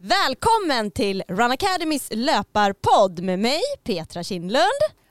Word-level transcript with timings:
Välkommen 0.00 0.90
till 0.90 1.22
Run 1.28 1.50
Academys 1.50 2.08
löparpodd 2.12 3.22
med 3.22 3.38
mig 3.38 3.60
Petra 3.84 4.22
Kindlund. 4.22 4.62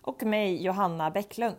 Och 0.02 0.24
mig 0.24 0.64
Johanna 0.64 1.12
Bäcklund. 1.12 1.56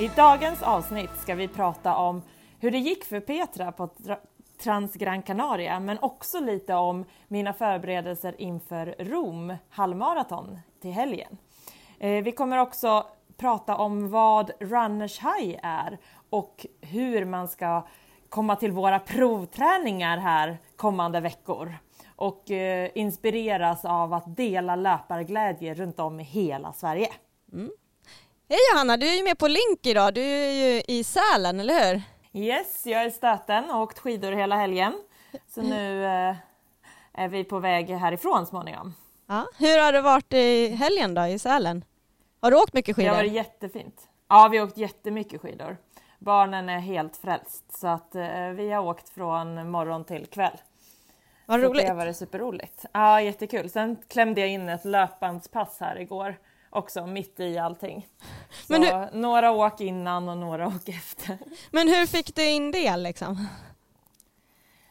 I 0.00 0.10
dagens 0.16 0.62
avsnitt 0.62 1.10
ska 1.22 1.34
vi 1.34 1.48
prata 1.48 1.96
om 1.96 2.22
hur 2.60 2.70
det 2.70 2.78
gick 2.78 3.04
för 3.04 3.20
Petra 3.20 3.72
på 3.72 3.90
Transgran 4.62 5.22
Canaria 5.22 5.80
men 5.80 5.98
också 5.98 6.40
lite 6.40 6.74
om 6.74 7.04
mina 7.28 7.52
förberedelser 7.52 8.34
inför 8.38 8.94
Rom 8.98 9.56
halvmaraton 9.70 10.58
till 10.82 10.92
helgen. 10.92 11.38
Eh, 11.98 12.24
vi 12.24 12.32
kommer 12.32 12.58
också 12.58 13.06
prata 13.36 13.76
om 13.76 14.10
vad 14.10 14.50
Runners 14.60 15.18
High 15.18 15.58
är 15.62 15.98
och 16.30 16.66
hur 16.80 17.24
man 17.24 17.48
ska 17.48 17.86
komma 18.28 18.56
till 18.56 18.72
våra 18.72 18.98
provträningar 18.98 20.18
här 20.18 20.58
kommande 20.76 21.20
veckor 21.20 21.74
och 22.16 22.50
eh, 22.50 22.90
inspireras 22.94 23.84
av 23.84 24.12
att 24.12 24.36
dela 24.36 24.76
löparglädje 24.76 25.74
runt 25.74 26.00
om 26.00 26.20
i 26.20 26.22
hela 26.22 26.72
Sverige. 26.72 27.08
Mm. 27.52 27.70
Hej 28.48 28.58
Johanna, 28.72 28.96
du 28.96 29.08
är 29.08 29.16
ju 29.16 29.24
med 29.24 29.38
på 29.38 29.48
link 29.48 29.86
idag. 29.86 30.14
Du 30.14 30.20
är 30.20 30.52
ju 30.52 30.82
i 30.88 31.04
Sälen, 31.04 31.60
eller 31.60 31.92
hur? 31.92 32.02
Yes, 32.32 32.86
jag 32.86 33.02
är 33.02 33.06
i 33.06 33.10
Stöten 33.10 33.70
och 33.70 33.80
åkt 33.80 33.98
skidor 33.98 34.32
hela 34.32 34.56
helgen. 34.56 34.92
Så 35.48 35.62
nu 35.62 36.04
eh, 36.04 36.36
är 37.12 37.28
vi 37.28 37.44
på 37.44 37.58
väg 37.58 37.90
härifrån 37.90 38.46
småningom. 38.46 38.94
Ja. 39.26 39.46
Hur 39.58 39.84
har 39.84 39.92
det 39.92 40.00
varit 40.00 40.32
i 40.32 40.68
helgen 40.68 41.14
då 41.14 41.26
i 41.26 41.38
Sälen? 41.38 41.84
Har 42.40 42.50
du 42.50 42.56
åkt 42.56 42.72
mycket 42.72 42.96
skidor? 42.96 43.08
Det 43.10 43.16
har 43.16 43.22
varit 43.22 43.32
jättefint. 43.32 44.08
Ja, 44.28 44.48
vi 44.50 44.58
har 44.58 44.66
åkt 44.66 44.76
jättemycket 44.76 45.40
skidor. 45.40 45.76
Barnen 46.18 46.68
är 46.68 46.78
helt 46.78 47.16
frälst 47.16 47.78
så 47.78 47.88
att 47.88 48.14
eh, 48.14 48.48
vi 48.48 48.70
har 48.70 48.84
åkt 48.84 49.08
från 49.08 49.70
morgon 49.70 50.04
till 50.04 50.26
kväll. 50.26 50.56
Vad 51.46 51.60
roligt! 51.62 51.82
Det 51.82 51.88
har 51.88 51.96
varit 51.96 52.16
superroligt. 52.16 52.84
Ja, 52.92 53.20
jättekul. 53.20 53.70
Sen 53.70 53.96
klämde 54.08 54.40
jag 54.40 54.50
in 54.50 54.68
ett 54.68 54.84
löpbandspass 54.84 55.80
här 55.80 55.98
igår 56.00 56.36
också 56.70 57.06
mitt 57.06 57.40
i 57.40 57.58
allting. 57.58 58.06
Så 58.66 58.72
Men 58.72 58.82
hur... 58.82 59.08
några 59.12 59.50
åk 59.50 59.80
innan 59.80 60.28
och 60.28 60.36
några 60.38 60.66
åk 60.66 60.88
efter. 60.88 61.38
Men 61.70 61.88
hur 61.88 62.06
fick 62.06 62.34
du 62.34 62.48
in 62.48 62.70
det 62.70 62.96
liksom? 62.96 63.48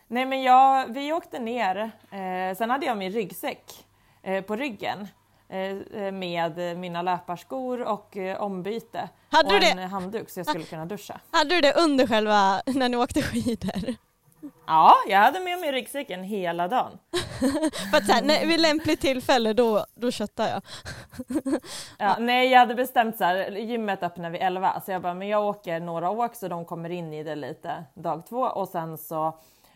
Nej 0.07 0.25
men 0.25 0.43
jag, 0.43 0.93
vi 0.93 1.13
åkte 1.13 1.39
ner, 1.39 1.91
eh, 2.11 2.57
sen 2.57 2.69
hade 2.69 2.85
jag 2.85 2.97
min 2.97 3.11
ryggsäck 3.11 3.85
eh, 4.23 4.43
på 4.43 4.55
ryggen 4.55 5.07
eh, 5.49 6.11
med 6.11 6.77
mina 6.77 7.01
löparskor 7.01 7.81
och 7.81 8.17
eh, 8.17 8.41
ombyte 8.41 9.09
hade 9.29 9.57
och 9.57 9.63
en 9.63 9.79
handduk 9.89 10.29
så 10.29 10.39
jag 10.39 10.47
skulle 10.47 10.65
kunna 10.65 10.85
duscha. 10.85 11.19
Hade 11.31 11.55
du 11.55 11.61
det 11.61 11.73
under 11.73 12.07
själva, 12.07 12.61
när 12.65 12.89
ni 12.89 12.97
åkte 12.97 13.21
skidor? 13.21 13.95
Ja, 14.67 14.93
jag 15.07 15.17
hade 15.17 15.39
med 15.39 15.59
mig 15.59 15.71
ryggsäcken 15.71 16.23
hela 16.23 16.67
dagen. 16.67 16.91
För 17.91 17.97
att 17.97 18.07
här, 18.07 18.21
när, 18.21 18.45
vid 18.45 18.59
lämpligt 18.59 19.01
tillfälle 19.01 19.53
då, 19.53 19.85
då 19.95 20.11
köttar 20.11 20.47
jag. 20.47 20.61
ja, 21.97 22.15
nej, 22.19 22.49
jag 22.49 22.59
hade 22.59 22.75
bestämt 22.75 23.17
så 23.17 23.23
här, 23.23 23.51
gymmet 23.51 24.03
öppnar 24.03 24.29
vid 24.29 24.41
11 24.41 24.81
så 24.85 24.91
jag 24.91 25.01
bara, 25.01 25.13
men 25.13 25.27
jag 25.27 25.45
åker 25.45 25.79
några 25.79 26.09
åk 26.09 26.35
så 26.35 26.47
de 26.47 26.65
kommer 26.65 26.89
in 26.89 27.13
i 27.13 27.23
det 27.23 27.35
lite 27.35 27.83
dag 27.93 28.25
två 28.29 28.41
och 28.41 28.69
sen 28.69 28.97
så 28.97 29.27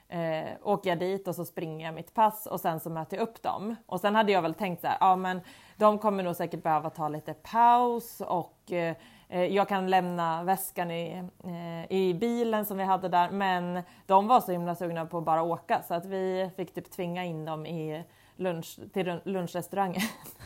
eh, 0.09 0.50
åker 0.64 0.89
jag 0.89 1.00
dit 1.00 1.27
och 1.27 1.36
så 1.36 1.45
springer 1.45 1.86
jag 1.86 1.95
mitt 1.95 2.14
pass 2.14 2.45
och 2.45 2.59
sen 2.59 2.80
så 2.80 2.89
möter 2.89 3.17
jag 3.17 3.23
upp 3.23 3.42
dem. 3.42 3.75
Och 3.86 4.00
sen 4.00 4.16
hade 4.16 4.31
jag 4.31 4.42
väl 4.42 4.53
tänkt 4.53 4.81
så 4.81 4.88
här, 4.88 4.98
ja 5.00 5.16
men 5.16 5.42
de 5.77 6.00
kommer 6.00 6.23
nog 6.23 6.36
säkert 6.36 6.64
behöva 6.64 6.89
ta 6.89 7.09
lite 7.09 7.33
paus 7.33 8.22
och 8.22 8.72
Eh, 8.72 8.95
jag 9.42 9.70
kan 9.70 9.89
lämna 9.89 10.44
väskan 10.44 10.92
i, 10.92 11.23
eh, 11.44 11.98
i 11.98 12.14
bilen 12.14 12.66
som 12.66 12.78
vi 12.78 12.83
hade 12.83 13.10
där 13.10 13.30
men 13.30 13.83
de 14.05 14.27
var 14.27 14.42
så 14.42 14.52
himla 14.52 14.76
sugna 14.76 15.05
på 15.05 15.17
att 15.17 15.23
bara 15.23 15.44
åka 15.44 15.82
så 15.88 15.94
att 15.94 16.05
vi 16.05 16.49
fick 16.58 16.73
typ 16.73 16.92
tvinga 16.92 17.23
in 17.23 17.45
dem 17.45 17.66
i 17.66 18.04
lunch, 18.36 18.80
till 18.94 19.20
lunchrestaurangen. 19.23 20.02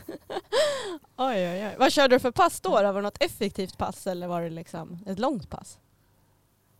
oj, 1.16 1.48
oj, 1.48 1.66
oj. 1.66 1.76
Vad 1.78 1.92
körde 1.92 2.14
du 2.14 2.20
för 2.20 2.30
pass 2.30 2.60
då? 2.60 2.70
Var 2.70 2.92
det 2.92 3.00
något 3.00 3.22
effektivt 3.22 3.78
pass 3.78 4.06
eller 4.06 4.28
var 4.28 4.42
det 4.42 4.50
liksom 4.50 4.98
ett 5.06 5.18
långt 5.18 5.50
pass? 5.50 5.78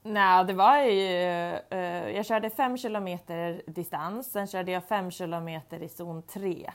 Nej, 0.02 0.44
det 0.44 0.52
var 0.52 0.78
ju, 0.78 1.02
uh, 1.72 2.10
jag 2.16 2.26
körde 2.26 2.50
fem 2.50 2.76
kilometer 2.78 3.62
distans, 3.66 4.32
sen 4.32 4.46
körde 4.46 4.72
jag 4.72 4.84
fem 4.84 5.10
kilometer 5.10 5.82
i 5.82 5.88
zon 5.88 6.22
3 6.22 6.64
eh, 6.64 6.72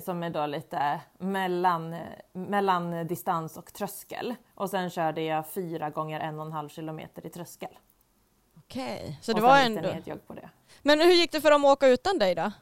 som 0.00 0.22
är 0.22 0.30
då 0.30 0.46
lite 0.46 1.00
mellan, 1.18 1.96
mellan 2.32 3.06
distans 3.06 3.56
och 3.56 3.72
tröskel. 3.72 4.34
Och 4.54 4.70
sen 4.70 4.90
körde 4.90 5.22
jag 5.22 5.48
fyra 5.48 5.90
gånger 5.90 6.20
en 6.20 6.40
och 6.40 6.46
en 6.46 6.52
halv 6.52 6.68
kilometer 6.68 7.26
i 7.26 7.30
tröskel. 7.30 7.78
Okej, 8.56 9.18
så 9.22 9.32
det 9.32 9.40
var 9.40 9.58
ändå... 9.58 10.16
på 10.26 10.34
det. 10.34 10.50
Men 10.82 11.00
hur 11.00 11.12
gick 11.12 11.32
det 11.32 11.40
för 11.40 11.50
dem 11.50 11.64
att 11.64 11.70
åka 11.70 11.88
utan 11.88 12.18
dig 12.18 12.34
då? 12.34 12.52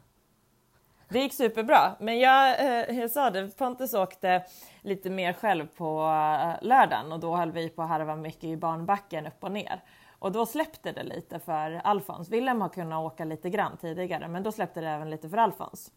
Det 1.09 1.19
gick 1.19 1.35
superbra, 1.35 1.97
men 2.01 2.19
jag, 2.19 2.61
eh, 2.61 2.99
jag 2.99 3.11
sa 3.11 3.31
det, 3.31 3.59
Pontus 3.59 3.95
åkte 3.95 4.45
lite 4.81 5.11
mer 5.11 5.33
själv 5.33 5.67
på 5.67 6.01
eh, 6.01 6.67
lördagen 6.67 7.13
och 7.13 7.21
då 7.21 7.37
höll 7.37 7.53
vi 7.53 7.69
på 7.69 7.83
att 7.83 7.89
harva 7.89 8.17
mycket 8.17 8.45
i 8.45 8.57
barnbacken 8.57 9.27
upp 9.27 9.45
och 9.45 9.53
ner. 9.53 9.83
Och 10.19 10.33
då 10.33 10.47
släppte 10.47 10.93
det 10.93 11.03
lite 11.03 11.39
för 11.39 11.81
Alfons. 11.85 12.29
Willem 12.29 12.61
har 12.61 12.69
kunnat 12.69 13.05
åka 13.05 13.25
lite 13.25 13.51
grann 13.51 13.77
tidigare, 13.77 14.29
men 14.29 14.43
då 14.43 14.53
släppte 14.53 14.81
det 14.81 14.89
även 14.89 15.11
lite 15.11 15.29
för 15.29 15.37
Alfons. 15.37 15.91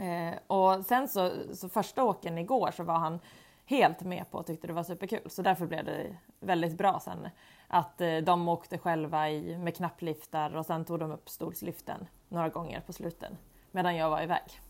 Eh, 0.00 0.34
och 0.46 0.84
sen 0.84 1.08
så, 1.08 1.30
så 1.54 1.68
första 1.68 2.04
åken 2.04 2.38
igår 2.38 2.70
så 2.70 2.84
var 2.84 2.98
han 2.98 3.20
helt 3.64 4.02
med 4.02 4.30
på 4.30 4.38
och 4.38 4.46
tyckte 4.46 4.66
det 4.66 4.72
var 4.72 4.82
superkul. 4.82 5.30
Så 5.30 5.42
därför 5.42 5.66
blev 5.66 5.84
det 5.84 6.16
väldigt 6.40 6.78
bra 6.78 7.00
sen 7.00 7.28
att 7.68 8.00
eh, 8.00 8.16
de 8.16 8.48
åkte 8.48 8.78
själva 8.78 9.30
i, 9.30 9.58
med 9.58 9.76
knappliftar 9.76 10.56
och 10.56 10.66
sen 10.66 10.84
tog 10.84 10.98
de 10.98 11.12
upp 11.12 11.28
stolsliften 11.28 12.06
några 12.28 12.48
gånger 12.48 12.80
på 12.80 12.92
sluten 12.92 13.36
medan 13.70 13.96
jag 13.96 14.10
var 14.10 14.22
iväg. 14.22 14.60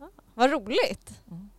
Ah, 0.00 0.04
vad 0.34 0.50
roligt! 0.50 1.22
Mm. 1.30 1.50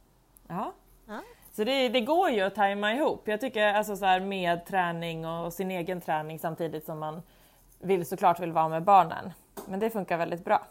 Ja. 0.48 0.74
Ah. 1.08 1.20
Så 1.52 1.64
det, 1.64 1.90
det, 1.90 2.02
går 2.02 2.30
ju 2.30 2.42
att 2.42 2.56
tajma 2.56 2.94
ihop. 2.94 3.28
Jag 3.28 3.42
tycker 3.42 3.74
alltså 3.74 3.96
så 3.96 4.06
här 4.06 4.20
med 4.20 4.66
träning 4.66 5.28
och 5.28 5.54
sin 5.54 5.72
egen 5.72 6.02
träning 6.02 6.40
samtidigt 6.40 6.86
som 6.86 7.00
man 7.00 7.22
vill 7.80 8.06
såklart 8.06 8.40
vill 8.40 8.52
vara 8.52 8.70
med 8.70 8.84
barnen. 8.84 9.34
Men 9.68 9.80
det 9.80 9.90
funkar 9.90 10.18
väldigt 10.18 10.46
bra 10.46 10.68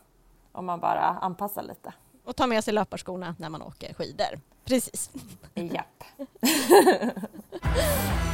om 0.53 0.67
man 0.67 0.81
bara 0.81 1.01
anpassar 1.01 1.63
lite. 1.63 1.93
Och 2.25 2.37
ta 2.37 2.47
med 2.47 2.65
sig 2.65 2.75
löparskorna 2.75 3.35
när 3.39 3.49
man 3.49 3.63
åker 3.63 3.95
skidor. 3.95 4.41
Precis. 4.65 5.11
Japp. 5.55 6.05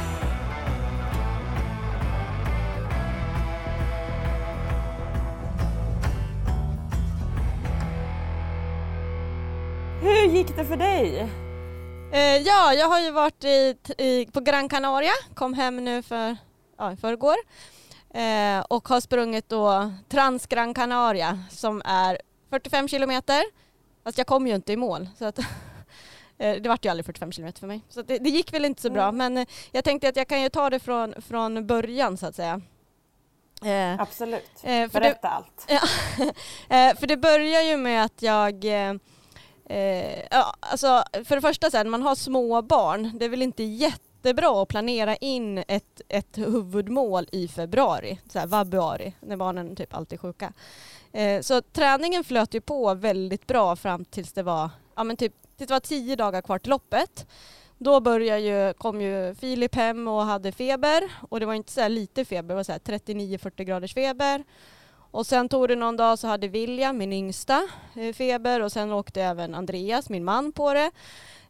Hur 10.01 10.25
gick 10.25 10.55
det 10.55 10.65
för 10.65 10.77
dig? 10.77 11.19
Eh, 12.13 12.37
ja, 12.37 12.73
jag 12.73 12.87
har 12.87 12.99
ju 12.99 13.11
varit 13.11 13.43
i, 13.43 13.75
i, 13.97 14.25
på 14.25 14.39
Gran 14.39 14.69
Canaria, 14.69 15.11
kom 15.33 15.53
hem 15.53 15.85
nu 15.85 16.03
för, 16.03 16.37
ja, 16.77 16.95
förrgår 16.95 17.35
eh, 18.13 18.59
och 18.69 18.87
har 18.87 19.01
sprungit 19.01 19.49
då 19.49 19.93
Trans 20.09 20.47
Gran 20.47 20.73
Canaria 20.73 21.43
som 21.49 21.81
är 21.85 22.19
45 22.49 22.87
kilometer 22.87 23.43
Fast 24.09 24.17
jag 24.17 24.27
kom 24.27 24.47
ju 24.47 24.55
inte 24.55 24.73
i 24.73 24.77
mål. 24.77 25.09
Så 25.17 25.25
att 25.25 25.39
eh, 26.37 26.55
det 26.55 26.69
vart 26.69 26.85
ju 26.85 26.89
aldrig 26.89 27.05
45 27.05 27.31
kilometer 27.31 27.59
för 27.59 27.67
mig. 27.67 27.81
Så 27.89 28.01
det, 28.01 28.17
det, 28.17 28.29
gick 28.29 28.53
väl 28.53 28.65
inte 28.65 28.81
så 28.81 28.89
bra. 28.89 29.03
Mm. 29.03 29.17
Men 29.17 29.37
eh, 29.37 29.47
jag 29.71 29.83
tänkte 29.83 30.09
att 30.09 30.15
jag 30.15 30.27
kan 30.27 30.41
ju 30.41 30.49
ta 30.49 30.69
det 30.69 30.79
från, 30.79 31.21
från 31.21 31.67
början 31.67 32.17
så 32.17 32.25
att 32.27 32.35
säga. 32.35 32.61
Eh, 33.65 34.01
Absolut. 34.01 34.51
Eh, 34.63 34.91
Berätta 34.91 35.27
det, 35.27 35.29
allt. 35.29 35.67
Ja, 35.67 35.81
eh, 36.75 36.95
för 36.95 37.07
det 37.07 37.17
börjar 37.17 37.61
ju 37.61 37.77
med 37.77 38.05
att 38.05 38.21
jag 38.21 38.63
ja, 40.31 40.55
alltså, 40.59 41.03
för 41.25 41.35
det 41.35 41.41
första 41.41 41.71
sen, 41.71 41.89
man 41.89 42.01
har 42.01 42.15
små 42.15 42.61
barn, 42.61 43.11
det 43.19 43.25
är 43.25 43.29
väl 43.29 43.41
inte 43.41 43.63
jättebra 43.63 44.61
att 44.61 44.67
planera 44.67 45.15
in 45.15 45.63
ett, 45.67 46.01
ett 46.07 46.37
huvudmål 46.37 47.27
i 47.31 47.47
februari, 47.47 48.19
så 48.29 48.39
här, 48.39 48.47
vabruari, 48.47 49.13
när 49.19 49.37
barnen 49.37 49.75
typ 49.75 49.93
alltid 49.93 50.19
är 50.19 50.21
sjuka. 50.21 50.53
Eh, 51.13 51.41
så 51.41 51.61
träningen 51.61 52.23
flöt 52.23 52.53
ju 52.53 52.61
på 52.61 52.93
väldigt 52.93 53.47
bra 53.47 53.75
fram 53.75 54.05
tills 54.05 54.33
det 54.33 54.43
var, 54.43 54.69
ja, 54.95 55.03
men 55.03 55.17
typ, 55.17 55.33
tills 55.57 55.67
det 55.67 55.73
var 55.73 55.79
tio 55.79 56.15
dagar 56.15 56.41
kvar 56.41 56.59
till 56.59 56.69
loppet. 56.69 57.27
Då 57.77 57.99
började 57.99 58.39
ju, 58.39 58.73
kom 58.73 59.01
ju 59.01 59.35
Filip 59.35 59.75
hem 59.75 60.07
och 60.07 60.21
hade 60.21 60.51
feber 60.51 61.11
och 61.29 61.39
det 61.39 61.45
var 61.45 61.53
inte 61.53 61.71
så 61.71 61.87
lite 61.87 62.25
feber, 62.25 62.47
det 62.47 62.55
var 62.55 62.63
39-40 62.63 63.63
graders 63.63 63.93
feber. 63.93 64.43
Och 65.11 65.25
sen 65.25 65.49
tog 65.49 65.67
det 65.67 65.75
någon 65.75 65.97
dag 65.97 66.19
så 66.19 66.27
hade 66.27 66.47
Vilja, 66.47 66.93
min 66.93 67.13
yngsta, 67.13 67.67
eh, 67.95 68.13
feber 68.13 68.61
och 68.61 68.71
sen 68.71 68.91
åkte 68.91 69.21
även 69.21 69.55
Andreas, 69.55 70.09
min 70.09 70.23
man, 70.23 70.51
på 70.51 70.73
det. 70.73 70.91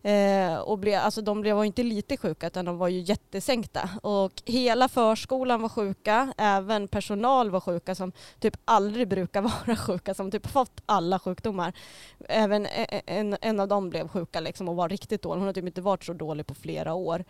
Eh, 0.04 0.58
och 0.58 0.80
ble, 0.80 1.00
alltså 1.00 1.22
de 1.22 1.42
blev, 1.42 1.56
var 1.56 1.64
inte 1.64 1.84
lite 1.84 2.18
sjuka 2.18 2.48
utan 2.48 2.66
de 2.66 2.78
var 2.78 2.88
ju 2.88 3.00
jättesänkta. 3.00 3.90
Och 4.02 4.42
hela 4.46 4.88
förskolan 4.88 5.62
var 5.62 5.70
sjuka, 5.70 6.34
även 6.38 6.88
personal 6.88 7.50
var 7.50 7.60
sjuka 7.60 7.96
som 7.96 8.12
typ 8.40 8.58
aldrig 8.66 9.08
brukar 9.08 9.42
vara 9.66 9.76
sjuka, 9.76 10.14
som 10.14 10.32
typ 10.32 10.48
fått 10.48 10.82
alla 10.86 11.20
sjukdomar. 11.20 11.74
Även 12.30 12.66
e- 12.66 12.88
e- 12.90 13.02
en, 13.06 13.38
en 13.42 13.60
av 13.60 13.68
dem 13.68 13.90
blev 13.90 14.08
sjuka 14.08 14.40
liksom 14.40 14.70
och 14.70 14.76
var 14.76 14.90
riktigt 14.90 15.22
dålig. 15.22 15.40
Hon 15.40 15.48
har 15.48 15.54
typ 15.54 15.66
inte 15.66 15.82
varit 15.82 16.04
så 16.04 16.14
dålig 16.14 16.48
på 16.48 16.54
flera 16.54 16.94
år. 16.94 17.26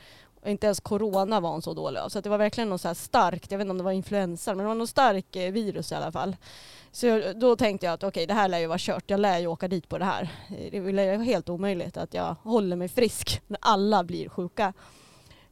Inte 0.45 0.67
ens 0.67 0.79
corona 0.79 1.39
var 1.39 1.49
hon 1.49 1.61
så 1.61 1.73
dålig 1.73 1.99
av. 1.99 2.09
Så 2.09 2.21
det 2.21 2.29
var 2.29 2.37
verkligen 2.37 2.69
något 2.69 2.81
så 2.81 2.95
starkt, 2.95 3.51
jag 3.51 3.57
vet 3.57 3.65
inte 3.65 3.71
om 3.71 3.77
det 3.77 3.83
var 3.83 3.91
influensa, 3.91 4.51
men 4.51 4.57
det 4.57 4.67
var 4.67 4.75
något 4.75 4.89
starkt 4.89 5.35
eh, 5.35 5.41
virus 5.41 5.91
i 5.91 5.95
alla 5.95 6.11
fall. 6.11 6.35
Så 6.91 7.33
då 7.35 7.55
tänkte 7.55 7.85
jag 7.85 7.93
att 7.93 8.03
okej, 8.03 8.09
okay, 8.09 8.25
det 8.25 8.33
här 8.33 8.47
lär 8.47 8.59
ju 8.59 8.67
vara 8.67 8.77
kört. 8.77 9.03
Jag 9.07 9.19
lär 9.19 9.39
ju 9.39 9.47
åka 9.47 9.67
dit 9.67 9.89
på 9.89 9.97
det 9.97 10.05
här. 10.05 10.29
Eh, 10.49 10.83
det 10.83 11.01
är 11.01 11.17
helt 11.17 11.49
omöjligt 11.49 11.97
att 11.97 12.13
jag 12.13 12.35
håller 12.43 12.75
mig 12.75 12.87
frisk 12.87 13.41
när 13.47 13.59
alla 13.61 14.03
blir 14.03 14.29
sjuka. 14.29 14.73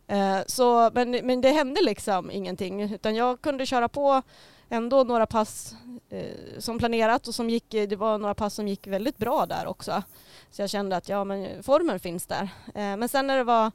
Eh, 0.07 0.39
så, 0.47 0.91
men, 0.93 1.11
men 1.11 1.41
det 1.41 1.51
hände 1.51 1.81
liksom 1.81 2.31
ingenting, 2.31 2.81
utan 2.81 3.15
jag 3.15 3.41
kunde 3.41 3.65
köra 3.65 3.89
på 3.89 4.21
ändå 4.69 5.03
några 5.03 5.25
pass 5.25 5.75
eh, 6.09 6.59
som 6.59 6.77
planerat 6.77 7.27
och 7.27 7.35
som 7.35 7.49
gick, 7.49 7.69
det 7.69 7.95
var 7.95 8.17
några 8.17 8.35
pass 8.35 8.53
som 8.53 8.67
gick 8.67 8.87
väldigt 8.87 9.17
bra 9.17 9.45
där 9.45 9.67
också. 9.67 10.03
Så 10.51 10.61
jag 10.61 10.69
kände 10.69 10.95
att 10.97 11.09
ja, 11.09 11.23
men 11.23 11.63
formen 11.63 11.99
finns 11.99 12.25
där. 12.25 12.49
Eh, 12.75 12.97
men 12.97 13.09
sen 13.09 13.27
när 13.27 13.37
det 13.37 13.43
var 13.43 13.71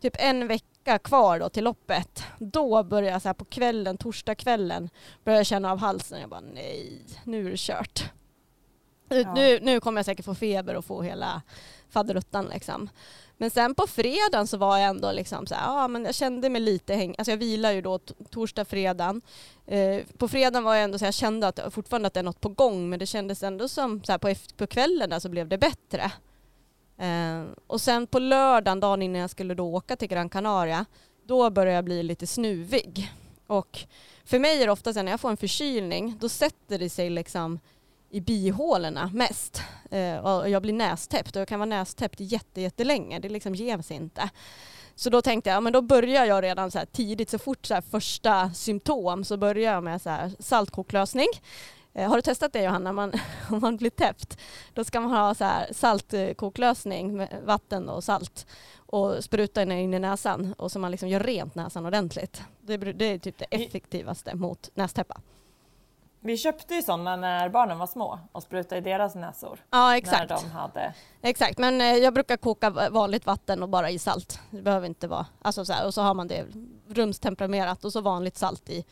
typ 0.00 0.16
en 0.18 0.46
vecka 0.46 0.98
kvar 0.98 1.40
då 1.40 1.48
till 1.48 1.64
loppet, 1.64 2.24
då 2.38 2.82
började 2.82 3.12
jag 3.12 3.22
så 3.22 3.28
här 3.28 3.34
på 3.34 3.44
kvällen, 3.44 3.98
torsdagskvällen, 3.98 4.90
började 5.24 5.38
jag 5.38 5.46
känna 5.46 5.72
av 5.72 5.78
halsen. 5.78 6.20
Jag 6.20 6.30
bara 6.30 6.40
nej, 6.40 7.02
nu 7.24 7.46
är 7.46 7.50
det 7.50 7.56
kört. 7.56 8.10
Ja. 9.08 9.34
Nu, 9.34 9.58
nu 9.62 9.80
kommer 9.80 9.98
jag 9.98 10.06
säkert 10.06 10.24
få 10.24 10.34
feber 10.34 10.74
och 10.76 10.84
få 10.84 11.02
hela 11.02 11.42
faderuttan 11.90 12.46
liksom. 12.46 12.88
Men 13.38 13.50
sen 13.50 13.74
på 13.74 13.86
fredagen 13.86 14.46
så 14.46 14.56
var 14.56 14.78
jag 14.78 14.88
ändå 14.88 15.12
liksom 15.12 15.46
så 15.46 15.54
här, 15.54 15.66
ja 15.66 15.88
men 15.88 16.04
jag 16.04 16.14
kände 16.14 16.50
mig 16.50 16.60
lite 16.60 16.94
häng, 16.94 17.14
alltså 17.18 17.32
jag 17.32 17.38
vilar 17.38 17.72
ju 17.72 17.82
då 17.82 17.98
torsdag, 18.30 18.64
fredag. 18.64 19.20
Eh, 19.66 20.02
på 20.18 20.28
fredagen 20.28 20.64
var 20.64 20.74
jag 20.74 20.84
ändå 20.84 20.98
så 20.98 21.04
jag 21.04 21.14
kände 21.14 21.48
att 21.48 21.74
fortfarande 21.74 22.06
att 22.06 22.14
det 22.14 22.20
är 22.20 22.24
något 22.24 22.40
på 22.40 22.48
gång 22.48 22.88
men 22.88 22.98
det 22.98 23.06
kändes 23.06 23.42
ändå 23.42 23.68
som 23.68 24.04
så 24.04 24.12
här 24.12 24.18
på, 24.18 24.34
på 24.56 24.66
kvällen 24.66 25.10
där 25.10 25.18
så 25.18 25.28
blev 25.28 25.48
det 25.48 25.58
bättre. 25.58 26.12
Eh, 26.98 27.42
och 27.66 27.80
sen 27.80 28.06
på 28.06 28.18
lördagen, 28.18 28.80
dagen 28.80 29.02
innan 29.02 29.20
jag 29.20 29.30
skulle 29.30 29.54
då 29.54 29.74
åka 29.74 29.96
till 29.96 30.08
Gran 30.08 30.28
Canaria, 30.28 30.84
då 31.26 31.50
började 31.50 31.76
jag 31.76 31.84
bli 31.84 32.02
lite 32.02 32.26
snuvig. 32.26 33.12
Och 33.46 33.78
för 34.24 34.38
mig 34.38 34.62
är 34.62 34.66
det 34.66 34.72
ofta 34.72 34.92
så 34.92 35.02
när 35.02 35.10
jag 35.10 35.20
får 35.20 35.30
en 35.30 35.36
förkylning, 35.36 36.16
då 36.20 36.28
sätter 36.28 36.78
det 36.78 36.90
sig 36.90 37.10
liksom 37.10 37.60
i 38.10 38.20
bihålorna 38.20 39.10
mest. 39.14 39.62
Eh, 39.90 40.16
och 40.16 40.50
jag 40.50 40.62
blir 40.62 40.72
nästäppt 40.72 41.36
och 41.36 41.40
jag 41.40 41.48
kan 41.48 41.60
vara 41.60 41.68
nästäppt 41.68 42.20
jättelänge, 42.54 43.18
det 43.18 43.28
liksom 43.28 43.54
ger 43.54 43.82
sig 43.82 43.96
inte. 43.96 44.30
Så 44.94 45.10
då 45.10 45.22
tänkte 45.22 45.50
jag, 45.50 45.56
ja, 45.56 45.60
men 45.60 45.72
då 45.72 45.82
börjar 45.82 46.24
jag 46.24 46.44
redan 46.44 46.70
så 46.70 46.80
tidigt, 46.92 47.30
så 47.30 47.38
fort 47.38 47.66
så 47.66 47.74
här 47.74 47.80
första 47.80 48.50
symptom 48.54 49.24
så 49.24 49.36
börjar 49.36 49.72
jag 49.72 49.84
med 49.84 50.02
så 50.02 50.10
här 50.10 50.32
saltkoklösning. 50.38 51.28
Eh, 51.96 52.08
har 52.08 52.16
du 52.16 52.22
testat 52.22 52.52
det 52.52 52.62
Johanna, 52.62 52.92
man, 52.92 53.12
om 53.50 53.60
man 53.60 53.76
blir 53.76 53.90
täppt? 53.90 54.38
Då 54.74 54.84
ska 54.84 55.00
man 55.00 55.10
ha 55.10 55.34
så 55.34 55.44
här 55.44 55.68
saltkoklösning 55.72 57.16
med 57.16 57.28
vatten 57.44 57.88
och 57.88 58.04
salt 58.04 58.46
och 58.76 59.24
spruta 59.24 59.62
in 59.62 59.94
i 59.94 59.98
näsan 59.98 60.54
och 60.58 60.72
så 60.72 60.78
man 60.78 60.90
liksom 60.90 61.08
gör 61.08 61.20
rent 61.20 61.54
näsan 61.54 61.86
ordentligt. 61.86 62.42
Det, 62.60 62.76
det 62.76 63.04
är 63.04 63.18
typ 63.18 63.38
det 63.38 63.46
effektivaste 63.50 64.34
mot 64.34 64.70
nästäppa. 64.74 65.20
Vi 66.20 66.36
köpte 66.36 66.74
ju 66.74 66.82
sådana 66.82 67.16
när 67.16 67.48
barnen 67.48 67.78
var 67.78 67.86
små 67.86 68.18
och 68.32 68.42
sprutade 68.42 68.78
i 68.78 68.80
deras 68.80 69.14
näsor. 69.14 69.64
Ja 69.70 69.96
exakt. 69.96 70.30
När 70.30 70.36
de 70.36 70.50
hade... 70.50 70.94
Exakt, 71.22 71.58
men 71.58 71.80
eh, 71.80 71.86
jag 71.86 72.14
brukar 72.14 72.36
koka 72.36 72.70
vanligt 72.90 73.26
vatten 73.26 73.62
och 73.62 73.68
bara 73.68 73.90
i 73.90 73.98
salt. 73.98 74.40
Det 74.50 74.62
behöver 74.62 74.86
inte 74.86 75.08
vara, 75.08 75.26
alltså 75.42 75.64
så 75.64 75.72
här, 75.72 75.86
och 75.86 75.94
så 75.94 76.02
har 76.02 76.14
man 76.14 76.28
det 76.28 76.46
rumstempererat 76.88 77.84
och 77.84 77.92
så 77.92 78.00
vanligt 78.00 78.36
salt 78.36 78.70
i. 78.70 78.84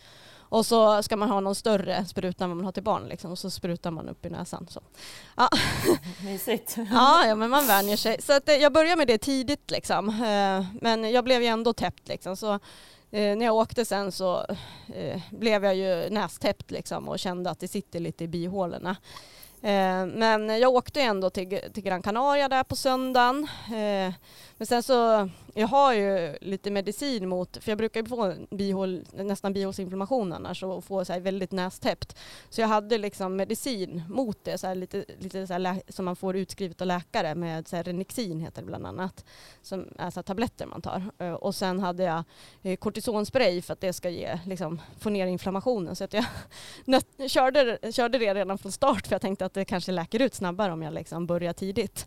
Och 0.55 0.67
så 0.67 1.03
ska 1.03 1.17
man 1.17 1.31
ha 1.31 1.41
någon 1.41 1.55
större 1.55 2.05
spruta 2.05 2.45
än 2.45 2.51
vad 2.51 2.57
man 2.57 2.65
har 2.65 2.73
till 2.73 2.83
barn 2.83 3.09
liksom, 3.09 3.31
och 3.31 3.39
så 3.39 3.51
sprutar 3.51 3.91
man 3.91 4.09
upp 4.09 4.27
i 4.27 4.31
näsan. 4.31 4.67
Så. 4.71 4.81
Ja. 5.37 5.49
Mysigt. 6.25 6.77
ja, 6.93 7.27
ja, 7.27 7.35
men 7.35 7.51
man 7.51 7.67
vänjer 7.67 7.97
sig. 7.97 8.23
Så 8.23 8.33
att, 8.33 8.49
eh, 8.49 8.55
jag 8.55 8.73
började 8.73 8.97
med 8.97 9.07
det 9.07 9.19
tidigt 9.19 9.71
liksom. 9.71 10.09
Eh, 10.09 10.67
men 10.81 11.11
jag 11.11 11.25
blev 11.25 11.43
ju 11.43 11.49
ändå 11.49 11.73
täppt 11.73 12.09
liksom. 12.09 12.37
Så 12.37 12.53
eh, 13.11 13.37
när 13.37 13.45
jag 13.45 13.55
åkte 13.55 13.85
sen 13.85 14.13
så 14.13 14.47
blev 15.31 15.65
jag 15.65 15.75
ju 15.75 16.11
nästäppt 16.11 16.71
liksom 16.71 17.09
och 17.09 17.19
kände 17.19 17.51
att 17.51 17.61
det 17.61 17.69
sitter 17.69 18.01
lite 18.01 18.25
i 18.25 18.29
bihålorna. 18.29 18.97
men 20.15 20.49
jag 20.49 20.75
åkte 20.75 21.01
ändå 21.03 21.31
till, 21.31 21.61
till 21.75 21.83
Gran 21.83 22.03
Canaria 22.03 22.49
där 22.49 22.65
på 22.65 22.77
söndagen 22.77 23.49
men 24.57 24.67
sen 24.67 24.83
så 24.83 25.29
jag 25.55 25.69
har 25.69 25.95
ju 25.95 26.37
lite 26.41 26.71
medicin 26.71 27.29
mot, 27.29 27.57
för 27.57 27.71
jag 27.71 27.79
brukar 27.79 28.03
ju 28.03 28.07
få 28.07 28.35
bihål, 28.51 29.05
nästan 29.13 29.53
bihålsinflammation 29.53 30.33
annars 30.33 30.63
och 30.63 30.85
få 30.85 31.05
så 31.05 31.13
här 31.13 31.21
väldigt 31.21 31.53
nästäppt. 31.53 32.17
Så 32.51 32.61
jag 32.61 32.69
hade 32.69 32.99
liksom 32.99 33.37
medicin 33.37 34.03
mot 34.09 34.45
det, 34.45 34.59
så 34.59 34.75
lite, 34.75 35.05
lite 35.19 35.47
så 35.47 35.53
här 35.53 35.83
som 35.89 36.05
man 36.05 36.17
får 36.17 36.37
utskrivet 36.37 36.81
av 36.81 36.87
läkare 36.87 37.35
med 37.35 37.69
så 37.69 37.77
här 37.77 37.83
Renixin 37.83 38.41
heter 38.41 38.63
det 38.63 38.67
bland 38.67 38.87
annat. 38.87 39.25
Som 39.63 39.89
är 39.99 40.11
så 40.11 40.23
tabletter 40.23 40.67
man 40.67 40.83
tar. 40.83 41.03
Eh, 41.19 41.33
och 41.33 41.55
sen 41.55 41.81
hade 41.81 42.03
jag 42.03 42.25
eh, 42.63 42.77
kortisonspray 42.77 43.63
för 43.63 43.73
att 43.73 43.81
det 43.81 43.93
ska 43.93 44.11
ge, 44.11 44.39
liksom, 44.47 44.81
få 44.99 45.11
ner 45.11 45.27
inflammationen. 45.27 45.97
Så 45.97 46.05
att 46.05 46.13
jag 46.13 46.25
nöt, 46.85 47.07
körde, 47.27 47.79
körde 47.93 48.19
det 48.19 48.35
redan 48.35 48.59
från 48.59 48.73
start 48.73 49.07
för 49.07 49.15
jag 49.15 49.23
tänkte 49.23 49.47
att 49.47 49.55
det 49.55 49.65
kanske 49.65 49.93
läker 49.93 50.23
ut 50.23 50.35
snabbare 50.35 50.73
om 50.73 50.83
jag 50.83 50.95
liksom 50.95 51.27
börjar 51.27 51.53
tidigt. 51.53 52.07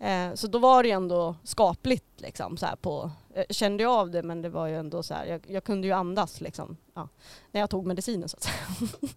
Eh, 0.00 0.34
så 0.34 0.46
då 0.46 0.58
var 0.58 0.82
det 0.82 0.88
ju 0.88 0.94
ändå 0.94 1.34
skapligt 1.42 2.20
liksom 2.20 2.56
så 2.56 2.66
på, 2.80 3.10
jag 3.34 3.54
kände 3.54 3.82
jag 3.82 3.92
av 3.92 4.10
det 4.10 4.22
men 4.22 4.42
det 4.42 4.48
var 4.48 4.66
ju 4.66 4.76
ändå 4.76 5.02
så 5.02 5.14
här, 5.14 5.26
jag, 5.26 5.44
jag 5.48 5.64
kunde 5.64 5.86
ju 5.86 5.92
andas 5.92 6.40
liksom, 6.40 6.76
ja, 6.94 7.08
när 7.52 7.60
jag 7.60 7.70
tog 7.70 7.86
medicinen 7.86 8.28
så 8.28 8.36
att 8.36 8.42
säga. 8.42 8.88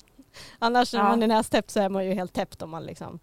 Annars 0.60 0.94
ja. 0.94 1.04
när 1.04 1.10
man 1.10 1.24
är 1.24 1.28
nästäppt 1.28 1.72
så 1.72 1.80
är 1.80 1.90
man 1.90 2.06
ju 2.06 2.14
helt 2.14 2.34
täppt 2.34 2.62
om 2.62 2.70
man 2.70 2.84
liksom 2.84 3.20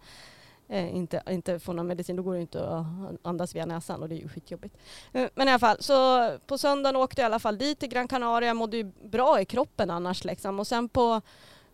eh, 0.67 0.95
inte, 0.95 1.23
inte 1.29 1.59
får 1.59 1.73
någon 1.73 1.87
medicin, 1.87 2.15
då 2.15 2.23
går 2.23 2.33
det 2.33 2.41
inte 2.41 2.67
att 2.67 2.85
andas 3.21 3.55
via 3.55 3.65
näsan 3.65 4.01
och 4.01 4.09
det 4.09 4.15
är 4.15 4.21
ju 4.21 4.29
skitjobbigt. 4.29 4.77
Eh, 5.11 5.27
men 5.35 5.47
i 5.47 5.51
alla 5.51 5.59
fall, 5.59 5.77
så 5.79 6.29
på 6.47 6.57
söndagen 6.57 6.95
åkte 6.95 7.21
jag 7.21 7.25
i 7.25 7.31
alla 7.31 7.39
fall 7.39 7.57
dit 7.57 7.79
till 7.79 7.89
Gran 7.89 8.07
Canaria, 8.07 8.53
mådde 8.53 8.77
ju 8.77 8.83
bra 8.83 9.41
i 9.41 9.45
kroppen 9.45 9.89
annars 9.89 10.23
liksom 10.23 10.59
och 10.59 10.67
sen 10.67 10.89
på 10.89 11.13
Eh, 11.15 11.21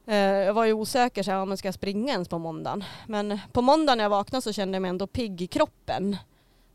Eh, 0.08 0.18
jag 0.18 0.54
var 0.54 0.66
ju 0.66 0.74
osäker 0.74 1.24
så 1.24 1.32
här, 1.32 1.42
om 1.42 1.50
jag 1.50 1.60
ska 1.60 1.74
springa 1.74 2.14
ens 2.14 2.28
på 2.28 2.38
måndagen. 2.38 2.84
Men 3.08 3.40
på 3.52 3.62
måndagen 3.62 3.98
när 3.98 4.06
jag 4.06 4.10
vaknade 4.10 4.42
så 4.42 4.54
kände 4.54 4.76
jag 4.76 4.82
mig 4.82 4.90
ändå 4.90 5.08
pigg 5.08 5.42
i 5.42 5.48
kroppen. 5.48 6.18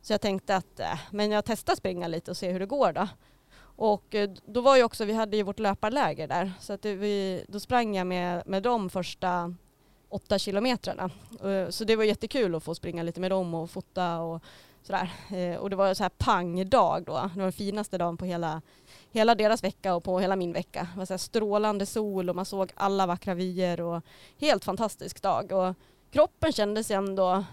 Så 0.02 0.12
jag 0.12 0.20
tänkte 0.20 0.56
att 0.56 0.80
eh, 0.80 1.00
men 1.10 1.30
jag 1.30 1.44
testar 1.44 1.74
springa 1.74 2.08
lite 2.08 2.30
och 2.30 2.36
se 2.36 2.50
hur 2.50 2.60
det 2.60 2.66
går 2.66 2.92
då. 2.92 3.08
Och 3.76 4.14
eh, 4.14 4.30
då 4.46 4.60
var 4.60 4.76
ju 4.76 4.82
också, 4.82 5.04
vi 5.04 5.12
hade 5.12 5.36
ju 5.36 5.42
vårt 5.42 5.58
löparläger 5.58 6.28
där, 6.28 6.52
så 6.60 6.72
att 6.72 6.84
vi, 6.84 7.44
då 7.48 7.60
sprang 7.60 7.96
jag 7.96 8.06
med, 8.06 8.42
med 8.46 8.62
de 8.62 8.90
första 8.90 9.54
åtta 10.08 10.38
kilometrarna. 10.38 11.10
Så 11.70 11.84
det 11.84 11.96
var 11.96 12.04
jättekul 12.04 12.54
att 12.54 12.62
få 12.62 12.74
springa 12.74 13.02
lite 13.02 13.20
med 13.20 13.30
dem 13.30 13.54
och 13.54 13.70
fota 13.70 14.20
och 14.20 14.42
sådär. 14.82 15.10
Och 15.60 15.70
det 15.70 15.76
var 15.76 15.94
så 15.94 16.02
här 16.02 16.10
pangdag 16.10 17.04
då, 17.06 17.30
det 17.34 17.40
var 17.40 17.42
den 17.42 17.52
finaste 17.52 17.98
dagen 17.98 18.16
på 18.16 18.24
hela 18.24 18.62
hela 19.12 19.34
deras 19.34 19.64
vecka 19.64 19.94
och 19.94 20.04
på 20.04 20.20
hela 20.20 20.36
min 20.36 20.52
vecka. 20.52 20.88
Det 20.92 20.98
var 20.98 21.06
så 21.06 21.18
strålande 21.18 21.86
sol 21.86 22.28
och 22.28 22.36
man 22.36 22.44
såg 22.44 22.72
alla 22.74 23.06
vackra 23.06 23.34
vyer 23.34 23.80
och 23.80 24.02
helt 24.38 24.64
fantastisk 24.64 25.22
dag. 25.22 25.52
Och 25.52 25.74
kroppen 26.10 26.52
kändes 26.52 26.90
ändå 26.90 27.44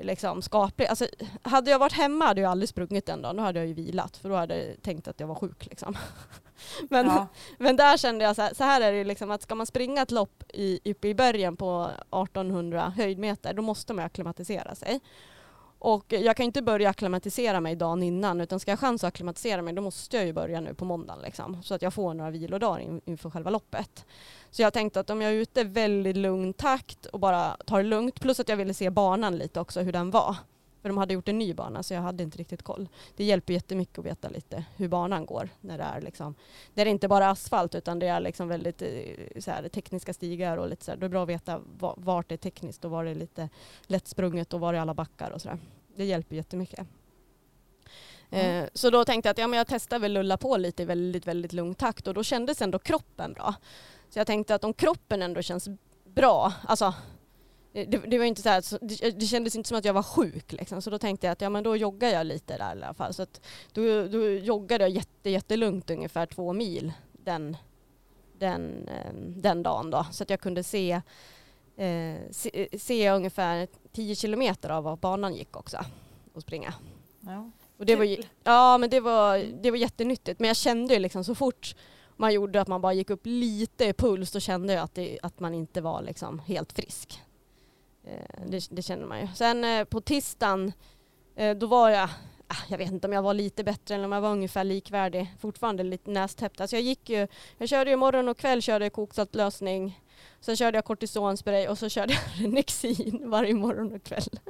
liksom 0.00 0.42
skaplig. 0.42 0.86
Alltså, 0.86 1.06
hade 1.42 1.70
jag 1.70 1.78
varit 1.78 1.92
hemma 1.92 2.24
hade 2.24 2.40
jag 2.40 2.50
aldrig 2.50 2.68
sprungit 2.68 3.06
den 3.06 3.22
dagen, 3.22 3.36
då 3.36 3.42
hade 3.42 3.58
jag 3.58 3.66
ju 3.68 3.74
vilat 3.74 4.16
för 4.16 4.28
då 4.28 4.34
hade 4.34 4.64
jag 4.64 4.82
tänkt 4.82 5.08
att 5.08 5.20
jag 5.20 5.26
var 5.26 5.34
sjuk. 5.34 5.66
Liksom. 5.66 5.96
men, 6.90 7.06
ja. 7.06 7.26
men 7.58 7.76
där 7.76 7.96
kände 7.96 8.24
jag 8.24 8.36
så 8.36 8.42
här, 8.42 8.54
så 8.54 8.64
här 8.64 8.80
är 8.80 8.92
det 8.92 9.04
liksom 9.04 9.30
att 9.30 9.42
ska 9.42 9.54
man 9.54 9.66
springa 9.66 10.02
ett 10.02 10.10
lopp 10.10 10.42
i, 10.48 10.90
uppe 10.90 11.08
i 11.08 11.14
bergen 11.14 11.56
på 11.56 11.90
1800 12.00 12.92
höjdmeter 12.96 13.52
då 13.52 13.62
måste 13.62 13.94
man 13.94 14.04
acklimatisera 14.04 14.74
sig. 14.74 15.00
Och 15.78 16.04
jag 16.12 16.36
kan 16.36 16.46
inte 16.46 16.62
börja 16.62 16.90
acklimatisera 16.90 17.60
mig 17.60 17.76
dagen 17.76 18.02
innan 18.02 18.40
utan 18.40 18.60
ska 18.60 18.72
jag 18.72 18.80
chans 18.80 19.04
att 19.04 19.08
acklimatisera 19.08 19.62
mig 19.62 19.74
då 19.74 19.82
måste 19.82 20.16
jag 20.16 20.26
ju 20.26 20.32
börja 20.32 20.60
nu 20.60 20.74
på 20.74 20.84
måndagen 20.84 21.22
liksom, 21.22 21.62
så 21.62 21.74
att 21.74 21.82
jag 21.82 21.94
får 21.94 22.14
några 22.14 22.30
vilodagar 22.30 22.80
in, 22.80 23.00
inför 23.04 23.30
själva 23.30 23.50
loppet. 23.50 24.04
Så 24.50 24.62
jag 24.62 24.72
tänkte 24.72 25.00
att 25.00 25.10
om 25.10 25.22
jag 25.22 25.32
är 25.32 25.36
ute 25.36 25.60
i 25.60 25.64
väldigt 25.64 26.16
lugn 26.16 26.52
takt 26.52 27.06
och 27.06 27.20
bara 27.20 27.56
tar 27.66 27.78
det 27.78 27.88
lugnt 27.88 28.20
plus 28.20 28.40
att 28.40 28.48
jag 28.48 28.56
ville 28.56 28.74
se 28.74 28.90
banan 28.90 29.36
lite 29.36 29.60
också 29.60 29.80
hur 29.80 29.92
den 29.92 30.10
var 30.10 30.36
för 30.82 30.88
de 30.88 30.98
hade 30.98 31.14
gjort 31.14 31.28
en 31.28 31.38
ny 31.38 31.54
bana 31.54 31.82
så 31.82 31.94
jag 31.94 32.00
hade 32.00 32.22
inte 32.22 32.38
riktigt 32.38 32.62
koll. 32.62 32.88
Det 33.16 33.24
hjälper 33.24 33.52
jättemycket 33.52 33.98
att 33.98 34.04
veta 34.04 34.28
lite 34.28 34.64
hur 34.76 34.88
banan 34.88 35.26
går 35.26 35.48
när 35.60 35.78
det 35.78 35.84
är 35.84 36.00
liksom, 36.00 36.34
det 36.74 36.82
är 36.82 36.86
inte 36.86 37.08
bara 37.08 37.30
asfalt 37.30 37.74
utan 37.74 37.98
det 37.98 38.06
är 38.06 38.20
liksom 38.20 38.48
väldigt 38.48 38.82
eh, 38.82 39.40
så 39.40 39.50
här, 39.50 39.68
tekniska 39.68 40.14
stigar 40.14 40.56
och 40.56 40.68
lite 40.68 40.84
så 40.84 40.90
här, 40.90 40.98
det 40.98 41.06
är 41.06 41.10
bra 41.10 41.22
att 41.22 41.28
veta 41.28 41.60
vart 41.96 42.28
det 42.28 42.34
är 42.34 42.36
tekniskt 42.36 42.84
och 42.84 42.90
var 42.90 43.04
det 43.04 43.10
är 43.10 43.14
lite 43.14 43.48
lättsprunget 43.86 44.54
och 44.54 44.60
var 44.60 44.72
det 44.72 44.78
är 44.78 44.82
alla 44.82 44.94
backar 44.94 45.30
och 45.30 45.42
sådär. 45.42 45.58
Det 45.96 46.04
hjälper 46.04 46.36
jättemycket. 46.36 46.86
Mm. 48.30 48.64
Eh, 48.64 48.68
så 48.74 48.90
då 48.90 49.04
tänkte 49.04 49.28
jag 49.28 49.32
att 49.32 49.38
ja, 49.38 49.46
men 49.46 49.58
jag 49.58 49.66
testar 49.66 49.98
väl 49.98 50.12
lulla 50.12 50.36
på 50.36 50.56
lite 50.56 50.82
i 50.82 50.86
väldigt, 50.86 51.26
väldigt 51.26 51.52
lugn 51.52 51.74
takt 51.74 52.06
och 52.06 52.14
då 52.14 52.22
kändes 52.22 52.62
ändå 52.62 52.78
kroppen 52.78 53.32
bra. 53.32 53.54
Så 54.10 54.18
jag 54.18 54.26
tänkte 54.26 54.54
att 54.54 54.64
om 54.64 54.74
kroppen 54.74 55.22
ändå 55.22 55.42
känns 55.42 55.68
bra, 56.04 56.52
alltså 56.66 56.94
det, 57.72 57.84
det, 57.84 58.18
var 58.18 58.24
inte 58.24 58.42
så, 58.42 58.48
här, 58.48 58.64
det, 58.80 59.10
det, 59.10 59.26
kändes 59.26 59.56
inte 59.56 59.68
som 59.68 59.78
att 59.78 59.84
jag 59.84 59.94
var 59.94 60.02
sjuk 60.02 60.52
liksom. 60.52 60.82
så 60.82 60.90
då 60.90 60.98
tänkte 60.98 61.26
jag 61.26 61.32
att 61.32 61.40
ja 61.40 61.50
men 61.50 61.64
då 61.64 61.76
joggar 61.76 62.08
jag 62.08 62.26
lite 62.26 62.58
där 62.58 62.68
i 62.68 62.82
alla 62.82 62.94
fall. 62.94 63.14
Så 63.14 63.22
att 63.22 63.40
då, 63.72 64.08
då 64.08 64.28
joggade 64.28 64.84
jag 64.84 64.90
jätte, 64.90 65.30
jättelugnt 65.30 65.90
ungefär 65.90 66.26
två 66.26 66.52
mil 66.52 66.92
den, 67.12 67.56
den, 68.38 68.88
eh, 68.88 69.12
den 69.14 69.62
dagen 69.62 69.90
då. 69.90 70.06
Så 70.12 70.22
att 70.22 70.30
jag 70.30 70.40
kunde 70.40 70.62
se, 70.62 71.00
eh, 71.76 72.16
se, 72.30 72.68
se, 72.78 73.10
ungefär 73.10 73.68
10 73.92 74.14
kilometer 74.14 74.70
av 74.70 74.84
var 74.84 74.96
banan 74.96 75.34
gick 75.34 75.56
också 75.56 75.84
och 76.34 76.42
springa. 76.42 76.74
Ja. 77.20 77.50
Och 77.76 77.86
det 77.86 77.96
var, 77.96 78.16
ja 78.44 78.78
men 78.78 78.90
det 78.90 79.00
var, 79.00 79.38
det 79.62 79.70
var 79.70 79.78
jättenyttigt 79.78 80.40
men 80.40 80.48
jag 80.48 80.56
kände 80.56 80.94
ju 80.94 81.00
liksom 81.00 81.24
så 81.24 81.34
fort 81.34 81.74
man 82.16 82.34
gjorde 82.34 82.60
att 82.60 82.68
man 82.68 82.80
bara 82.80 82.92
gick 82.92 83.10
upp 83.10 83.20
lite 83.24 83.84
i 83.84 83.92
puls 83.92 84.32
då 84.32 84.40
kände 84.40 84.72
jag 84.72 84.82
att, 84.82 84.94
det, 84.94 85.18
att 85.22 85.40
man 85.40 85.54
inte 85.54 85.80
var 85.80 86.02
liksom 86.02 86.38
helt 86.38 86.72
frisk. 86.72 87.22
Eh, 88.08 88.44
det, 88.46 88.68
det 88.70 88.82
känner 88.82 89.06
man 89.06 89.20
ju. 89.20 89.28
Sen 89.34 89.64
eh, 89.64 89.84
på 89.84 90.00
tisdagen 90.00 90.72
eh, 91.36 91.56
då 91.56 91.66
var 91.66 91.90
jag 91.90 92.08
ah, 92.48 92.64
jag 92.68 92.78
vet 92.78 92.92
inte 92.92 93.06
om 93.06 93.12
jag 93.12 93.22
var 93.22 93.34
lite 93.34 93.64
bättre 93.64 93.94
eller 93.94 94.04
om 94.04 94.12
jag 94.12 94.20
var 94.20 94.32
ungefär 94.32 94.64
likvärdig. 94.64 95.34
Fortfarande 95.40 95.82
lite 95.82 96.10
nästäppt. 96.10 96.60
Alltså 96.60 96.76
jag 96.76 96.82
gick 96.82 97.10
ju, 97.10 97.26
jag 97.58 97.68
körde 97.68 97.90
ju 97.90 97.96
morgon 97.96 98.28
och 98.28 98.38
kväll 98.38 98.62
körde 98.62 98.90
koksaltlösning. 98.90 100.00
Sen 100.40 100.56
körde 100.56 100.78
jag 100.78 100.84
kortisonspray 100.84 101.68
och 101.68 101.78
så 101.78 101.88
körde 101.88 102.12
jag 102.36 102.44
Renexin 102.44 103.30
varje 103.30 103.54
morgon 103.54 103.94
och 103.94 104.02
kväll. 104.02 104.40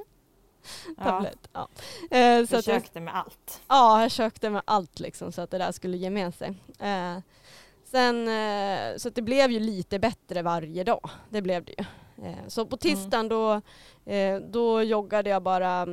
Ja. 0.97 1.27
Ja. 1.53 1.69
Eh, 2.17 2.41
så 2.41 2.57
försökte 2.57 3.01
med 3.01 3.17
allt? 3.17 3.63
Ja, 3.69 4.03
jag 4.03 4.11
försökte 4.11 4.51
med 4.51 4.63
allt 4.65 5.01
liksom 5.01 5.33
så 5.33 5.41
att 5.41 5.51
det 5.51 5.59
där 5.59 5.73
skulle 5.73 5.97
ge 5.97 6.11
med 6.11 6.35
sig. 6.35 6.49
Eh, 6.79 7.19
sen, 7.85 8.29
eh, 8.29 8.97
så 8.97 9.11
det 9.11 9.23
blev 9.23 9.51
ju 9.51 9.61
lite 9.61 9.99
bättre 9.99 10.43
varje 10.43 10.85
dag. 10.85 11.11
Det 11.31 11.43
blev 11.43 11.65
det 11.65 11.75
ju. 11.79 11.85
Eh, 12.23 12.49
så 12.49 12.67
på 12.67 12.77
tisdagen 12.77 13.27
mm. 13.27 13.29
då, 13.29 13.61
eh, 14.13 14.41
då 14.41 14.83
joggade 14.83 15.31
jag 15.31 15.43
bara, 15.43 15.87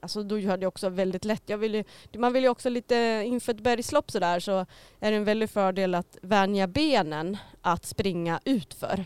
alltså 0.00 0.22
då 0.22 0.34
hade 0.34 0.62
jag 0.62 0.68
också 0.68 0.88
väldigt 0.88 1.24
lätt. 1.24 1.42
Jag 1.46 1.58
vill 1.58 1.74
ju, 1.74 1.84
man 2.12 2.32
vill 2.32 2.42
ju 2.42 2.48
också 2.48 2.68
lite, 2.68 3.22
inför 3.26 3.54
ett 3.54 3.60
bergslopp 3.60 4.10
sådär 4.10 4.40
så 4.40 4.66
är 5.00 5.10
det 5.10 5.16
en 5.16 5.24
väldig 5.24 5.50
fördel 5.50 5.94
att 5.94 6.18
vänja 6.22 6.66
benen 6.66 7.36
att 7.60 7.84
springa 7.84 8.40
utför. 8.44 9.04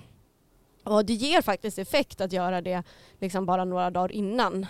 Och 0.85 1.05
det 1.05 1.13
ger 1.13 1.43
faktiskt 1.43 1.79
effekt 1.79 2.21
att 2.21 2.33
göra 2.33 2.61
det 2.61 2.83
liksom 3.19 3.47
bara 3.47 3.65
några 3.65 3.91
dagar 3.91 4.13
innan. 4.13 4.67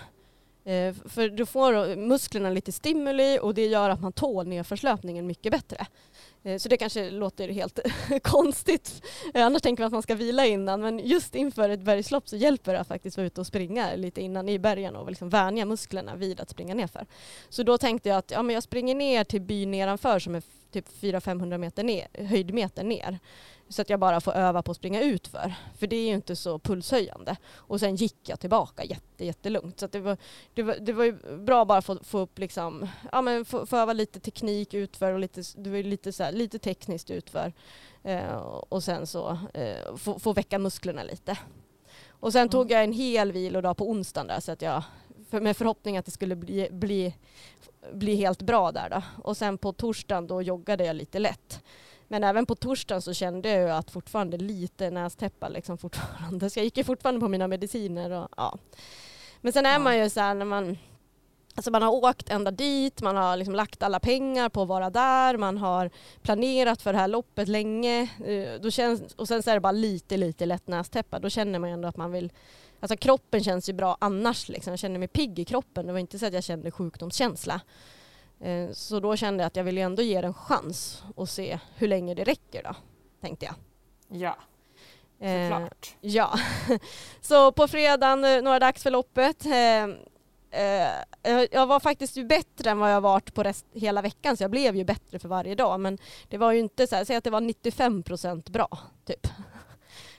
Eh, 0.63 0.93
för 1.05 1.29
då 1.29 1.45
får 1.45 1.95
musklerna 1.95 2.49
lite 2.49 2.71
stimuli 2.71 3.39
och 3.41 3.53
det 3.53 3.65
gör 3.65 3.89
att 3.89 4.01
man 4.01 4.13
tål 4.13 4.47
nedförslöpningen 4.47 5.27
mycket 5.27 5.51
bättre. 5.51 5.87
Eh, 6.47 6.57
så 6.57 6.69
det 6.69 6.77
kanske 6.77 7.09
låter 7.09 7.49
helt 7.49 7.79
konstigt. 8.23 9.03
Eh, 9.33 9.45
annars 9.45 9.61
tänker 9.61 9.83
man 9.83 9.87
att 9.87 9.93
man 9.93 10.01
ska 10.01 10.15
vila 10.15 10.45
innan 10.45 10.81
men 10.81 10.99
just 10.99 11.35
inför 11.35 11.69
ett 11.69 11.81
bergslopp 11.81 12.29
så 12.29 12.35
hjälper 12.35 12.73
det 12.73 12.79
att 12.79 12.87
faktiskt 12.87 13.17
vara 13.17 13.27
ute 13.27 13.41
och 13.41 13.47
springa 13.47 13.95
lite 13.95 14.21
innan 14.21 14.49
i 14.49 14.59
bergen 14.59 14.95
och 14.95 15.09
liksom 15.09 15.29
vänja 15.29 15.65
musklerna 15.65 16.15
vid 16.15 16.39
att 16.39 16.49
springa 16.49 16.75
nerför. 16.75 17.05
Så 17.49 17.63
då 17.63 17.77
tänkte 17.77 18.09
jag 18.09 18.17
att 18.17 18.31
ja, 18.31 18.43
men 18.43 18.53
jag 18.53 18.63
springer 18.63 18.95
ner 18.95 19.23
till 19.23 19.41
byn 19.41 19.71
nedanför 19.71 20.19
som 20.19 20.35
är 20.35 20.43
typ 20.71 20.85
400-500 21.01 21.57
meter 21.57 21.83
ner, 21.83 22.07
höjdmeter 22.13 22.83
ner. 22.83 23.19
Så 23.69 23.81
att 23.81 23.89
jag 23.89 23.99
bara 23.99 24.21
får 24.21 24.31
öva 24.31 24.61
på 24.61 24.71
att 24.71 24.77
springa 24.77 25.01
ut 25.01 25.27
för. 25.27 25.53
För 25.77 25.87
det 25.87 25.95
är 25.95 26.07
ju 26.07 26.13
inte 26.13 26.35
så 26.35 26.59
pulshöjande. 26.59 27.37
Och 27.55 27.79
sen 27.79 27.95
gick 27.95 28.29
jag 28.29 28.39
tillbaka 28.39 28.83
jätte, 28.83 29.25
jättelugnt. 29.25 29.79
Så 29.79 29.87
det, 29.87 29.99
var, 29.99 30.17
det, 30.53 30.63
var, 30.63 30.75
det 30.81 30.93
var 30.93 31.03
ju 31.03 31.37
bra 31.37 31.65
bara 31.65 31.77
att 31.77 31.85
få, 31.85 32.03
få 32.03 32.19
upp 32.19 32.39
liksom, 32.39 32.87
ja 33.11 33.21
men 33.21 33.45
få, 33.45 33.65
få 33.65 33.77
öva 33.77 33.93
lite 33.93 34.19
teknik 34.19 34.73
utför 34.73 35.13
och 35.13 35.19
lite, 35.19 35.43
det 35.55 35.69
var 35.69 35.83
lite, 35.83 36.11
så 36.11 36.23
här, 36.23 36.31
lite 36.31 36.59
tekniskt 36.59 37.09
utför. 37.09 37.53
Eh, 38.03 38.35
och 38.69 38.83
sen 38.83 39.07
så 39.07 39.37
eh, 39.53 39.95
få, 39.95 40.19
få 40.19 40.33
väcka 40.33 40.59
musklerna 40.59 41.03
lite. 41.03 41.37
Och 42.19 42.31
sen 42.31 42.41
mm. 42.41 42.49
tog 42.49 42.71
jag 42.71 42.83
en 42.83 42.93
hel 42.93 43.31
vilodag 43.31 43.77
på 43.77 43.89
onsdagen 43.89 44.27
där 44.27 44.39
så 44.39 44.51
att 44.51 44.61
jag 44.61 44.83
för 45.29 45.41
med 45.41 45.57
förhoppning 45.57 45.97
att 45.97 46.05
det 46.05 46.11
skulle 46.11 46.35
bli, 46.35 46.69
bli, 46.71 47.15
bli 47.93 48.15
helt 48.15 48.41
bra 48.41 48.71
där 48.71 48.89
då. 48.89 49.01
Och 49.23 49.37
sen 49.37 49.57
på 49.57 49.73
torsdagen 49.73 50.27
då 50.27 50.41
joggade 50.41 50.85
jag 50.85 50.95
lite 50.95 51.19
lätt. 51.19 51.63
Men 52.07 52.23
även 52.23 52.45
på 52.45 52.55
torsdagen 52.55 53.01
så 53.01 53.13
kände 53.13 53.49
jag 53.49 53.77
att 53.77 53.91
fortfarande 53.91 54.37
lite 54.37 54.89
nästäppa 54.89 55.49
liksom 55.49 55.77
fortfarande. 55.77 56.49
Så 56.49 56.59
jag 56.59 56.63
gick 56.63 56.77
ju 56.77 56.83
fortfarande 56.83 57.21
på 57.21 57.27
mina 57.27 57.47
mediciner 57.47 58.11
och 58.11 58.27
ja. 58.37 58.57
Men 59.41 59.53
sen 59.53 59.65
är 59.65 59.73
ja. 59.73 59.79
man 59.79 59.97
ju 59.97 60.09
så 60.09 60.19
här 60.19 60.33
när 60.33 60.45
man 60.45 60.77
Alltså 61.57 61.71
man 61.71 61.81
har 61.81 61.91
åkt 61.91 62.29
ända 62.29 62.51
dit, 62.51 63.01
man 63.01 63.15
har 63.15 63.37
liksom 63.37 63.55
lagt 63.55 63.83
alla 63.83 63.99
pengar 63.99 64.49
på 64.49 64.61
att 64.61 64.67
vara 64.67 64.89
där, 64.89 65.37
man 65.37 65.57
har 65.57 65.89
planerat 66.21 66.81
för 66.81 66.93
det 66.93 66.99
här 66.99 67.07
loppet 67.07 67.47
länge. 67.47 68.01
Eh, 68.25 68.61
då 68.61 68.71
känns, 68.71 69.13
och 69.13 69.27
sen 69.27 69.43
så 69.43 69.49
är 69.49 69.53
det 69.53 69.59
bara 69.59 69.71
lite, 69.71 70.17
lite 70.17 70.45
lätt 70.45 70.67
nästäppa. 70.67 71.19
Då 71.19 71.29
känner 71.29 71.59
man 71.59 71.69
ju 71.69 71.73
ändå 71.73 71.87
att 71.87 71.97
man 71.97 72.11
vill... 72.11 72.31
Alltså 72.79 72.97
kroppen 72.97 73.43
känns 73.43 73.69
ju 73.69 73.73
bra 73.73 73.97
annars. 74.01 74.49
Liksom. 74.49 74.71
Jag 74.71 74.79
känner 74.79 74.99
mig 74.99 75.07
pigg 75.07 75.39
i 75.39 75.45
kroppen. 75.45 75.85
Det 75.85 75.91
var 75.91 75.99
inte 75.99 76.19
så 76.19 76.25
att 76.25 76.33
jag 76.33 76.43
kände 76.43 76.71
sjukdomskänsla. 76.71 77.61
Eh, 78.39 78.71
så 78.71 78.99
då 78.99 79.15
kände 79.15 79.43
jag 79.43 79.47
att 79.47 79.55
jag 79.55 79.63
ville 79.63 79.81
ändå 79.81 80.01
ge 80.01 80.21
det 80.21 80.27
en 80.27 80.33
chans 80.33 81.03
och 81.15 81.29
se 81.29 81.59
hur 81.75 81.87
länge 81.87 82.13
det 82.13 82.23
räcker 82.23 82.63
då, 82.63 82.75
tänkte 83.21 83.45
jag. 83.45 83.55
Ja, 84.21 84.37
eh, 85.27 85.49
såklart. 85.49 85.95
Eh, 86.01 86.09
ja. 86.09 86.39
så 87.21 87.51
på 87.51 87.67
fredagen, 87.67 88.23
eh, 88.23 88.41
några 88.41 88.59
dags 88.59 88.83
för 88.83 88.91
loppet. 88.91 89.45
Eh, 89.45 89.87
jag 91.51 91.67
var 91.67 91.79
faktiskt 91.79 92.17
ju 92.17 92.25
bättre 92.25 92.69
än 92.69 92.79
vad 92.79 92.91
jag 92.91 93.01
varit 93.01 93.33
på 93.33 93.43
rest, 93.43 93.65
hela 93.73 94.01
veckan 94.01 94.37
så 94.37 94.43
jag 94.43 94.51
blev 94.51 94.75
ju 94.75 94.83
bättre 94.83 95.19
för 95.19 95.29
varje 95.29 95.55
dag 95.55 95.79
men 95.79 95.97
det 96.27 96.37
var 96.37 96.51
ju 96.51 96.59
inte 96.59 96.87
så 96.87 96.95
här, 96.95 97.05
säg 97.05 97.15
att 97.15 97.23
det 97.23 97.29
var 97.29 97.41
95 97.41 98.03
procent 98.03 98.49
bra 98.49 98.79
typ. 99.05 99.27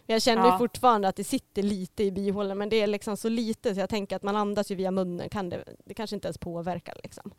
Jag 0.07 0.23
känner 0.23 0.47
ja. 0.47 0.59
fortfarande 0.59 1.09
att 1.09 1.17
det 1.17 1.25
sitter 1.25 1.63
lite 1.63 2.05
i 2.05 2.13
bihålan 2.13 2.59
men 2.59 2.69
det 2.69 2.77
är 2.77 2.87
liksom 2.87 3.17
så 3.17 3.29
lite 3.29 3.75
så 3.75 3.81
jag 3.81 3.91
tänker 3.91 4.17
att 4.17 4.23
man 4.23 4.37
andas 4.37 4.71
ju 4.71 4.75
via 4.75 4.91
munnen, 4.91 5.29
kan 5.29 5.49
det, 5.49 5.65
det 5.85 5.95
kanske 5.95 6.17
inte 6.17 6.29
ens 6.29 6.39
påverkar 6.39 6.97
liksom. 7.03 7.33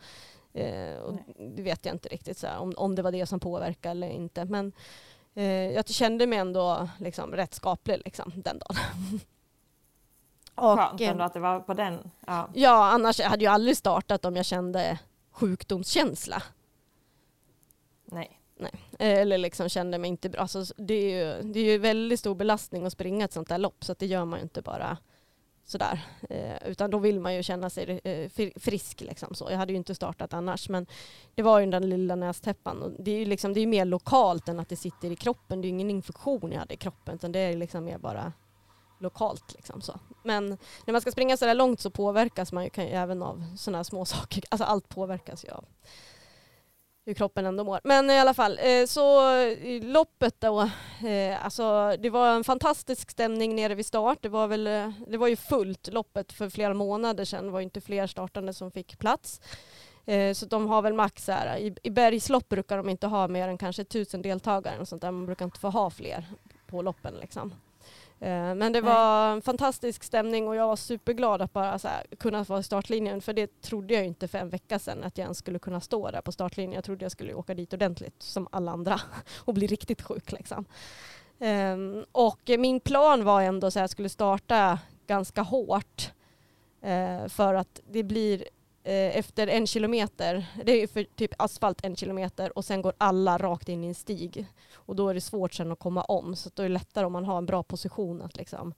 Eh, 0.54 0.96
och 0.96 1.16
det 1.56 1.62
vet 1.62 1.86
jag 1.86 1.96
inte 1.96 2.10
riktigt 2.10 2.38
så 2.38 2.48
här, 2.48 2.60
om, 2.60 2.74
om 2.78 2.96
det 2.96 3.02
var 3.02 3.12
det 3.12 3.26
som 3.26 3.40
påverkade 3.40 3.92
eller 3.92 4.10
inte. 4.10 4.46
Men 4.46 4.72
eh, 5.36 5.46
jag 5.46 5.90
kände 5.90 6.28
mig 6.28 6.40
ändå 6.40 6.90
liksom, 6.98 7.32
rätt 7.32 7.54
skaplig 7.54 8.02
liksom, 8.06 8.32
den 8.36 8.60
dagen. 8.60 8.76
och, 10.56 10.80
Skönt 10.80 11.02
ändå 11.02 11.24
att 11.24 11.34
det 11.34 11.40
var 11.40 11.60
på 11.60 11.74
den. 11.74 12.12
Ja. 12.28 12.50
ja, 12.54 12.92
annars 12.92 13.22
hade 13.22 13.44
jag 13.44 13.54
aldrig 13.54 13.78
startat 13.78 14.26
om 14.26 14.36
jag 14.36 14.46
kände 14.46 15.00
sjukdomskänsla. 15.32 16.44
Nej. 18.06 18.40
Nej. 18.58 18.74
Eller 19.00 19.38
liksom 19.38 19.70
kände 19.70 19.98
mig 19.98 20.10
inte 20.10 20.30
bra. 20.30 20.42
Alltså, 20.42 20.66
det, 20.78 20.94
är 20.94 21.10
ju, 21.10 21.52
det 21.52 21.60
är 21.60 21.64
ju 21.64 21.78
väldigt 21.78 22.20
stor 22.20 22.36
belastning 22.36 22.86
att 22.86 22.94
springa 22.94 23.26
ett 23.26 23.34
sånt 23.34 23.50
där 23.50 23.58
lopp 23.58 23.84
så 23.84 23.96
det 24.00 24.06
gör 24.06 24.26
man 24.26 24.40
ju 24.40 24.44
inte 24.44 24.62
bara 24.62 24.98
sådär. 25.70 26.06
Eh, 26.30 26.68
utan 26.68 26.92
då 26.92 26.98
vill 26.98 27.20
man 27.20 27.36
ju 27.36 27.44
känna 27.44 27.70
sig 27.70 28.00
eh, 28.04 28.52
frisk. 28.56 29.02
Liksom, 29.02 29.36
så. 29.36 29.48
Jag 29.52 29.58
hade 29.58 29.74
ju 29.74 29.78
inte 29.78 29.96
startat 29.96 30.34
annars. 30.34 30.70
Men 30.70 30.86
det 31.36 31.42
var 31.42 31.60
ju 31.60 31.66
den 31.66 31.90
lilla 31.90 32.16
nästäppan. 32.16 32.82
Och 32.84 32.92
det 33.00 33.12
är 33.12 33.20
ju 33.20 33.26
liksom, 33.26 33.54
det 33.54 33.60
är 33.60 33.68
mer 33.68 33.86
lokalt 33.86 34.50
än 34.50 34.60
att 34.60 34.70
det 34.70 34.76
sitter 34.76 35.12
i 35.12 35.16
kroppen. 35.16 35.62
Det 35.62 35.66
är 35.66 35.70
ju 35.70 35.76
ingen 35.76 35.90
infektion 35.90 36.52
jag 36.52 36.60
hade 36.60 36.74
i 36.74 36.78
kroppen. 36.78 37.16
Utan 37.16 37.32
det 37.32 37.40
är 37.40 37.58
liksom 37.58 37.86
mer 37.86 37.98
bara 37.98 38.34
lokalt. 39.00 39.54
Liksom, 39.56 39.82
så. 39.82 40.00
Men 40.24 40.58
när 40.86 40.92
man 40.92 41.02
ska 41.02 41.12
springa 41.12 41.38
sådär 41.38 41.56
långt 41.56 41.80
så 41.80 41.90
påverkas 41.90 42.52
man 42.52 42.64
ju, 42.64 42.70
ju 42.76 42.84
även 42.84 43.24
av 43.24 43.56
sådana 43.58 43.84
små 43.84 44.06
saker. 44.06 44.44
Alltså 44.50 44.66
allt 44.66 44.90
påverkas 44.90 45.46
ju 45.46 45.50
av 45.50 45.66
hur 47.10 47.14
kroppen 47.14 47.46
ändå 47.46 47.64
mår. 47.64 47.80
Men 47.84 48.10
i 48.10 48.20
alla 48.20 48.34
fall, 48.34 48.60
eh, 48.64 48.86
så 48.86 49.22
loppet 49.82 50.36
då, 50.42 50.62
eh, 51.08 51.46
alltså 51.46 51.96
det 52.00 52.10
var 52.10 52.36
en 52.36 52.44
fantastisk 52.44 53.12
stämning 53.12 53.56
nere 53.56 53.76
vid 53.76 53.86
start. 53.86 54.18
Det 54.22 54.30
var, 54.30 54.48
väl, 54.48 54.68
eh, 54.68 54.92
det 55.08 55.18
var 55.18 55.28
ju 55.28 55.36
fullt 55.36 55.94
loppet 55.94 56.34
för 56.34 56.50
flera 56.50 56.74
månader 56.74 57.26
sedan. 57.26 57.46
Det 57.46 57.52
var 57.52 57.62
inte 57.62 57.82
fler 57.82 58.08
startande 58.08 58.54
som 58.54 58.72
fick 58.72 59.00
plats. 59.00 59.42
Så 60.36 60.46
de 60.46 60.68
har 60.68 60.82
väl 60.82 60.94
max 60.94 61.28
här, 61.28 61.58
i, 61.58 61.76
i 61.84 61.90
bergslopp 61.90 62.50
brukar 62.50 62.78
de 62.78 62.90
inte 62.90 63.08
ha 63.08 63.28
mer 63.28 63.48
än 63.48 63.58
kanske 63.58 63.84
tusen 63.84 64.22
deltagare 64.22 64.80
och 64.80 64.88
sånt 64.88 65.02
där. 65.02 65.12
Man 65.12 65.26
brukar 65.26 65.46
inte 65.46 65.60
få 65.60 65.70
ha 65.70 65.90
fler 65.90 66.26
på 66.68 66.82
loppen 66.82 67.14
liksom. 67.22 67.54
Eh, 68.22 68.56
men 68.56 68.74
det 68.74 68.82
var 68.82 69.32
en 69.32 69.42
fantastisk 69.42 70.04
stämning 70.04 70.48
och 70.48 70.56
jag 70.56 70.68
var 70.68 70.76
superglad 70.76 71.42
att 71.42 71.54
bara 71.54 71.80
här, 71.84 72.04
kunna 72.20 72.44
vara 72.44 72.60
i 72.60 72.64
startlinjen 72.64 73.22
för 73.22 73.34
det 73.34 73.62
trodde 73.62 73.94
jag 73.94 74.06
inte 74.06 74.28
för 74.28 74.38
en 74.38 74.50
vecka 74.50 74.80
sedan 74.80 75.04
att 75.04 75.18
jag 75.18 75.24
ens 75.24 75.38
skulle 75.38 75.60
kunna 75.60 75.82
stå 75.82 76.12
där 76.12 76.22
på 76.22 76.32
startlinjen. 76.32 76.74
Jag 76.74 76.84
trodde 76.84 77.06
jag 77.06 77.12
skulle 77.12 77.34
åka 77.34 77.54
dit 77.54 77.74
ordentligt 77.74 78.24
som 78.24 78.48
alla 78.52 78.72
andra 78.72 79.02
och 79.38 79.54
bli 79.54 79.68
riktigt 79.68 80.02
sjuk. 80.02 80.32
Liksom. 80.32 80.66
Ehm, 81.40 82.06
och 82.12 82.40
min 82.60 82.80
plan 82.80 83.24
var 83.24 83.42
ändå 83.42 83.68
att 83.68 83.76
jag 83.76 83.90
skulle 83.90 84.10
starta 84.10 84.80
ganska 85.08 85.42
hårt 85.42 86.12
eh, 86.82 87.28
för 87.28 87.54
att 87.54 87.82
det 87.92 88.04
blir 88.04 88.44
Eh, 88.84 89.18
efter 89.18 89.48
en 89.48 89.68
kilometer, 89.68 90.46
det 90.64 90.84
är 90.84 90.88
för 90.88 91.04
typ 91.04 91.32
asfalt 91.38 91.86
en 91.86 91.96
kilometer 91.96 92.58
och 92.58 92.66
sen 92.66 92.82
går 92.82 92.94
alla 92.98 93.38
rakt 93.38 93.70
in 93.70 93.84
i 93.84 93.88
en 93.88 93.96
stig. 93.96 94.46
Och 94.74 94.96
då 94.96 95.10
är 95.10 95.14
det 95.14 95.22
svårt 95.22 95.54
sen 95.54 95.72
att 95.72 95.80
komma 95.80 96.02
om 96.02 96.36
så 96.36 96.50
då 96.54 96.64
är 96.64 96.68
det 96.68 96.74
lättare 96.74 97.06
om 97.06 97.14
man 97.14 97.26
har 97.26 97.38
en 97.38 97.46
bra 97.46 97.64
position 97.64 98.22
att, 98.22 98.38
liksom, 98.38 98.74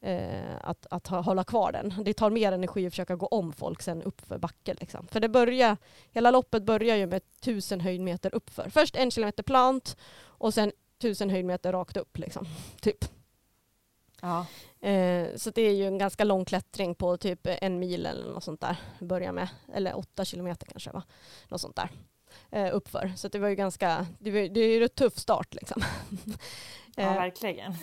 eh, 0.00 0.56
att, 0.62 0.86
att 0.90 1.06
hålla 1.06 1.44
kvar 1.44 1.72
den. 1.72 1.94
Det 2.04 2.14
tar 2.14 2.30
mer 2.30 2.52
energi 2.52 2.86
att 2.86 2.92
försöka 2.92 3.16
gå 3.16 3.26
om 3.26 3.52
folk 3.52 3.82
sen 3.82 4.02
uppför 4.02 4.38
backen. 4.38 4.76
Liksom. 4.80 5.06
För 5.06 5.20
det 5.20 5.28
börjar, 5.28 5.76
hela 6.12 6.30
loppet 6.30 6.62
börjar 6.62 6.96
ju 6.96 7.06
med 7.06 7.22
tusen 7.40 7.80
höjdmeter 7.80 8.34
uppför. 8.34 8.68
Först 8.70 8.96
en 8.96 9.10
kilometer 9.10 9.42
plant 9.42 9.96
och 10.20 10.54
sen 10.54 10.72
tusen 10.98 11.30
höjdmeter 11.30 11.72
rakt 11.72 11.96
upp. 11.96 12.18
Liksom. 12.18 12.46
Typ. 12.80 13.04
Ja. 14.22 14.46
Eh, 14.88 15.26
så 15.36 15.50
det 15.50 15.62
är 15.62 15.72
ju 15.72 15.86
en 15.86 15.98
ganska 15.98 16.24
lång 16.24 16.44
klättring 16.44 16.94
på 16.94 17.16
typ 17.16 17.40
en 17.44 17.78
mil 17.78 18.06
eller 18.06 18.32
något 18.32 18.44
sånt 18.44 18.60
där. 18.60 18.76
Börja 19.00 19.32
med. 19.32 19.48
Eller 19.74 19.96
åtta 19.96 20.24
kilometer 20.24 20.66
kanske 20.66 20.90
va? 20.90 21.02
Något 21.48 21.60
sånt 21.60 21.76
där. 21.76 21.88
Eh, 22.50 22.74
uppför. 22.74 23.12
Så 23.16 23.28
det 23.28 23.38
var 23.38 23.48
ju 23.48 23.54
ganska, 23.54 24.06
det, 24.18 24.30
var, 24.30 24.40
det 24.40 24.60
är 24.60 24.68
ju 24.68 24.82
en 24.82 24.88
tuff 24.88 25.18
start 25.18 25.54
liksom. 25.54 25.82
Ja, 26.96 27.02
Eh, 27.02 27.14
verkligen. 27.14 27.74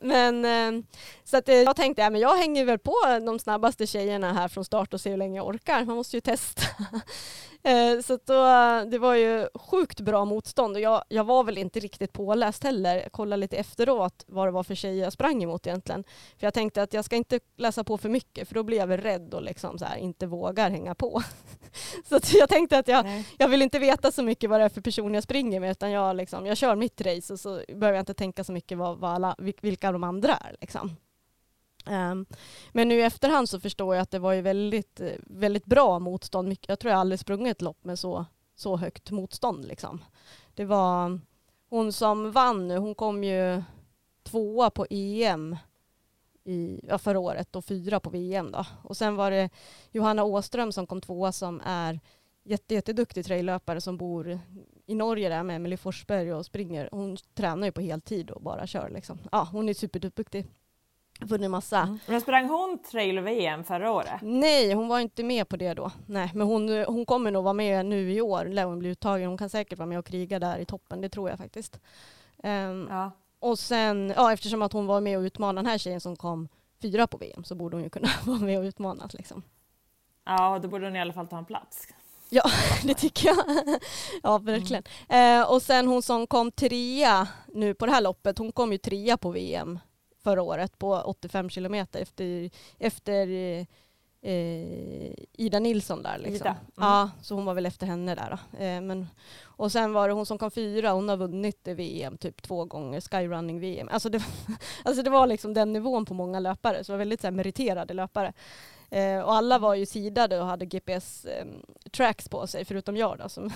men 0.00 0.86
så 1.24 1.36
att 1.36 1.48
jag 1.48 1.76
tänkte, 1.76 2.02
ja, 2.02 2.10
men 2.10 2.20
jag 2.20 2.36
hänger 2.36 2.64
väl 2.64 2.78
på 2.78 2.94
de 3.26 3.38
snabbaste 3.38 3.86
tjejerna 3.86 4.32
här 4.32 4.48
från 4.48 4.64
start 4.64 4.94
och 4.94 5.00
ser 5.00 5.10
hur 5.10 5.16
länge 5.16 5.36
jag 5.36 5.46
orkar. 5.46 5.84
Man 5.84 5.96
måste 5.96 6.16
ju 6.16 6.20
testa. 6.20 6.62
Eh, 7.62 8.00
så 8.00 8.18
då, 8.24 8.44
det 8.90 8.98
var 8.98 9.14
ju 9.14 9.48
sjukt 9.54 10.00
bra 10.00 10.24
motstånd 10.24 10.76
och 10.76 10.82
jag, 10.82 11.04
jag 11.08 11.24
var 11.24 11.44
väl 11.44 11.58
inte 11.58 11.80
riktigt 11.80 12.12
påläst 12.12 12.64
heller. 12.64 12.96
Jag 12.96 13.12
kollade 13.12 13.40
lite 13.40 13.56
efteråt 13.56 14.24
vad 14.26 14.46
det 14.48 14.50
var 14.50 14.62
för 14.62 14.74
tjejer 14.74 15.04
jag 15.04 15.12
sprang 15.12 15.42
emot 15.42 15.66
egentligen. 15.66 16.04
För 16.38 16.46
jag 16.46 16.54
tänkte 16.54 16.82
att 16.82 16.92
jag 16.92 17.04
ska 17.04 17.16
inte 17.16 17.40
läsa 17.56 17.84
på 17.84 17.98
för 17.98 18.08
mycket 18.08 18.48
för 18.48 18.54
då 18.54 18.62
blir 18.62 18.78
jag 18.78 18.86
väl 18.86 19.00
rädd 19.00 19.34
och 19.34 19.42
liksom 19.42 19.78
så 19.78 19.84
här, 19.84 19.96
inte 19.96 20.26
vågar 20.26 20.70
hänga 20.70 20.94
på. 20.94 21.22
så 22.08 22.18
jag 22.32 22.48
tänkte 22.48 22.78
att 22.78 22.88
jag, 22.88 23.04
Nej. 23.04 23.26
jag 23.38 23.48
vill 23.48 23.62
inte 23.62 23.78
veta 23.78 24.12
så 24.12 24.22
mycket 24.22 24.50
vad 24.50 24.60
det 24.60 24.64
är 24.64 24.68
för 24.68 24.80
person 24.80 25.14
jag 25.14 25.22
springer 25.22 25.60
med 25.60 25.70
utan 25.70 25.90
jag, 25.90 26.16
liksom, 26.16 26.46
jag 26.46 26.56
kör 26.56 26.76
mitt 26.76 27.00
race 27.00 27.32
och 27.32 27.40
så 27.40 27.62
behöver 27.68 27.92
jag 27.92 28.02
inte 28.02 28.14
tänka 28.14 28.44
så 28.44 28.52
mycket 28.52 28.78
vad, 28.78 28.98
vad 28.98 29.10
alla, 29.10 29.34
vil- 29.38 29.58
vilka 29.60 29.92
de 29.92 30.04
andra 30.04 30.34
är. 30.34 30.56
Liksom. 30.60 30.96
Ehm, 31.86 32.26
men 32.72 32.88
nu 32.88 32.94
i 32.94 33.02
efterhand 33.02 33.48
så 33.48 33.60
förstår 33.60 33.94
jag 33.94 34.02
att 34.02 34.10
det 34.10 34.18
var 34.18 34.32
ju 34.32 34.40
väldigt, 34.40 35.00
väldigt 35.20 35.66
bra 35.66 35.98
motstånd. 35.98 36.56
Jag 36.66 36.78
tror 36.78 36.90
jag 36.90 37.00
aldrig 37.00 37.20
sprungit 37.20 37.56
ett 37.56 37.62
lopp 37.62 37.84
med 37.84 37.98
så, 37.98 38.24
så 38.54 38.76
högt 38.76 39.10
motstånd. 39.10 39.64
Liksom. 39.64 40.04
Det 40.54 40.64
var 40.64 41.20
hon 41.68 41.92
som 41.92 42.32
vann 42.32 42.68
nu, 42.68 42.76
hon 42.76 42.94
kom 42.94 43.24
ju 43.24 43.62
tvåa 44.22 44.70
på 44.70 44.86
EM 44.90 45.56
i, 46.44 46.80
ja, 46.88 46.98
förra 46.98 47.18
året 47.18 47.56
och 47.56 47.64
fyra 47.64 48.00
på 48.00 48.10
VM. 48.10 48.52
Då. 48.52 48.66
Och 48.82 48.96
sen 48.96 49.16
var 49.16 49.30
det 49.30 49.50
Johanna 49.92 50.24
Åström 50.24 50.72
som 50.72 50.86
kom 50.86 51.00
tvåa 51.00 51.32
som 51.32 51.60
är 51.64 52.00
jätte, 52.42 52.74
jätteduktig 52.74 53.24
traillöpare 53.24 53.80
som 53.80 53.96
bor 53.96 54.38
i 54.86 54.94
Norge 54.94 55.28
där 55.28 55.42
med 55.42 55.56
Emelie 55.56 55.76
Forsberg 55.76 56.34
och 56.34 56.46
springer. 56.46 56.88
Hon 56.92 57.16
tränar 57.34 57.66
ju 57.66 57.72
på 57.72 57.80
heltid 57.80 58.30
och 58.30 58.42
bara 58.42 58.66
kör. 58.66 58.90
Liksom. 58.90 59.18
Ja, 59.32 59.48
hon 59.52 59.68
är 59.68 59.74
superduktig. 59.74 60.46
Vunnit 61.20 61.50
massa. 61.50 61.98
Men 62.06 62.20
sprang 62.20 62.48
hon 62.48 62.78
trail-VM 62.90 63.64
förra 63.64 63.92
året? 63.92 64.20
Nej, 64.22 64.72
hon 64.72 64.88
var 64.88 65.00
inte 65.00 65.22
med 65.22 65.48
på 65.48 65.56
det 65.56 65.74
då. 65.74 65.90
Nej, 66.06 66.30
men 66.34 66.46
hon, 66.46 66.84
hon 66.88 67.06
kommer 67.06 67.30
nog 67.30 67.44
vara 67.44 67.54
med 67.54 67.86
nu 67.86 68.12
i 68.12 68.20
år, 68.20 68.44
lär 68.44 68.64
hon 68.64 68.78
bli 68.78 68.88
uttagen. 68.88 69.28
Hon 69.28 69.38
kan 69.38 69.50
säkert 69.50 69.78
vara 69.78 69.86
med 69.86 69.98
och 69.98 70.06
kriga 70.06 70.38
där 70.38 70.58
i 70.58 70.64
toppen, 70.64 71.00
det 71.00 71.08
tror 71.08 71.30
jag 71.30 71.38
faktiskt. 71.38 71.80
Ehm, 72.42 72.86
Ja. 72.90 73.10
och 73.38 73.58
sen, 73.58 74.12
ja 74.16 74.32
eftersom 74.32 74.62
att 74.62 74.72
hon 74.72 74.86
var 74.86 75.00
med 75.00 75.18
och 75.18 75.22
utmanade 75.22 75.58
den 75.58 75.70
här 75.70 75.78
tjejen 75.78 76.00
som 76.00 76.16
kom 76.16 76.48
fyra 76.82 77.06
på 77.06 77.16
VM 77.16 77.44
så 77.44 77.54
borde 77.54 77.76
hon 77.76 77.84
ju 77.84 77.90
kunna 77.90 78.08
vara 78.24 78.38
med 78.38 78.58
och 78.58 78.64
utmana. 78.64 79.08
Liksom. 79.12 79.42
ja, 80.24 80.58
då 80.62 80.68
borde 80.68 80.86
hon 80.86 80.96
i 80.96 81.00
alla 81.00 81.12
fall 81.12 81.26
ta 81.28 81.38
en 81.38 81.44
plats. 81.44 81.88
Det 82.84 82.94
tycker 82.94 83.26
jag. 83.28 83.36
ja, 84.22 84.38
verkligen. 84.38 84.82
Eh, 85.08 85.50
och 85.52 85.62
sen 85.62 85.86
hon 85.88 86.02
som 86.02 86.26
kom 86.26 86.52
trea 86.52 87.28
nu 87.54 87.74
på 87.74 87.86
det 87.86 87.92
här 87.92 88.00
loppet, 88.00 88.38
hon 88.38 88.52
kom 88.52 88.72
ju 88.72 88.78
trea 88.78 89.16
på 89.16 89.30
VM 89.30 89.78
förra 90.22 90.42
året 90.42 90.78
på 90.78 91.00
85 91.00 91.50
kilometer 91.50 92.00
efter, 92.00 92.50
efter 92.78 93.28
eh, 93.28 93.66
eh, 94.22 95.12
Ida 95.32 95.58
Nilsson 95.58 96.02
där. 96.02 96.18
Liksom. 96.18 96.34
Ida, 96.34 96.50
mm. 96.50 96.60
Ja, 96.76 97.10
så 97.22 97.34
hon 97.34 97.44
var 97.44 97.54
väl 97.54 97.66
efter 97.66 97.86
henne 97.86 98.14
där. 98.14 98.32
Eh, 98.32 98.80
men, 98.80 99.06
och 99.42 99.72
sen 99.72 99.92
var 99.92 100.08
det 100.08 100.14
hon 100.14 100.26
som 100.26 100.38
kom 100.38 100.50
fyra, 100.50 100.90
hon 100.90 101.08
har 101.08 101.16
vunnit 101.16 101.68
VM 101.68 102.16
typ 102.18 102.42
två 102.42 102.64
gånger, 102.64 103.00
skyrunning-VM. 103.00 103.88
Alltså 103.92 104.08
det, 104.08 104.22
alltså 104.84 105.02
det 105.02 105.10
var 105.10 105.26
liksom 105.26 105.54
den 105.54 105.72
nivån 105.72 106.04
på 106.04 106.14
många 106.14 106.40
löpare, 106.40 106.84
så 106.84 106.92
det 106.92 106.96
var 106.96 106.98
väldigt 106.98 107.20
så 107.20 107.26
här, 107.26 107.32
meriterade 107.32 107.94
löpare. 107.94 108.32
Eh, 108.90 109.20
och 109.20 109.34
alla 109.34 109.58
var 109.58 109.74
ju 109.74 109.86
sidade 109.86 110.40
och 110.40 110.46
hade 110.46 110.64
GPS-tracks 110.64 112.28
på 112.28 112.46
sig, 112.46 112.64
förutom 112.64 112.96
jag 112.96 113.18
då, 113.18 113.28
som 113.28 113.46
eh, 113.46 113.52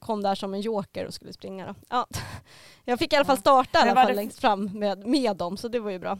kom 0.00 0.22
där 0.22 0.34
som 0.34 0.54
en 0.54 0.60
joker 0.60 1.06
och 1.06 1.14
skulle 1.14 1.32
springa. 1.32 1.66
Då. 1.66 1.74
Ja. 1.88 2.06
Jag 2.84 2.98
fick 2.98 3.12
i 3.12 3.16
alla 3.16 3.24
fall 3.24 3.36
Ja. 3.36 3.40
starta 3.40 3.78
i 3.78 3.82
alla 3.82 3.94
fall 3.94 4.08
det- 4.08 4.14
längst 4.14 4.38
fram 4.38 4.64
med, 4.78 5.06
med 5.06 5.36
dem, 5.36 5.56
så 5.56 5.68
det 5.68 5.80
var 5.80 5.90
ju 5.90 5.98
bra. 5.98 6.18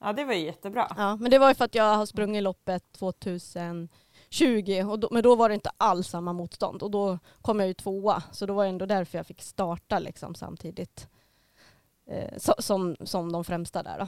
Ja, 0.00 0.12
det 0.12 0.24
var 0.24 0.34
ju 0.34 0.44
jättebra. 0.44 0.94
Ja, 0.96 1.16
men 1.16 1.30
det 1.30 1.38
var 1.38 1.48
ju 1.48 1.54
för 1.54 1.64
att 1.64 1.74
jag 1.74 1.96
har 1.96 2.06
sprungit 2.06 2.42
loppet 2.42 2.84
2020, 2.92 4.84
och 4.90 4.98
då, 4.98 5.08
men 5.10 5.22
då 5.22 5.34
var 5.34 5.48
det 5.48 5.54
inte 5.54 5.70
alls 5.76 6.08
samma 6.08 6.32
motstånd 6.32 6.82
och 6.82 6.90
då 6.90 7.18
kom 7.42 7.60
jag 7.60 7.68
ju 7.68 7.74
tvåa, 7.74 8.22
så 8.32 8.46
då 8.46 8.54
var 8.54 8.64
det 8.64 8.68
ändå 8.70 8.86
därför 8.86 9.18
jag 9.18 9.26
fick 9.26 9.42
starta 9.42 9.98
liksom 9.98 10.34
samtidigt 10.34 11.08
eh, 12.10 12.38
som, 12.38 12.96
som 13.00 13.32
de 13.32 13.44
främsta 13.44 13.82
där. 13.82 13.98
Då. 13.98 14.06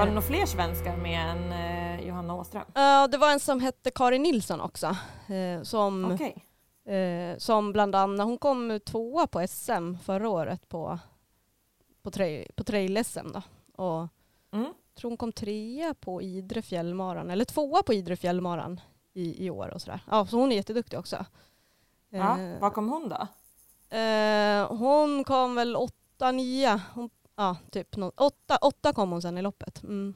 Var 0.00 0.06
det 0.06 0.12
några 0.12 0.26
fler 0.26 0.46
svenskar 0.46 0.96
med 0.96 1.30
än 1.30 1.52
eh, 1.52 2.06
Johanna 2.08 2.34
Åström? 2.34 2.64
Ja, 2.74 3.08
det 3.08 3.18
var 3.18 3.32
en 3.32 3.40
som 3.40 3.60
hette 3.60 3.90
Karin 3.90 4.22
Nilsson 4.22 4.60
också, 4.60 4.86
eh, 5.28 5.62
som, 5.62 6.04
Okej. 6.12 6.44
eh, 6.96 7.38
som 7.38 7.72
bland 7.72 7.94
annat, 7.94 8.26
hon 8.26 8.38
kom 8.38 8.80
tvåa 8.86 9.26
på 9.26 9.46
SM 9.48 9.94
förra 10.04 10.28
året 10.28 10.68
på, 10.68 10.98
på, 12.02 12.10
trail, 12.10 12.50
på 12.56 12.64
trail-SM 12.64 13.32
då. 13.32 13.42
Och 13.84 14.08
Mm. 14.52 14.72
tror 14.94 15.10
hon 15.10 15.16
kom 15.16 15.32
trea 15.32 15.94
på 15.94 16.22
Idre 16.22 16.62
fjällmaran, 16.62 17.30
eller 17.30 17.44
tvåa 17.44 17.82
på 17.82 17.94
Idre 17.94 18.16
fjällmaran 18.16 18.80
i, 19.12 19.46
i 19.46 19.50
år 19.50 19.68
och 19.74 19.82
sådär. 19.82 20.00
Ja, 20.10 20.26
så 20.26 20.36
hon 20.36 20.52
är 20.52 20.56
jätteduktig 20.56 20.98
också. 20.98 21.24
Ja, 22.10 22.38
Eh, 22.40 22.60
var 22.60 22.70
kom 22.70 22.88
hon 22.88 23.08
då? 23.08 23.26
eh, 23.96 24.76
hon 24.78 25.24
kom 25.24 25.54
väl 25.54 25.76
åtta, 25.76 26.32
nio. 26.32 26.80
Hon, 26.94 27.10
ja, 27.40 27.56
typ 27.70 27.96
nå- 27.96 28.12
åtta, 28.16 28.58
åtta 28.60 28.92
kom 28.92 29.10
hon 29.10 29.22
sen 29.22 29.38
i 29.38 29.42
loppet. 29.42 29.82
Mm. 29.82 30.14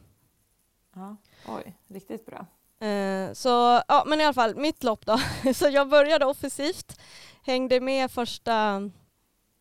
Ja. 0.95 1.17
Oj, 1.49 1.77
riktigt 1.89 2.27
bra. 2.27 2.47
Eh, 2.89 3.33
så 3.33 3.49
ja, 3.89 4.05
men 4.07 4.21
i 4.21 4.25
alla 4.25 4.35
fall 4.35 4.57
mitt 4.57 4.85
lopp 4.85 5.07
då. 5.07 5.19
så 5.55 5.69
jag 5.69 5.89
började 5.89 6.25
offensivt, 6.27 7.01
hängde 7.43 7.81
med 7.81 8.11
första 8.11 8.91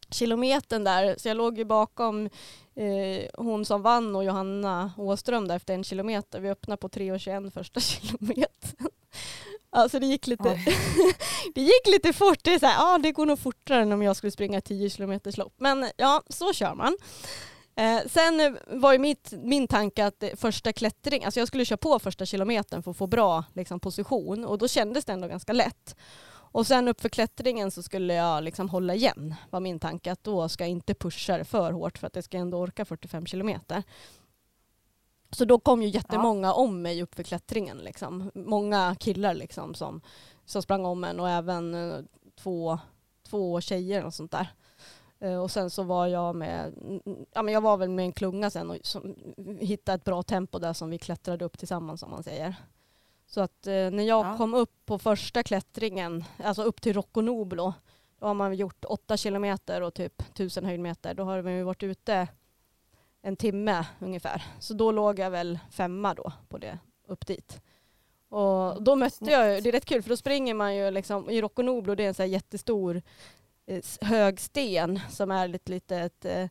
kilometern 0.09 0.83
där, 0.83 1.15
så 1.17 1.27
jag 1.27 1.37
låg 1.37 1.57
ju 1.57 1.65
bakom 1.65 2.29
eh, 2.75 3.25
hon 3.33 3.65
som 3.65 3.81
vann 3.81 4.15
och 4.15 4.23
Johanna 4.23 4.93
Åström 4.97 5.47
där 5.47 5.55
efter 5.55 5.73
en 5.73 5.83
kilometer. 5.83 6.39
Vi 6.39 6.49
öppnade 6.49 6.77
på 6.77 6.89
3.21 6.89 7.51
första 7.51 7.79
kilometern. 7.79 8.89
Alltså 9.69 9.99
det 9.99 10.05
gick 10.05 10.27
lite, 10.27 10.43
det 11.55 11.61
gick 11.61 11.87
lite 11.87 12.13
fort. 12.13 12.39
Det, 12.43 12.53
är 12.53 12.59
så 12.59 12.65
här, 12.65 12.73
ja, 12.73 12.97
det 12.97 13.11
går 13.11 13.25
nog 13.25 13.39
fortare 13.39 13.81
än 13.81 13.91
om 13.91 14.01
jag 14.01 14.15
skulle 14.15 14.31
springa 14.31 14.61
10 14.61 14.89
kilometers 14.89 15.37
lopp. 15.37 15.53
Men 15.57 15.89
ja, 15.97 16.23
så 16.29 16.53
kör 16.53 16.75
man. 16.75 16.97
Eh, 17.75 17.99
sen 18.07 18.57
var 18.67 18.93
ju 18.93 18.99
mitt, 18.99 19.33
min 19.37 19.67
tanke 19.67 20.05
att 20.05 20.23
första 20.35 20.73
klättring, 20.73 21.25
alltså 21.25 21.39
jag 21.39 21.47
skulle 21.47 21.65
köra 21.65 21.77
på 21.77 21.99
första 21.99 22.25
kilometern 22.25 22.83
för 22.83 22.91
att 22.91 22.97
få 22.97 23.07
bra 23.07 23.43
liksom, 23.53 23.79
position 23.79 24.45
och 24.45 24.57
då 24.57 24.67
kändes 24.67 25.05
det 25.05 25.13
ändå 25.13 25.27
ganska 25.27 25.53
lätt. 25.53 25.95
Och 26.53 26.67
sen 26.67 26.87
uppför 26.87 27.09
klättringen 27.09 27.71
så 27.71 27.83
skulle 27.83 28.13
jag 28.13 28.43
liksom 28.43 28.69
hålla 28.69 28.95
igen, 28.95 29.35
var 29.49 29.59
min 29.59 29.79
tanke. 29.79 30.11
Att 30.11 30.23
då 30.23 30.49
ska 30.49 30.63
jag 30.63 30.71
inte 30.71 30.93
pusha 30.93 31.37
det 31.37 31.45
för 31.45 31.71
hårt 31.71 31.97
för 31.97 32.07
att 32.07 32.13
det 32.13 32.21
ska 32.21 32.37
ändå 32.37 32.57
orka 32.57 32.85
45 32.85 33.25
kilometer. 33.25 33.83
Så 35.31 35.45
då 35.45 35.59
kom 35.59 35.81
ju 35.81 35.87
jättemånga 35.89 36.53
om 36.53 36.81
mig 36.81 37.03
uppför 37.03 37.23
klättringen. 37.23 37.77
Liksom. 37.77 38.31
Många 38.33 38.95
killar 38.99 39.33
liksom 39.33 39.73
som, 39.73 40.01
som 40.45 40.61
sprang 40.61 40.85
om 40.85 41.03
en 41.03 41.19
och 41.19 41.29
även 41.29 41.75
eh, 41.75 41.99
två, 42.35 42.79
två 43.29 43.61
tjejer 43.61 44.05
och 44.05 44.13
sånt 44.13 44.31
där. 44.31 44.47
Eh, 45.23 45.37
och 45.37 45.51
sen 45.51 45.69
så 45.69 45.83
var 45.83 46.07
jag 46.07 46.35
med, 46.35 46.73
ja 47.33 47.41
men 47.41 47.53
jag 47.53 47.61
var 47.61 47.77
väl 47.77 47.89
med 47.89 48.05
en 48.05 48.13
klunga 48.13 48.49
sen 48.49 48.69
och 48.69 48.77
som, 48.83 49.15
hittade 49.59 49.95
ett 49.95 50.03
bra 50.03 50.23
tempo 50.23 50.59
där 50.59 50.73
som 50.73 50.89
vi 50.89 50.97
klättrade 50.97 51.45
upp 51.45 51.57
tillsammans 51.57 52.03
om 52.03 52.11
man 52.11 52.23
säger. 52.23 52.55
Så 53.25 53.41
att 53.41 53.67
eh, 53.67 53.73
när 53.73 54.03
jag 54.03 54.25
Ja. 54.25 54.37
kom 54.37 54.53
upp 54.53 54.85
på 54.85 54.99
första 54.99 55.43
klättringen, 55.43 56.23
alltså 56.43 56.63
upp 56.63 56.81
till 56.81 56.93
Rocco 56.93 57.21
Noblo, 57.21 57.73
då 58.19 58.25
har 58.27 58.33
man 58.33 58.53
gjort 58.55 58.85
åtta 58.85 59.17
kilometer 59.17 59.81
och 59.81 59.93
typ 59.93 60.33
tusen 60.33 60.65
höjdmeter. 60.65 61.13
Då 61.13 61.23
har 61.23 61.49
ju 61.49 61.63
varit 61.63 61.83
ute 61.83 62.27
en 63.21 63.35
timme 63.35 63.85
ungefär. 63.99 64.43
Så 64.59 64.73
då 64.73 64.91
låg 64.91 65.19
jag 65.19 65.31
väl 65.31 65.59
femma 65.71 66.13
då 66.13 66.31
på 66.49 66.57
det 66.57 66.79
upp 67.07 67.25
dit. 67.27 67.61
Och 68.29 68.83
då 68.83 68.95
mötte 68.95 69.31
jag 69.31 69.63
det 69.63 69.69
är 69.69 69.71
rätt 69.71 69.85
kul 69.85 70.01
för 70.01 70.09
då 70.09 70.17
springer 70.17 70.53
man 70.53 70.75
ju 70.75 70.91
liksom, 70.91 71.29
i 71.29 71.41
Rocco 71.41 71.61
Noblo 71.61 71.95
det 71.95 72.03
är 72.03 72.07
en 72.07 72.13
så 72.13 72.23
jättestor 72.23 73.01
hög 74.01 74.39
sten 74.39 74.99
som 75.09 75.31
är 75.31 75.47
lite 75.47 75.71
litet 75.71 76.25
eh, 76.25 76.41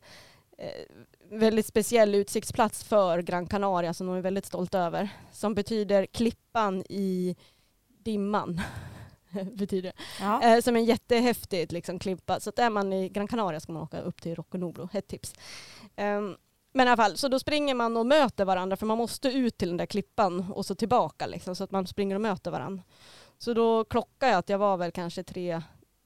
eh, 0.59 0.87
väldigt 1.31 1.67
speciell 1.67 2.15
utsiktsplats 2.15 2.85
för 2.85 3.23
Gran 3.23 3.47
Canaria 3.47 3.95
som 3.95 4.07
de 4.07 4.17
är 4.17 4.21
väldigt 4.21 4.47
stolta 4.47 4.79
över. 4.79 5.09
Som 5.33 5.55
betyder 5.55 6.07
klippan 6.07 6.85
i 6.89 7.37
dimman. 7.99 8.61
betyder. 9.53 9.93
Eh, 10.43 10.61
som 10.61 10.77
en 10.77 10.85
jättehäftig 10.85 11.73
liksom, 11.73 11.99
klippa. 11.99 12.41
Så 12.41 12.51
att 12.51 12.59
är 12.59 12.71
man 12.71 12.93
i 12.93 13.09
Gran 13.09 13.29
Canaria 13.29 13.61
ska 13.61 13.73
man 13.73 13.83
åka 13.83 14.01
upp 14.01 14.23
till 14.23 14.35
Rocco 14.35 14.59
Noblo. 14.59 14.89
Ett 14.93 15.09
tips. 15.09 15.35
Ehm, 15.97 16.37
men 16.73 16.87
i 16.87 16.91
alla 16.91 17.03
fall, 17.03 17.17
så 17.17 17.29
då 17.29 17.39
springer 17.39 17.75
man 17.75 17.97
och 17.97 18.07
möter 18.07 18.45
varandra 18.45 18.77
för 18.77 18.87
man 18.87 18.99
måste 18.99 19.29
ut 19.29 19.59
till 19.59 19.69
den 19.69 19.77
där 19.77 19.87
klippan 19.87 20.53
och 20.53 20.67
så 20.67 20.75
tillbaka 20.75 21.27
liksom, 21.27 21.57
så 21.57 21.65
att 21.65 21.71
man 21.71 21.87
springer 21.87 22.15
och 22.15 22.21
möter 22.21 22.51
varandra. 22.51 22.83
Så 23.39 23.55
då 23.55 23.85
klockade 23.85 24.33
jag 24.33 24.39
att 24.39 24.49
jag 24.49 24.59
var 24.59 24.77
väl 24.77 24.93
kanske 24.93 25.23
tre, 25.23 25.63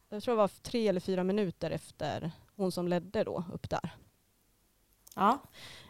jag 0.09 0.23
tror 0.23 0.35
det 0.35 0.39
var 0.39 0.51
tre 0.63 0.89
eller 0.89 1.01
fyra 1.01 1.25
minuter 1.25 1.71
efter 1.71 2.31
hon 2.57 2.73
som 2.73 2.89
ledde 2.89 3.25
då 3.25 3.45
upp 3.53 3.71
där. 3.71 3.91
Ja. 5.15 5.39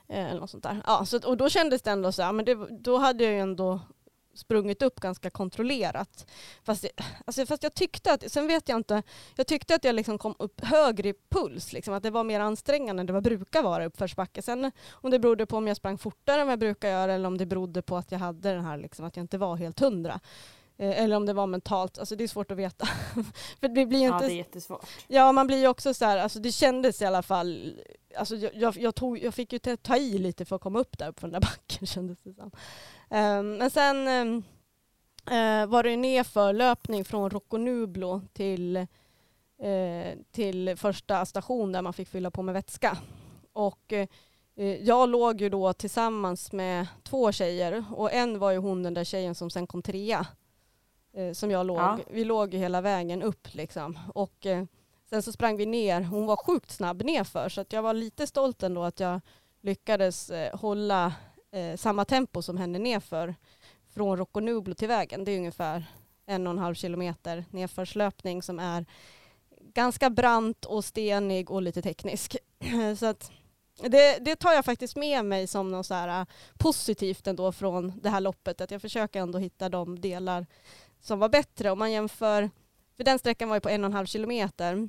Eh, 0.09 0.31
eller 0.31 0.41
något 0.41 0.51
sånt 0.51 0.63
där. 0.63 0.83
Ja, 0.87 1.07
så, 1.07 1.29
och 1.29 1.37
då 1.37 1.49
kändes 1.49 1.83
det 1.83 1.91
ändå 1.91 2.13
så 2.13 2.23
här, 2.23 2.33
men 2.33 2.45
det, 2.45 2.55
då 2.71 2.99
hade 2.99 3.25
jag 3.25 3.33
ju 3.33 3.41
ändå 3.41 3.81
sprungit 4.35 4.83
upp 4.83 5.01
ganska 5.01 5.31
kontrollerat. 5.31 6.27
Fast, 6.65 6.87
alltså, 7.25 7.47
fast 7.47 7.63
jag 7.63 7.75
tyckte 7.75 8.13
att, 8.13 8.33
sen 8.33 8.47
vet 8.47 8.69
jag 8.69 8.77
inte, 8.77 9.03
jag 9.37 9.47
tyckte 9.47 9.75
att 9.75 9.85
jag 9.85 9.95
liksom 9.95 10.19
kom 10.19 10.35
upp 10.39 10.61
högre 10.65 11.09
i 11.09 11.15
puls, 11.29 11.73
liksom, 11.73 11.95
att 11.95 12.03
det 12.03 12.11
var 12.11 12.25
mer 12.25 12.41
ansträngande 12.41 13.01
än 13.01 13.07
det 13.07 13.13
var 13.13 13.21
brukar 13.21 13.63
vara 13.63 13.83
i 13.83 13.87
uppförsbacke. 13.87 14.43
Sen 14.43 14.73
om 14.91 15.11
det 15.11 15.19
berodde 15.19 15.47
på 15.47 15.57
om 15.57 15.67
jag 15.67 15.77
sprang 15.77 15.99
fortare 15.99 16.41
än 16.41 16.47
vad 16.47 16.53
jag 16.53 16.59
brukar 16.59 16.89
göra 16.89 17.13
eller 17.13 17.27
om 17.29 17.39
det 17.39 17.47
berodde 17.47 17.83
på 17.83 17.97
att 17.97 18.13
jag 18.13 18.19
hade 18.19 18.53
den 18.53 18.65
här, 18.65 18.79
liksom, 18.79 19.05
att 19.05 19.17
jag 19.17 19.25
inte 19.25 19.39
var 19.39 19.57
helt 19.57 19.81
hundra. 19.81 20.21
Eh, 20.79 21.03
eller 21.03 21.17
om 21.17 21.27
det 21.27 21.33
var 21.33 21.47
mentalt, 21.47 21.99
alltså 21.99 22.17
det 22.17 22.25
är 22.25 22.29
svårt 22.29 22.51
att 22.51 22.57
veta. 22.59 22.87
För 23.61 23.69
det 23.69 23.87
blir 23.87 23.99
inte... 23.99 24.25
Ja, 24.25 24.29
det 24.29 24.35
är 24.35 24.37
jättesvårt. 24.37 24.87
Ja, 25.09 25.33
man 25.33 25.47
blir 25.47 25.59
ju 25.59 25.69
också 25.69 25.95
så 25.95 26.05
här, 26.05 26.19
alltså 26.19 26.39
det 26.39 26.53
kändes 26.53 27.03
i 27.03 27.05
alla 27.05 27.23
fall, 27.23 27.81
alltså 28.17 28.37
jag, 28.37 28.77
jag, 28.77 28.95
tog, 28.95 29.19
jag 29.19 29.35
fick 29.35 29.53
ju 29.53 29.59
ta 29.59 29.97
i 29.97 30.19
lite 30.19 30.45
för 30.45 30.57
att 30.57 30.63
komma 30.63 30.79
upp 30.79 30.99
där 30.99 31.13
på 31.13 31.21
den 31.21 31.33
där 31.33 31.41
backen 31.51 31.87
kändes 31.87 32.19
det 32.23 32.35
som. 32.35 32.51
Um, 33.11 33.57
men 33.57 33.71
sen 33.71 34.09
um, 34.09 34.37
uh, 35.31 35.67
var 35.67 35.83
det 35.83 35.97
nerför 35.97 36.53
löpning 36.53 37.05
från 37.05 37.31
Rocconublo 37.31 38.21
till, 38.33 38.77
uh, 38.77 40.15
till 40.33 40.77
första 40.77 41.27
station 41.27 41.73
där 41.73 41.83
man 41.83 41.93
fick 41.93 42.09
fylla 42.09 42.31
på 42.31 42.43
med 42.43 42.55
vätska. 42.55 42.99
Och 43.53 43.93
uh, 43.93 44.75
jag 44.75 45.09
låg 45.09 45.41
ju 45.41 45.49
då 45.49 45.73
tillsammans 45.73 46.53
med 46.53 46.87
två 47.03 47.33
tjejer 47.33 47.85
och 47.93 48.13
en 48.13 48.39
var 48.39 48.51
ju 48.51 48.59
hon 48.59 48.83
den 48.83 48.95
där 48.95 49.05
tjejen 49.05 49.35
som 49.35 49.51
sen 49.51 49.67
kom 49.67 49.83
trea 49.83 50.27
eh, 51.17 51.33
som 51.33 51.51
jag 51.51 51.67
låg. 51.67 51.79
Ja. 51.79 51.99
Vi 52.11 52.25
låg 52.25 52.55
ju 52.55 52.59
hela 52.59 52.81
vägen 52.81 53.23
upp 53.23 53.55
liksom. 53.55 53.99
Och 54.15 54.47
eh, 54.47 54.65
sen 55.11 55.23
så 55.23 55.33
sprang 55.33 55.57
vi 55.57 55.67
ner. 55.67 56.01
Hon 56.01 56.27
var 56.27 56.37
sjukt 56.37 56.71
snabb 56.71 57.03
nerför 57.03 57.49
så 57.49 57.61
att 57.61 57.73
jag 57.73 57.83
var 57.83 57.95
lite 57.95 58.27
stolt 58.27 58.63
ändå 58.63 58.83
att 58.83 59.01
jag 59.01 59.21
lyckades 59.61 60.31
eh, 60.31 60.59
hålla 60.59 61.15
eh, 61.51 61.77
samma 61.77 62.05
tempo 62.05 62.43
som 62.43 62.57
henne 62.57 62.79
nerför 62.79 63.35
från 63.95 64.17
Rocconublo 64.17 64.75
till 64.75 64.89
vägen. 64.89 65.25
Det 65.25 65.33
är 65.33 65.39
ungefär 65.39 65.85
en 66.27 66.47
och 66.47 66.51
en 66.51 66.59
halv 66.59 66.75
kilometer 66.75 67.45
nedförslöpning 67.51 68.43
som 68.43 68.59
är 68.59 68.87
ganska 69.75 70.11
brant 70.11 70.65
och 70.65 70.85
stenig 70.85 71.51
och 71.51 71.63
lite 71.63 71.83
teknisk. 71.83 72.37
så 72.99 73.07
att 73.07 73.31
det, 73.81 74.19
det, 74.21 74.37
tar 74.37 74.53
jag 74.53 74.65
faktiskt 74.65 74.97
med 74.97 75.25
mig 75.25 75.47
som 75.47 75.71
något 75.71 75.87
så 75.87 75.95
här 75.95 76.21
eh, 76.21 76.27
positivt 76.59 77.27
ändå 77.27 77.53
från 77.53 78.01
det 78.03 78.11
här 78.11 78.21
loppet, 78.21 78.61
att 78.61 78.71
jag 78.71 78.83
försöker 78.83 79.21
ändå 79.21 79.39
hitta 79.39 79.69
de 79.69 80.01
delar 80.01 80.47
som 81.01 81.19
var 81.19 81.29
bättre. 81.29 81.71
Om 81.71 81.79
man 81.79 81.93
jämför, 81.93 82.51
för 82.97 83.05
den 83.05 83.19
sträckan 83.19 83.49
var 83.49 83.57
ju 83.57 83.61
på 83.61 83.69
en 83.69 83.85
och 83.85 83.89
en 83.89 83.95
halv 83.95 84.07
kilometer. 84.07 84.89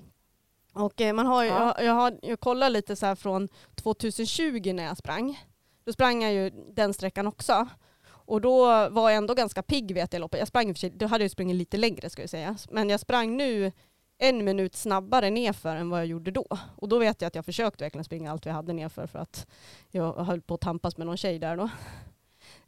Och 0.73 1.01
eh, 1.01 1.13
man 1.13 1.25
har 1.25 1.43
ja. 1.43 1.73
jag, 1.77 1.85
jag, 1.85 1.93
har 1.93 2.19
jag 2.21 2.39
kollat 2.39 2.71
lite 2.71 2.95
så 2.95 3.05
här 3.05 3.15
från 3.15 3.47
2020 3.75 4.73
när 4.73 4.83
jag 4.83 4.97
sprang. 4.97 5.39
Då 5.83 5.93
sprang 5.93 6.23
jag 6.23 6.33
ju 6.33 6.49
den 6.49 6.93
sträckan 6.93 7.27
också. 7.27 7.67
Och 8.27 8.41
då 8.41 8.65
var 8.89 9.09
jag 9.09 9.17
ändå 9.17 9.33
ganska 9.33 9.63
pigg 9.63 9.93
vet 9.93 10.13
jag 10.13 10.19
loppet. 10.19 10.39
Jag 10.39 10.47
sprang 10.47 10.73
då 10.93 11.07
hade 11.07 11.23
jag 11.23 11.31
sprungit 11.31 11.55
lite 11.55 11.77
längre 11.77 12.09
ska 12.09 12.21
jag 12.21 12.29
säga. 12.29 12.57
Men 12.69 12.89
jag 12.89 12.99
sprang 12.99 13.37
nu 13.37 13.71
en 14.17 14.45
minut 14.45 14.75
snabbare 14.75 15.29
nerför 15.29 15.75
än 15.75 15.89
vad 15.89 15.99
jag 15.99 16.07
gjorde 16.07 16.31
då. 16.31 16.45
Och 16.75 16.89
då 16.89 16.99
vet 16.99 17.21
jag 17.21 17.27
att 17.27 17.35
jag 17.35 17.45
försökte 17.45 17.83
verkligen 17.83 18.03
springa 18.03 18.31
allt 18.31 18.45
vi 18.45 18.49
hade 18.49 18.73
nerför 18.73 19.07
för 19.07 19.19
att 19.19 19.47
jag 19.89 20.13
höll 20.13 20.41
på 20.41 20.53
att 20.53 20.61
tampas 20.61 20.97
med 20.97 21.07
någon 21.07 21.17
tjej 21.17 21.39
där 21.39 21.57
då. 21.57 21.69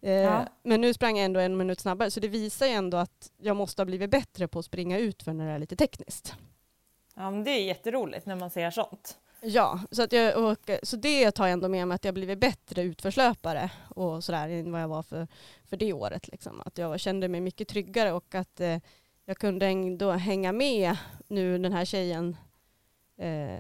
Eh, 0.01 0.12
ja. 0.12 0.45
Men 0.63 0.81
nu 0.81 0.93
sprang 0.93 1.17
jag 1.17 1.25
ändå 1.25 1.39
en 1.39 1.57
minut 1.57 1.79
snabbare, 1.79 2.12
så 2.12 2.19
det 2.19 2.27
visar 2.27 2.65
ju 2.65 2.71
ändå 2.71 2.97
att 2.97 3.31
jag 3.38 3.55
måste 3.55 3.81
ha 3.81 3.85
blivit 3.85 4.09
bättre 4.09 4.47
på 4.47 4.59
att 4.59 4.65
springa 4.65 4.97
ut 4.97 5.23
för 5.23 5.33
när 5.33 5.47
det 5.47 5.51
är 5.51 5.59
lite 5.59 5.75
tekniskt. 5.75 6.35
Ja, 7.15 7.31
men 7.31 7.43
det 7.43 7.51
är 7.51 7.63
jätteroligt 7.63 8.25
när 8.25 8.35
man 8.35 8.49
ser 8.49 8.71
sånt. 8.71 9.17
Ja, 9.41 9.79
så, 9.91 10.03
att 10.03 10.12
jag, 10.12 10.43
och, 10.43 10.69
så 10.83 10.95
det 10.95 11.31
tar 11.31 11.45
jag 11.45 11.53
ändå 11.53 11.69
med 11.69 11.88
mig 11.88 11.95
att 11.95 12.05
jag 12.05 12.13
blivit 12.13 12.39
bättre 12.39 12.81
utförslöpare 12.81 13.71
och 13.95 14.23
sådär 14.23 14.49
än 14.49 14.71
vad 14.71 14.81
jag 14.81 14.88
var 14.88 15.03
för, 15.03 15.27
för 15.65 15.77
det 15.77 15.93
året. 15.93 16.27
Liksom. 16.27 16.62
Att 16.65 16.77
jag 16.77 16.99
kände 16.99 17.27
mig 17.27 17.41
mycket 17.41 17.67
tryggare 17.67 18.12
och 18.12 18.35
att 18.35 18.59
eh, 18.59 18.77
jag 19.25 19.38
kunde 19.38 19.65
ändå 19.65 20.12
hänga 20.12 20.51
med 20.51 20.97
nu 21.27 21.57
den 21.57 21.73
här 21.73 21.85
tjejen. 21.85 22.38
Eh, 23.17 23.59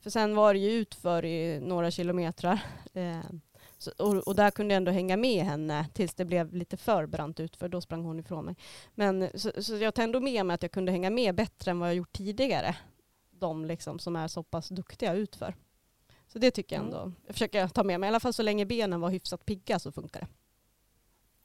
för 0.00 0.10
sen 0.10 0.34
var 0.34 0.54
det 0.54 0.60
ju 0.60 0.70
utför 0.70 1.24
i 1.24 1.60
några 1.60 1.90
kilometrar. 1.90 2.60
Eh, 2.92 3.20
så, 3.82 3.90
och, 3.98 4.28
och, 4.28 4.34
där 4.34 4.50
kunde 4.50 4.74
jag 4.74 4.76
ändå 4.76 4.90
hänga 4.90 5.16
med 5.16 5.44
henne 5.44 5.88
tills 5.92 6.14
det 6.14 6.24
blev 6.24 6.54
lite 6.54 6.76
för 6.76 7.06
brant 7.06 7.40
ut 7.40 7.56
för 7.56 7.68
då 7.68 7.80
sprang 7.80 8.04
hon 8.04 8.20
ifrån 8.20 8.44
mig. 8.44 8.56
Men 8.94 9.28
så, 9.34 9.62
så 9.62 9.76
jag 9.76 9.94
tar 9.94 10.02
ändå 10.02 10.20
med 10.20 10.46
mig 10.46 10.54
att 10.54 10.62
jag 10.62 10.72
kunde 10.72 10.92
hänga 10.92 11.10
med 11.10 11.34
bättre 11.34 11.70
än 11.70 11.78
vad 11.78 11.88
jag 11.88 11.96
gjort 11.96 12.12
tidigare. 12.12 12.76
De 13.30 13.64
liksom 13.64 13.98
som 13.98 14.16
är 14.16 14.28
så 14.28 14.42
pass 14.42 14.68
duktiga 14.68 15.14
utför. 15.14 15.54
Så 16.26 16.38
det 16.38 16.50
tycker 16.50 16.76
jag 16.76 16.84
mm. 16.84 16.94
ändå, 16.94 17.12
jag 17.26 17.34
försöker 17.34 17.68
ta 17.68 17.84
med 17.84 18.00
mig. 18.00 18.06
I 18.06 18.08
alla 18.08 18.20
fall 18.20 18.32
så 18.32 18.42
länge 18.42 18.66
benen 18.66 19.00
var 19.00 19.10
hyfsat 19.10 19.46
pigga 19.46 19.78
så 19.78 19.92
funkar 19.92 20.20
det. 20.20 20.28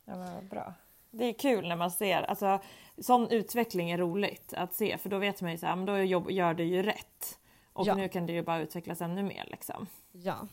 Ja 0.05 0.15
men 0.15 0.47
bra. 0.47 0.73
Det 1.11 1.25
är 1.25 1.33
kul 1.33 1.67
när 1.67 1.75
man 1.75 1.91
ser, 1.91 2.21
alltså 2.21 2.61
sån 2.97 3.29
utveckling 3.29 3.91
är 3.91 3.97
roligt 3.97 4.53
att 4.53 4.73
se 4.73 4.97
för 4.97 5.09
då 5.09 5.17
vet 5.17 5.41
man 5.41 5.51
ju 5.51 5.57
så 5.57 5.65
här, 5.65 5.75
men 5.75 5.85
då 5.85 5.97
gör 6.31 6.53
du 6.53 6.63
ju 6.63 6.83
rätt. 6.83 7.39
Och 7.73 7.87
ja. 7.87 7.95
nu 7.95 8.09
kan 8.09 8.25
det 8.25 8.33
ju 8.33 8.43
bara 8.43 8.59
utvecklas 8.59 9.01
ännu 9.01 9.23
mer 9.23 9.47
liksom. 9.51 9.87
Ja, 10.11 10.47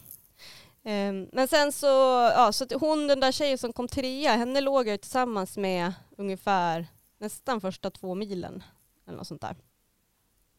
Ehm, 0.84 1.28
men 1.32 1.48
sen 1.48 1.72
så, 1.72 1.86
ja, 2.36 2.52
så 2.52 2.66
hon 2.74 3.06
den 3.06 3.20
där 3.20 3.32
tjejen 3.32 3.58
som 3.58 3.72
kom 3.72 3.88
trea, 3.88 4.36
henne 4.36 4.60
låg 4.60 4.88
jag 4.88 5.00
tillsammans 5.00 5.56
med 5.56 5.92
ungefär 6.16 6.86
nästan 7.18 7.60
första 7.60 7.90
två 7.90 8.14
milen. 8.14 8.62
Eller 9.06 9.18
något 9.18 9.26
sånt 9.26 9.40
där. 9.40 9.56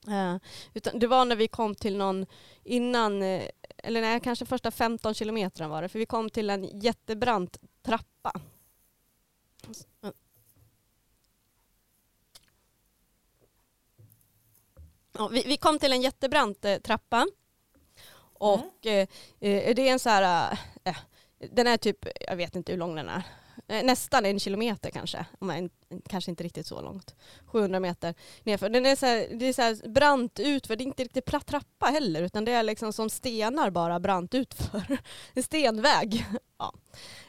Uh, 0.08 0.38
utan 0.74 1.00
det 1.00 1.08
var 1.08 1.26
när 1.26 1.36
vi 1.36 1.48
kom 1.48 1.76
till 1.76 1.98
någon 1.98 2.26
innan, 2.64 3.22
eh, 3.22 3.50
eller 3.78 4.02
nej, 4.02 4.20
kanske 4.20 4.46
första 4.46 4.72
15 4.72 5.14
kilometern 5.14 5.70
var 5.70 5.82
det, 5.82 5.90
för 5.90 6.00
vi 6.00 6.06
kom 6.06 6.30
till 6.30 6.50
en 6.50 6.80
jättebrant 6.80 7.58
trappa. 7.82 8.32
Ja, 15.12 15.28
vi, 15.28 15.44
vi 15.48 15.58
kom 15.58 15.80
till 15.80 15.94
en 15.94 16.02
jättebrant 16.02 16.66
eh, 16.66 16.78
trappa 16.78 17.28
och 18.44 18.86
mm. 18.86 19.08
eh, 19.40 19.76
det 19.76 19.88
är 19.88 19.92
en 19.92 20.00
så 20.00 20.10
här, 20.10 20.58
eh, 20.84 20.98
den 21.52 21.68
är 21.68 21.78
typ, 21.78 22.08
jag 22.28 22.36
vet 22.36 22.56
inte 22.56 22.72
hur 22.72 22.80
lång 22.80 22.96
den 22.96 23.10
är, 23.10 23.24
eh, 23.68 23.84
nästan 23.84 24.26
en 24.26 24.40
kilometer 24.40 24.90
kanske, 24.90 25.26
kanske 26.10 26.32
inte 26.32 26.44
riktigt 26.44 26.68
så 26.68 26.82
långt, 26.82 27.16
700 27.46 27.80
meter 27.80 28.14
nerför. 28.44 28.70
Den 28.70 28.86
är 28.86 28.96
så 28.96 29.06
här, 29.06 29.28
det 29.32 29.46
är 29.46 29.54
så 29.54 29.62
här 29.62 29.90
brant 29.90 30.40
utför, 30.40 30.76
det 30.76 30.84
är 30.84 30.86
inte 30.86 31.04
riktigt 31.04 31.26
platt 31.26 31.46
trappa 31.46 31.86
heller 31.86 32.22
utan 32.22 32.46
det 32.46 32.52
är 32.52 32.64
liksom 32.64 32.94
som 32.94 33.10
stenar 33.10 33.70
bara 33.70 34.00
brant 34.00 34.34
utför. 34.34 34.98
En 35.34 35.44
stenväg. 35.44 36.26
Ja. 36.58 36.74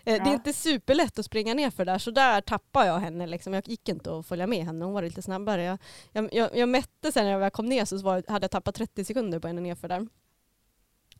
Det 0.05 0.11
är 0.11 0.35
inte 0.35 0.53
superlätt 0.53 1.19
att 1.19 1.25
springa 1.25 1.55
ner 1.55 1.71
för 1.71 1.85
där, 1.85 1.99
så 1.99 2.11
där 2.11 2.41
tappade 2.41 2.87
jag 2.87 2.99
henne. 2.99 3.27
Liksom. 3.27 3.55
Jag 3.55 3.69
gick 3.69 3.89
inte 3.89 4.19
att 4.19 4.27
följa 4.27 4.47
med 4.47 4.65
henne, 4.65 4.85
hon 4.85 4.95
var 4.95 5.03
lite 5.03 5.23
snabbare. 5.23 5.79
Jag, 6.13 6.29
jag, 6.33 6.57
jag 6.57 6.69
mätte 6.69 7.13
sen 7.13 7.25
när 7.25 7.41
jag 7.41 7.53
kom 7.53 7.67
ner 7.67 7.85
så 7.85 7.99
var, 7.99 8.23
hade 8.29 8.45
jag 8.45 8.51
tappat 8.51 8.75
30 8.75 9.05
sekunder 9.05 9.39
på 9.39 9.47
henne 9.47 9.61
nerför 9.61 9.89
där. 9.89 10.07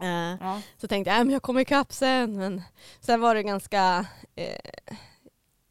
Uh, 0.03 0.37
ja. 0.41 0.63
Så 0.77 0.89
tänkte 0.89 1.11
jag, 1.11 1.19
äh, 1.19 1.25
men 1.25 1.33
jag 1.33 1.43
kommer 1.43 1.61
ikapp 1.61 1.93
sen. 1.93 2.37
Men 2.37 2.63
sen 3.01 3.21
var 3.21 3.35
det 3.35 3.43
ganska 3.43 4.07
eh, 4.35 4.97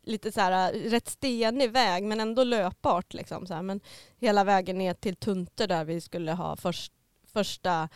lite 0.03 0.31
så 0.31 0.41
här, 0.41 0.73
rätt 0.73 1.07
stenig 1.07 1.71
väg 1.71 2.03
men 2.03 2.19
ändå 2.19 2.43
löpbart. 2.43 3.13
Liksom, 3.13 3.47
så 3.47 3.53
här. 3.53 3.61
Men 3.61 3.81
hela 4.17 4.43
vägen 4.43 4.77
ner 4.77 4.93
till 4.93 5.15
Tunte 5.15 5.67
där 5.67 5.85
vi 5.85 6.01
skulle 6.01 6.31
ha 6.31 6.55
först, 6.55 6.93
första 7.33 7.89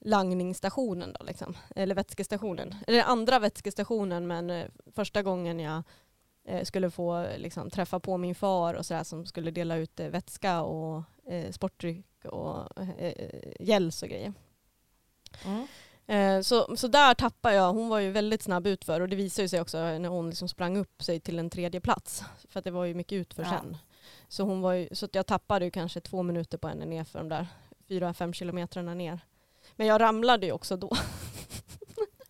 langningsstationen 0.00 1.12
då, 1.18 1.24
liksom. 1.24 1.56
eller 1.76 1.94
vätskestationen. 1.94 2.74
Eller 2.86 3.02
andra 3.02 3.38
vätskestationen 3.38 4.26
men 4.26 4.50
eh, 4.50 4.66
första 4.94 5.22
gången 5.22 5.60
jag 5.60 5.82
eh, 6.44 6.64
skulle 6.64 6.90
få 6.90 7.26
liksom, 7.36 7.70
träffa 7.70 8.00
på 8.00 8.16
min 8.16 8.34
far 8.34 8.74
och 8.74 8.86
så 8.86 8.94
där, 8.94 9.04
som 9.04 9.26
skulle 9.26 9.50
dela 9.50 9.76
ut 9.76 10.00
eh, 10.00 10.08
vätska 10.08 10.62
och 10.62 11.02
eh, 11.26 11.50
sportdryck 11.50 12.24
och 12.24 12.80
eh, 12.98 13.12
gels 13.60 14.02
och 14.02 14.08
grejer. 14.08 14.32
Mm. 15.44 15.66
Eh, 16.06 16.42
så, 16.42 16.76
så 16.76 16.88
där 16.88 17.14
tappade 17.14 17.54
jag, 17.54 17.72
hon 17.72 17.88
var 17.88 17.98
ju 17.98 18.10
väldigt 18.10 18.42
snabb 18.42 18.66
utför 18.66 19.00
och 19.00 19.08
det 19.08 19.16
visade 19.16 19.48
sig 19.48 19.60
också 19.60 19.78
när 19.78 20.08
hon 20.08 20.28
liksom 20.28 20.48
sprang 20.48 20.76
upp 20.76 21.02
sig 21.02 21.20
till 21.20 21.38
en 21.38 21.50
tredje 21.50 21.80
plats 21.80 22.24
för 22.48 22.58
att 22.58 22.64
det 22.64 22.70
var 22.70 22.84
ju 22.84 22.94
mycket 22.94 23.16
utför 23.16 23.42
ja. 23.42 23.48
sen. 23.48 23.76
Så, 24.28 24.42
hon 24.42 24.60
var 24.60 24.72
ju, 24.72 24.88
så 24.92 25.04
att 25.04 25.14
jag 25.14 25.26
tappade 25.26 25.64
ju 25.64 25.70
kanske 25.70 26.00
två 26.00 26.22
minuter 26.22 26.58
på 26.58 26.68
henne 26.68 26.86
ner 26.86 27.04
för 27.04 27.18
de 27.18 27.28
där 27.28 27.46
fyra, 27.88 28.14
fem 28.14 28.32
kilometrarna 28.32 28.94
ner. 28.94 29.20
Men 29.76 29.86
jag 29.86 30.00
ramlade 30.00 30.46
ju 30.46 30.52
också 30.52 30.76
då. 30.76 30.90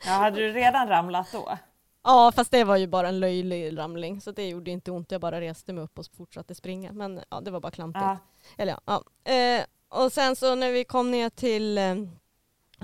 Ja, 0.06 0.12
hade 0.12 0.36
du 0.40 0.52
redan 0.52 0.88
ramlat 0.88 1.32
då? 1.32 1.58
Ja, 2.04 2.32
fast 2.34 2.50
det 2.50 2.64
var 2.64 2.76
ju 2.76 2.86
bara 2.86 3.08
en 3.08 3.20
löjlig 3.20 3.78
ramling 3.78 4.20
så 4.20 4.32
det 4.32 4.48
gjorde 4.48 4.70
inte 4.70 4.90
ont. 4.90 5.12
Jag 5.12 5.20
bara 5.20 5.40
reste 5.40 5.72
mig 5.72 5.84
upp 5.84 5.98
och 5.98 6.06
fortsatte 6.16 6.54
springa. 6.54 6.92
Men 6.92 7.20
ja, 7.30 7.40
det 7.40 7.50
var 7.50 7.60
bara 7.60 7.70
klantigt. 7.70 8.04
Ja. 8.04 8.18
Eller, 8.56 8.76
ja. 8.84 9.04
Eh, 9.32 9.64
och 9.88 10.12
sen 10.12 10.36
så 10.36 10.54
när 10.54 10.72
vi 10.72 10.84
kom 10.84 11.10
ner 11.10 11.30
till 11.30 11.78
eh, 11.78 11.94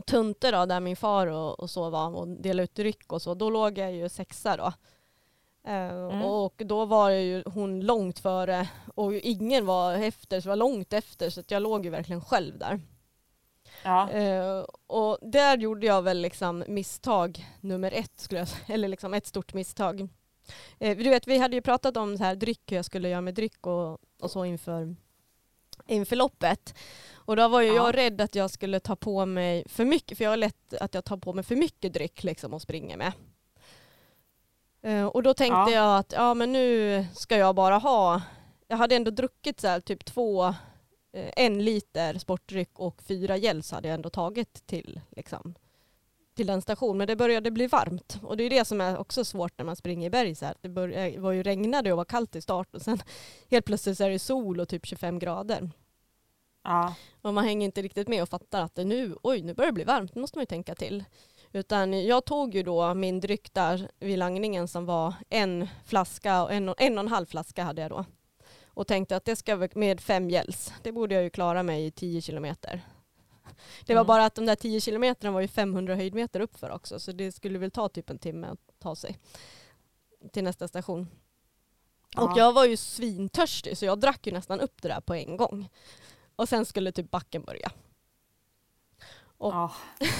Tunte 0.06 0.50
då, 0.50 0.66
där 0.66 0.80
min 0.80 0.96
far 0.96 1.26
och, 1.26 1.60
och 1.60 1.70
så 1.70 1.90
var 1.90 2.16
och 2.16 2.28
delade 2.28 2.64
ut 2.64 2.74
dryck 2.74 3.12
och 3.12 3.22
så, 3.22 3.34
då 3.34 3.50
låg 3.50 3.78
jag 3.78 3.92
ju 3.92 4.08
sexa 4.08 4.56
då. 4.56 4.72
Eh, 5.70 5.90
Mm. 6.14 6.22
Och 6.22 6.54
då 6.56 6.84
var 6.84 7.10
ju 7.10 7.42
hon 7.46 7.80
långt 7.80 8.18
före 8.18 8.68
och 8.94 9.14
ingen 9.14 9.66
var 9.66 9.94
efter, 9.94 10.40
så 10.40 10.48
var 10.48 10.56
långt 10.56 10.92
efter 10.92 11.30
så 11.30 11.40
att 11.40 11.50
jag 11.50 11.62
låg 11.62 11.84
ju 11.84 11.90
verkligen 11.90 12.24
själv 12.24 12.58
där. 12.58 12.80
Ja. 13.82 14.10
Eh, 14.10 14.64
och 14.86 15.18
där 15.22 15.58
gjorde 15.58 15.86
jag 15.86 16.02
väl 16.02 16.20
liksom 16.20 16.64
misstag 16.68 17.46
nummer 17.60 17.92
ett, 17.92 18.20
skulle 18.20 18.40
jag 18.40 18.48
eller 18.74 18.88
liksom 18.88 19.14
ett 19.14 19.26
stort 19.26 19.54
misstag. 19.54 20.08
Eh, 20.78 20.96
du 20.96 21.10
vet, 21.10 21.26
vi 21.26 21.38
hade 21.38 21.56
ju 21.56 21.62
pratat 21.62 21.96
om 21.96 22.18
så 22.18 22.24
här 22.24 22.34
dryck, 22.36 22.72
hur 22.72 22.76
jag 22.76 22.84
skulle 22.84 23.08
göra 23.08 23.20
med 23.20 23.34
dryck 23.34 23.66
och, 23.66 23.98
och 24.20 24.30
så 24.30 24.44
inför, 24.44 24.96
inför 25.86 26.16
loppet. 26.16 26.74
Och 27.14 27.36
då 27.36 27.48
var 27.48 27.60
ju 27.60 27.68
Ja. 27.68 27.74
jag 27.74 27.96
rädd 27.96 28.20
att 28.20 28.34
jag 28.34 28.50
skulle 28.50 28.80
ta 28.80 28.96
på 28.96 29.26
mig 29.26 29.64
för 29.68 29.84
mycket, 29.84 30.18
för 30.18 30.24
jag 30.24 30.32
har 30.32 30.36
lätt 30.36 30.74
att 30.80 30.94
jag 30.94 31.04
tar 31.04 31.16
på 31.16 31.32
mig 31.32 31.44
för 31.44 31.56
mycket 31.56 31.92
dryck 31.92 32.24
liksom 32.24 32.54
och 32.54 32.62
springer 32.62 32.96
med. 32.96 33.12
Eh, 34.82 35.06
och 35.06 35.22
då 35.22 35.34
tänkte 35.34 35.54
Ja. 35.54 35.70
jag 35.70 35.98
att 35.98 36.12
ja 36.12 36.34
men 36.34 36.52
nu 36.52 37.06
ska 37.14 37.36
jag 37.36 37.54
bara 37.54 37.78
ha, 37.78 38.22
jag 38.68 38.76
hade 38.76 38.96
ändå 38.96 39.10
druckit 39.10 39.60
så 39.60 39.68
här, 39.68 39.80
typ 39.80 40.04
två 40.04 40.44
eh, 41.12 41.30
en 41.36 41.64
liter 41.64 42.18
sportdryck 42.18 42.78
och 42.78 43.02
fyra 43.02 43.36
gels 43.36 43.70
hade 43.70 43.88
jag 43.88 43.94
ändå 43.94 44.10
tagit 44.10 44.66
till, 44.66 45.00
liksom, 45.16 45.54
till 46.34 46.46
den 46.46 46.62
stationen. 46.62 46.98
Men 46.98 47.06
det 47.06 47.16
började 47.16 47.50
bli 47.50 47.66
varmt 47.66 48.18
och 48.22 48.36
det 48.36 48.44
är 48.44 48.50
det 48.50 48.64
som 48.64 48.80
är 48.80 48.98
också 48.98 49.24
svårt 49.24 49.58
när 49.58 49.64
man 49.64 49.76
springer 49.76 50.06
i 50.06 50.10
berg. 50.10 50.34
Så 50.34 50.44
här. 50.44 50.54
Det 50.60 50.68
började, 50.68 51.20
var 51.20 51.32
ju 51.32 51.42
regnade 51.42 51.92
och 51.92 51.96
var 51.96 52.04
kallt 52.04 52.36
i 52.36 52.40
start 52.40 52.74
och 52.74 52.82
sen 52.82 52.98
helt 53.50 53.66
plötsligt 53.66 53.98
så 53.98 54.04
är 54.04 54.10
det 54.10 54.18
sol 54.18 54.60
och 54.60 54.68
typ 54.68 54.86
25 54.86 55.18
grader. 55.18 55.70
Ja. 56.64 56.94
Och 57.22 57.34
man 57.34 57.44
hänger 57.44 57.64
inte 57.64 57.82
riktigt 57.82 58.08
med 58.08 58.22
och 58.22 58.28
fattar 58.28 58.62
att 58.62 58.74
det 58.74 58.84
nu, 58.84 59.16
oj 59.22 59.42
nu 59.42 59.54
börjar 59.54 59.70
det 59.70 59.74
bli 59.74 59.84
varmt, 59.84 60.14
nu 60.14 60.20
måste 60.20 60.38
man 60.38 60.42
ju 60.42 60.46
tänka 60.46 60.74
till. 60.74 61.04
Utan 61.52 62.06
jag 62.06 62.24
tog 62.24 62.54
ju 62.54 62.62
då 62.62 62.94
min 62.94 63.20
dryck 63.20 63.54
där 63.54 63.90
vid 63.98 64.18
langningen 64.18 64.68
som 64.68 64.86
var 64.86 65.14
en 65.28 65.68
flaska, 65.84 66.42
och 66.42 66.52
en, 66.52 66.68
och- 66.68 66.80
en 66.82 66.98
och 66.98 67.04
en 67.04 67.08
halv 67.08 67.26
flaska 67.26 67.64
hade 67.64 67.82
jag 67.82 67.90
då. 67.90 68.04
Och 68.66 68.86
tänkte 68.86 69.16
att 69.16 69.24
det 69.24 69.36
ska 69.36 69.68
med 69.74 70.00
fem 70.00 70.28
gels, 70.28 70.72
det 70.82 70.92
borde 70.92 71.14
jag 71.14 71.24
ju 71.24 71.30
klara 71.30 71.62
mig 71.62 71.86
i 71.86 71.90
10 71.90 72.20
kilometer. 72.20 72.80
Det 73.86 73.94
var 73.94 74.00
Mm. 74.00 74.06
bara 74.06 74.24
att 74.24 74.34
de 74.34 74.46
där 74.46 74.56
10 74.56 74.80
kilometerna 74.80 75.30
var 75.30 75.40
ju 75.40 75.48
500 75.48 75.94
höjdmeter 75.96 76.40
uppför 76.40 76.70
också 76.70 77.00
så 77.00 77.12
det 77.12 77.32
skulle 77.32 77.58
väl 77.58 77.70
ta 77.70 77.88
typ 77.88 78.10
en 78.10 78.18
timme 78.18 78.46
att 78.46 78.60
ta 78.78 78.96
sig 78.96 79.18
till 80.32 80.44
nästa 80.44 80.68
station. 80.68 81.08
Och 82.16 82.22
Ja. 82.30 82.34
jag 82.36 82.52
var 82.52 82.64
ju 82.64 82.76
svintörstig 82.76 83.78
så 83.78 83.84
jag 83.84 84.00
drack 84.00 84.26
ju 84.26 84.32
nästan 84.32 84.60
upp 84.60 84.82
det 84.82 84.88
där 84.88 85.00
på 85.00 85.14
en 85.14 85.36
gång. 85.36 85.68
Och 86.36 86.48
sen 86.48 86.64
skulle 86.66 86.92
typ 86.92 87.10
backen 87.10 87.42
börja. 87.44 87.70
Och- 89.38 89.52
Ja. 89.54 89.72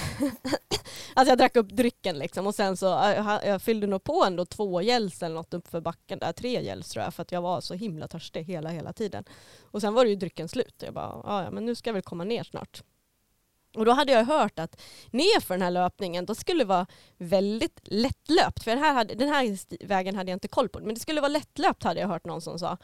Alltså 1.17 1.31
jag 1.31 1.37
drack 1.37 1.55
upp 1.55 1.69
drycken 1.69 2.17
liksom 2.19 2.47
och 2.47 2.55
sen 2.55 2.77
så 2.77 2.85
jag, 2.85 3.45
jag 3.45 3.61
fyllde 3.61 3.87
nog 3.87 4.03
på 4.03 4.23
ändå 4.27 4.45
två 4.45 4.81
gels 4.81 5.23
eller 5.23 5.35
något 5.35 5.53
upp 5.53 5.67
för 5.67 5.81
backen 5.81 6.19
där, 6.19 6.31
tre 6.33 6.63
gels 6.63 6.89
tror 6.89 7.03
jag 7.03 7.13
för 7.13 7.21
att 7.21 7.31
jag 7.31 7.41
var 7.41 7.61
så 7.61 7.73
himla 7.73 8.07
törstig 8.07 8.43
hela 8.43 8.69
hela 8.69 8.93
tiden. 8.93 9.23
Och 9.71 9.81
sen 9.81 9.93
var 9.93 10.03
det 10.03 10.09
ju 10.09 10.15
drycken 10.15 10.49
slut 10.49 10.75
jag 10.85 10.93
bara, 10.93 11.21
"Ja, 11.23 11.43
ja 11.43 11.51
men 11.51 11.65
nu 11.65 11.75
ska 11.75 11.89
jag 11.89 11.93
väl 11.93 12.03
komma 12.03 12.23
ner 12.23 12.43
snart. 12.43 12.83
Och 13.77 13.85
då 13.85 13.91
hade 13.91 14.11
jag 14.11 14.25
hört 14.25 14.59
att 14.59 14.81
ner 15.11 15.41
för 15.41 15.53
den 15.53 15.61
här 15.61 15.71
löpningen, 15.71 16.25
då 16.25 16.35
skulle 16.35 16.63
det 16.63 16.67
vara 16.67 16.87
väldigt 17.17 17.79
lättlöpt. 17.83 18.63
För 18.63 18.71
den 18.71 18.79
här, 18.79 18.93
hade, 18.93 19.15
den 19.15 19.29
här 19.29 19.57
vägen 19.87 20.15
hade 20.15 20.31
jag 20.31 20.35
inte 20.35 20.47
koll 20.47 20.69
på. 20.69 20.79
Men 20.79 20.93
det 20.93 20.99
skulle 20.99 21.21
vara 21.21 21.29
lättlöpt 21.29 21.83
hade 21.83 21.99
jag 21.99 22.07
hört 22.07 22.25
någon 22.25 22.41
som 22.41 22.59
sa. 22.59 22.77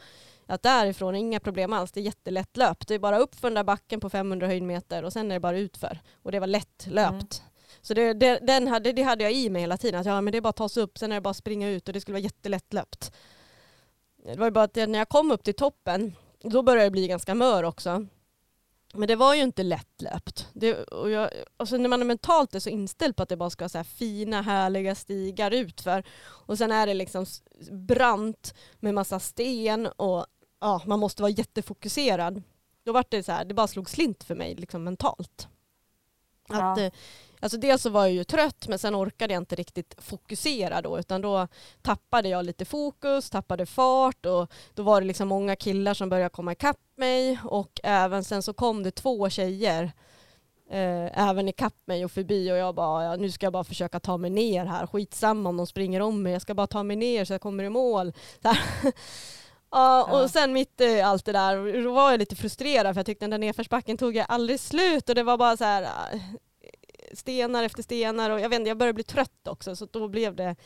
Att 0.46 0.62
därifrån, 0.62 1.14
inga 1.14 1.40
problem 1.40 1.72
alls, 1.72 1.92
det 1.92 2.00
är 2.00 2.04
jättelättlöpt. 2.04 2.88
Det 2.88 2.94
är 2.94 2.98
bara 2.98 3.18
upp 3.18 3.34
för 3.34 3.48
den 3.48 3.54
där 3.54 3.64
backen 3.64 4.00
på 4.00 4.10
500 4.10 4.46
höjdmeter 4.46 5.02
och 5.02 5.12
sen 5.12 5.30
är 5.30 5.34
det 5.34 5.40
bara 5.40 5.58
utför. 5.58 6.00
Och 6.22 6.32
det 6.32 6.40
var 6.40 6.46
lättlöpt. 6.46 7.42
Så 7.82 7.94
det, 7.94 8.12
det, 8.12 8.38
den 8.42 8.68
hade, 8.68 8.92
det 8.92 9.02
hade 9.02 9.24
jag 9.24 9.32
i 9.32 9.50
mig 9.50 9.60
hela 9.60 9.76
tiden. 9.76 10.00
Att 10.00 10.06
ja, 10.06 10.20
men 10.20 10.32
det 10.32 10.38
är 10.38 10.42
bara 10.42 10.48
att 10.48 10.56
ta 10.56 10.68
sig 10.68 10.82
upp, 10.82 10.98
sen 10.98 11.12
är 11.12 11.16
det 11.16 11.20
bara 11.20 11.30
att 11.30 11.36
springa 11.36 11.68
ut 11.68 11.88
och 11.88 11.94
det 11.94 12.00
skulle 12.00 12.12
vara 12.12 12.22
jättelättlöpt. 12.22 13.12
Det 14.24 14.38
var 14.38 14.46
ju 14.46 14.50
bara 14.50 14.64
att 14.64 14.76
när 14.76 14.98
jag 14.98 15.08
kom 15.08 15.32
upp 15.32 15.44
till 15.44 15.54
toppen, 15.54 16.16
då 16.42 16.62
började 16.62 16.86
det 16.86 16.90
bli 16.90 17.08
ganska 17.08 17.34
mör 17.34 17.62
också. 17.62 18.06
Men 18.92 19.08
det 19.08 19.16
var 19.16 19.34
ju 19.34 19.42
inte 19.42 19.62
lättlöpt. 19.62 20.48
Det, 20.52 20.84
och 20.84 21.10
jag, 21.10 21.30
alltså 21.56 21.76
när 21.76 21.88
man 21.88 22.00
är 22.00 22.04
mentalt 22.06 22.54
är 22.54 22.60
så 22.60 22.68
inställd 22.68 23.16
på 23.16 23.22
att 23.22 23.28
det 23.28 23.36
bara 23.36 23.50
ska 23.50 23.62
vara 23.62 23.68
så 23.68 23.78
här 23.78 23.84
fina 23.84 24.42
härliga 24.42 24.94
stigar 24.94 25.50
utför 25.50 26.04
och 26.22 26.58
sen 26.58 26.72
är 26.72 26.86
det 26.86 26.94
liksom 26.94 27.26
brant 27.70 28.54
med 28.80 28.94
massa 28.94 29.20
sten 29.20 29.86
och 29.86 30.26
ja, 30.60 30.82
man 30.86 31.00
måste 31.00 31.22
vara 31.22 31.30
jättefokuserad. 31.32 32.42
Då 32.84 32.92
var 32.92 33.04
det 33.08 33.22
så 33.22 33.32
här, 33.32 33.44
det 33.44 33.54
bara 33.54 33.66
slog 33.68 33.90
slint 33.90 34.24
för 34.24 34.34
mig 34.34 34.54
liksom 34.54 34.84
mentalt. 34.84 35.48
Att, 36.48 36.78
Ja. 36.78 36.80
eh, 36.80 36.92
alltså 37.42 37.58
dels 37.58 37.82
så 37.82 37.90
var 37.90 38.02
jag 38.02 38.12
ju 38.12 38.24
trött 38.24 38.68
men 38.68 38.78
sen 38.78 38.96
orkade 38.96 39.34
jag 39.34 39.40
inte 39.40 39.54
riktigt 39.54 39.94
fokusera 39.98 40.82
då 40.82 40.98
utan 40.98 41.20
då 41.20 41.48
tappade 41.82 42.28
jag 42.28 42.44
lite 42.44 42.64
fokus, 42.64 43.30
tappade 43.30 43.66
fart 43.66 44.26
och 44.26 44.52
då 44.74 44.82
var 44.82 45.00
det 45.00 45.06
liksom 45.06 45.28
många 45.28 45.56
killar 45.56 45.94
som 45.94 46.08
började 46.08 46.30
komma 46.30 46.52
ikapp 46.52 46.80
mig 46.96 47.38
och 47.44 47.80
även 47.82 48.24
sen 48.24 48.42
så 48.42 48.52
kom 48.52 48.82
det 48.82 48.90
två 48.90 49.30
tjejer 49.30 49.92
eh, 50.70 51.28
även 51.28 51.48
ikapp 51.48 51.76
mig 51.84 52.04
och 52.04 52.12
förbi 52.12 52.52
och 52.52 52.56
jag 52.56 52.74
bara 52.74 53.04
ja, 53.04 53.16
nu 53.16 53.30
ska 53.30 53.46
jag 53.46 53.52
bara 53.52 53.64
försöka 53.64 54.00
ta 54.00 54.16
mig 54.16 54.30
ner 54.30 54.64
här, 54.64 54.86
skitsamma 54.86 55.48
om 55.48 55.56
de 55.56 55.66
springer 55.66 56.00
om 56.02 56.22
mig, 56.22 56.32
jag 56.32 56.42
ska 56.42 56.54
bara 56.54 56.66
ta 56.66 56.82
mig 56.82 56.96
ner 56.96 57.24
så 57.24 57.32
jag 57.32 57.40
kommer 57.40 57.64
i 57.64 57.68
mål. 57.68 58.12
Ja, 59.74 60.22
och 60.22 60.30
sen 60.30 60.52
mitt 60.52 60.80
i 60.80 61.00
allt 61.00 61.24
det 61.24 61.32
där, 61.32 61.82
då 61.84 61.92
var 61.92 62.10
jag 62.10 62.18
lite 62.18 62.36
frustrerad 62.36 62.94
för 62.94 62.98
jag 62.98 63.06
tyckte 63.06 63.24
den 63.24 63.30
där 63.30 63.38
nedförsbacken 63.38 63.98
tog 63.98 64.16
jag 64.16 64.26
aldrig 64.28 64.60
slut 64.60 65.08
och 65.08 65.14
det 65.14 65.22
var 65.22 65.38
bara 65.38 65.56
så 65.56 65.64
här 65.64 65.88
stenar 67.12 67.62
efter 67.64 67.82
stenar 67.82 68.30
och 68.30 68.40
jag 68.40 68.48
vet 68.48 68.58
inte, 68.58 68.68
jag 68.68 68.78
började 68.78 68.94
bli 68.94 69.04
trött 69.04 69.48
också 69.48 69.76
så 69.76 69.86
då 69.86 70.08
blev 70.08 70.36
det 70.36 70.56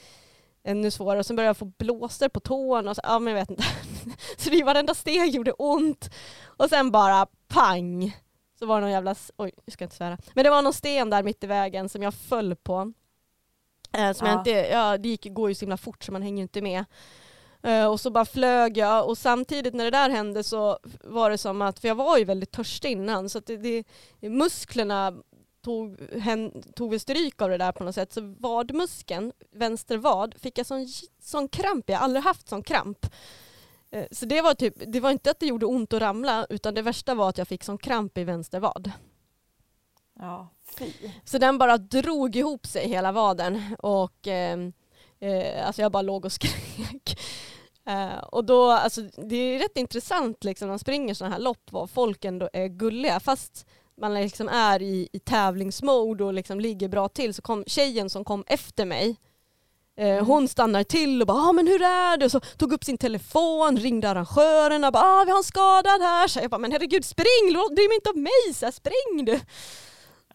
ännu 0.65 0.91
svårare 0.91 1.19
och 1.19 1.27
sen 1.27 1.37
började 1.37 1.49
jag 1.49 1.57
få 1.57 1.65
blåsor 1.65 2.29
på 2.29 2.41
tårna 2.41 2.91
och 2.91 2.97
så, 2.97 3.01
ja 3.05 3.19
men 3.19 3.35
jag 3.35 3.41
vet 3.41 3.51
inte. 3.51 3.65
Så 4.39 4.51
det 4.51 4.65
varenda 4.65 4.95
steg 4.95 5.35
gjorde 5.35 5.53
ont 5.53 6.11
och 6.47 6.69
sen 6.69 6.91
bara 6.91 7.27
pang 7.49 8.17
så 8.59 8.67
var 8.67 8.77
det 8.77 8.81
någon 8.81 8.91
jävla, 8.93 9.15
oj 9.37 9.53
jag 9.65 9.73
ska 9.73 9.85
inte 9.85 9.97
svära, 9.97 10.19
men 10.35 10.45
det 10.45 10.51
var 10.51 10.63
någon 10.63 10.73
sten 10.73 11.11
där 11.11 11.23
mitt 11.23 11.45
i 11.45 11.47
vägen 11.47 11.89
som 11.89 12.03
jag 12.03 12.15
föll 12.15 12.57
på. 12.57 12.93
Eh, 13.93 14.13
som 14.13 14.27
jag 14.27 14.35
Ja. 14.35 14.39
inte, 14.39 14.51
ja, 14.51 14.99
det 14.99 15.09
gick, 15.09 15.35
går 15.35 15.49
ju 15.49 15.55
så 15.55 15.61
himla 15.61 15.77
fort 15.77 16.05
så 16.05 16.13
man 16.13 16.23
hänger 16.23 16.37
ju 16.37 16.43
inte 16.43 16.63
med. 16.63 16.85
Eh, 17.63 17.87
och 17.87 18.01
så 18.01 18.11
bara 18.11 18.25
flög 18.25 18.77
jag 18.77 19.09
och 19.09 19.19
samtidigt 19.19 19.75
när 19.75 19.85
det 19.85 19.91
där 19.91 20.11
hände 20.11 20.45
så 20.45 20.79
var 21.05 21.31
det 21.31 21.39
som 21.39 21.63
att, 21.63 21.79
för 21.79 21.89
jag 21.89 21.95
var 21.95 22.19
ju 22.19 22.25
väldigt 22.25 22.53
törstig 22.53 22.91
innan 22.91 23.29
så 23.29 23.39
att 23.39 23.47
det, 23.47 23.57
det, 23.57 23.85
musklerna 24.29 25.13
tog, 25.67 25.97
hen, 26.21 26.63
tog 26.75 26.91
väl 26.91 27.01
stryk 27.01 27.43
av 27.43 27.51
det 27.51 27.59
där 27.59 27.73
på 27.73 27.85
något 27.85 27.95
sätt. 27.95 28.13
Så 28.13 28.35
vadmuskeln, 28.41 29.33
vänster 29.53 29.97
vad, 29.97 30.35
fick 30.41 30.59
jag 30.59 30.67
sån, 30.67 30.87
sån 31.23 31.49
kramp. 31.49 31.91
Jag 31.91 31.97
har 31.99 32.05
aldrig 32.05 32.25
haft 32.25 32.49
sån 32.49 32.63
kramp. 32.63 33.07
Eh, 33.91 34.07
Så 34.11 34.27
det 34.27 34.41
var 34.43 34.55
typ, 34.55 34.75
det 34.87 35.01
var 35.01 35.11
inte 35.11 35.31
att 35.31 35.41
det 35.41 35.47
gjorde 35.47 35.67
ont 35.67 35.93
att 35.93 36.01
ramla 36.01 36.47
utan 36.51 36.75
det 36.75 36.83
värsta 36.83 37.15
var 37.15 37.29
att 37.29 37.39
jag 37.39 37.49
fick 37.49 37.65
sån 37.65 37.79
kramp 37.79 38.19
i 38.19 38.25
vänster 38.25 38.61
vad. 38.61 38.91
Ja, 40.19 40.49
fy. 40.79 40.93
Så 41.25 41.39
den 41.39 41.59
bara 41.59 41.79
drog 41.79 42.37
ihop 42.37 42.67
sig 42.67 42.89
hela 42.89 43.13
vaden 43.13 43.77
och 43.79 44.27
eh, 44.29 44.59
eh, 45.21 45.67
alltså 45.67 45.83
jag 45.83 45.93
bara 45.93 46.03
låg 46.03 46.25
och 46.25 46.33
skrek. 46.33 47.19
Eh, 47.89 48.19
och 48.19 48.45
då, 48.45 48.71
alltså, 48.71 49.03
det 49.03 49.37
är 49.37 49.59
rätt 49.59 49.77
intressant 49.77 50.45
liksom, 50.45 50.69
när 50.69 50.73
man 50.73 50.79
springer 50.79 51.15
sådana 51.15 51.35
här 51.35 51.43
lopp 51.43 51.73
vad 51.73 51.91
folk 51.91 52.25
ändå 52.25 52.49
är 52.53 52.67
gulliga 52.69 53.21
fast 53.21 53.67
man 54.01 54.15
liksom 54.15 54.49
är 54.49 54.83
i, 54.83 55.09
i 55.13 55.19
tävlingsmode 55.19 56.25
och 56.25 56.35
liksom 56.35 56.61
ligger 56.61 56.89
bra 56.89 57.09
till 57.09 57.35
så 57.35 57.43
kom 57.43 57.65
tjejen 57.67 58.11
som 58.11 58.25
kom 58.25 58.45
efter 58.47 58.85
mig 58.85 59.17
Eh, 59.99 60.07
Mm. 60.09 60.27
hon 60.27 60.49
stannar 60.49 60.85
till 60.85 61.21
och 61.21 61.27
bara 61.27 61.39
ah, 61.39 61.53
men 61.53 61.67
hur 61.67 61.83
är 61.83 62.17
det? 62.17 62.25
Och 62.25 62.31
så 62.31 62.41
tog 62.41 62.73
upp 62.73 62.85
sin 62.85 62.99
telefon, 62.99 63.77
ringde 63.77 64.11
arrangörerna 64.11 64.87
och 64.87 64.93
bara 64.93 65.05
ah, 65.05 65.25
vi 65.25 65.31
har 65.31 65.39
en 65.39 65.45
skadad 65.45 66.01
här. 66.03 66.29
Så 66.29 66.41
jag 66.41 66.51
bara 66.51 66.59
men 66.59 66.73
herregud 66.73 67.05
spring, 67.05 67.53
bry 67.77 67.89
mig 67.89 67.95
inte 67.95 68.11
om 68.11 68.23
mig, 68.23 68.55
så 68.55 68.65
här, 68.65 68.73
spring 68.73 69.25
du. 69.25 69.41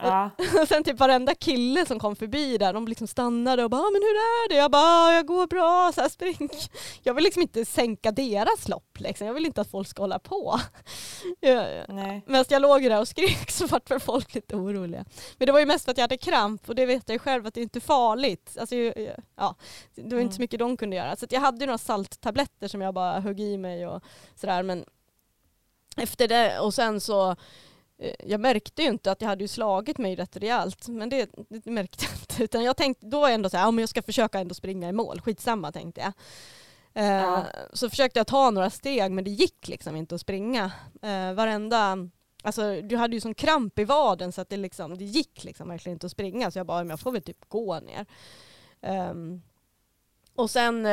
Ja. 0.01 0.29
Och 0.61 0.67
sen 0.67 0.83
typ 0.83 0.99
varenda 0.99 1.35
kille 1.35 1.85
som 1.85 1.99
kom 1.99 2.15
förbi 2.15 2.57
där, 2.57 2.73
de 2.73 2.87
liksom 2.87 3.07
stannade 3.07 3.63
och 3.63 3.69
bara 3.69 3.81
ah, 3.81 3.91
men 3.91 4.01
hur 4.01 4.15
är 4.15 4.49
det? 4.49 4.55
Jag 4.55 4.71
bara 4.71 4.83
ah, 4.83 5.13
jag 5.13 5.25
går 5.25 5.47
bra, 5.47 5.91
så 5.95 6.01
här, 6.01 6.09
spring. 6.09 6.49
Jag 7.03 7.13
vill 7.13 7.23
liksom 7.23 7.41
inte 7.41 7.65
sänka 7.65 8.11
deras 8.11 8.67
lopp 8.67 8.99
liksom. 8.99 9.27
jag 9.27 9.33
vill 9.33 9.45
inte 9.45 9.61
att 9.61 9.71
folk 9.71 9.87
ska 9.87 10.03
hålla 10.03 10.19
på. 10.19 10.59
Nej. 11.87 12.23
Medan 12.27 12.45
jag 12.49 12.61
låg 12.61 12.83
där 12.83 12.99
och 12.99 13.07
skrek 13.07 13.51
så 13.51 13.67
vart 13.67 13.91
väl 13.91 13.99
folk 13.99 14.35
lite 14.35 14.55
oroliga. 14.55 15.05
Men 15.37 15.45
det 15.45 15.51
var 15.51 15.59
ju 15.59 15.65
mest 15.65 15.85
för 15.85 15.91
att 15.91 15.97
jag 15.97 16.03
hade 16.03 16.17
kramp 16.17 16.69
och 16.69 16.75
det 16.75 16.85
vet 16.85 17.03
jag 17.09 17.15
ju 17.15 17.19
själv 17.19 17.47
att 17.47 17.53
det 17.53 17.61
inte 17.61 17.79
är 17.79 17.81
farligt. 17.81 18.57
Alltså, 18.59 18.75
ja, 18.75 19.55
det 19.95 20.15
var 20.15 20.21
inte 20.21 20.21
Mm. 20.21 20.31
så 20.31 20.41
mycket 20.41 20.59
de 20.59 20.77
kunde 20.77 20.95
göra. 20.95 21.15
Så 21.15 21.25
jag 21.29 21.41
hade 21.41 21.59
ju 21.59 21.65
några 21.65 21.77
salttabletter 21.77 22.67
som 22.67 22.81
jag 22.81 22.93
bara 22.93 23.19
högg 23.19 23.39
i 23.39 23.57
mig 23.57 23.87
och 23.87 24.03
sådär. 24.35 24.63
Men 24.63 24.85
efter 25.97 26.27
det 26.27 26.59
och 26.59 26.73
sen 26.73 27.01
så 27.01 27.35
jag 28.25 28.39
märkte 28.39 28.81
ju 28.81 28.87
inte 28.87 29.11
att 29.11 29.21
jag 29.21 29.29
hade 29.29 29.43
ju 29.43 29.47
slagit 29.47 29.97
mig 29.97 30.15
rätt 30.15 30.37
rejält, 30.37 30.87
men 30.87 31.09
det, 31.09 31.29
det 31.49 31.71
märkte 31.71 32.05
jag 32.05 32.13
inte. 32.13 32.43
Utan 32.43 32.63
jag 32.63 32.77
tänkte, 32.77 33.05
då 33.05 33.25
ändå 33.25 33.49
så 33.49 33.57
här, 33.57 33.63
ja 33.63 33.71
men 33.71 33.81
jag 33.81 33.89
ska 33.89 34.01
försöka 34.01 34.39
ändå 34.39 34.55
springa 34.55 34.89
i 34.89 34.91
mål, 34.91 35.21
skitsamma 35.21 35.71
tänkte 35.71 36.01
jag. 36.01 36.13
Eh, 36.93 37.11
Ja. 37.11 37.45
Så 37.73 37.89
försökte 37.89 38.19
jag 38.19 38.27
ta 38.27 38.49
några 38.49 38.69
steg 38.69 39.11
men 39.11 39.23
det 39.23 39.29
gick 39.29 39.67
liksom 39.67 39.95
inte 39.95 40.15
att 40.15 40.21
springa. 40.21 40.71
Eh, 41.01 41.33
varenda 41.33 41.97
alltså 42.43 42.81
du 42.81 42.97
hade 42.97 43.15
ju 43.15 43.21
sån 43.21 43.33
kramp 43.33 43.79
i 43.79 43.83
vaden 43.83 44.31
så 44.31 44.41
att 44.41 44.49
det, 44.49 44.57
liksom, 44.57 44.97
det 44.97 45.05
gick 45.05 45.43
liksom 45.43 45.69
verkligen 45.69 45.95
inte 45.95 46.05
att 46.05 46.11
springa 46.11 46.51
så 46.51 46.59
jag 46.59 46.65
bara, 46.65 46.79
men 46.79 46.89
jag 46.89 46.99
får 46.99 47.11
väl 47.11 47.21
typ 47.21 47.49
gå 47.49 47.79
ner. 47.79 48.05
Um, 49.11 49.41
och 50.35 50.49
sen, 50.49 50.85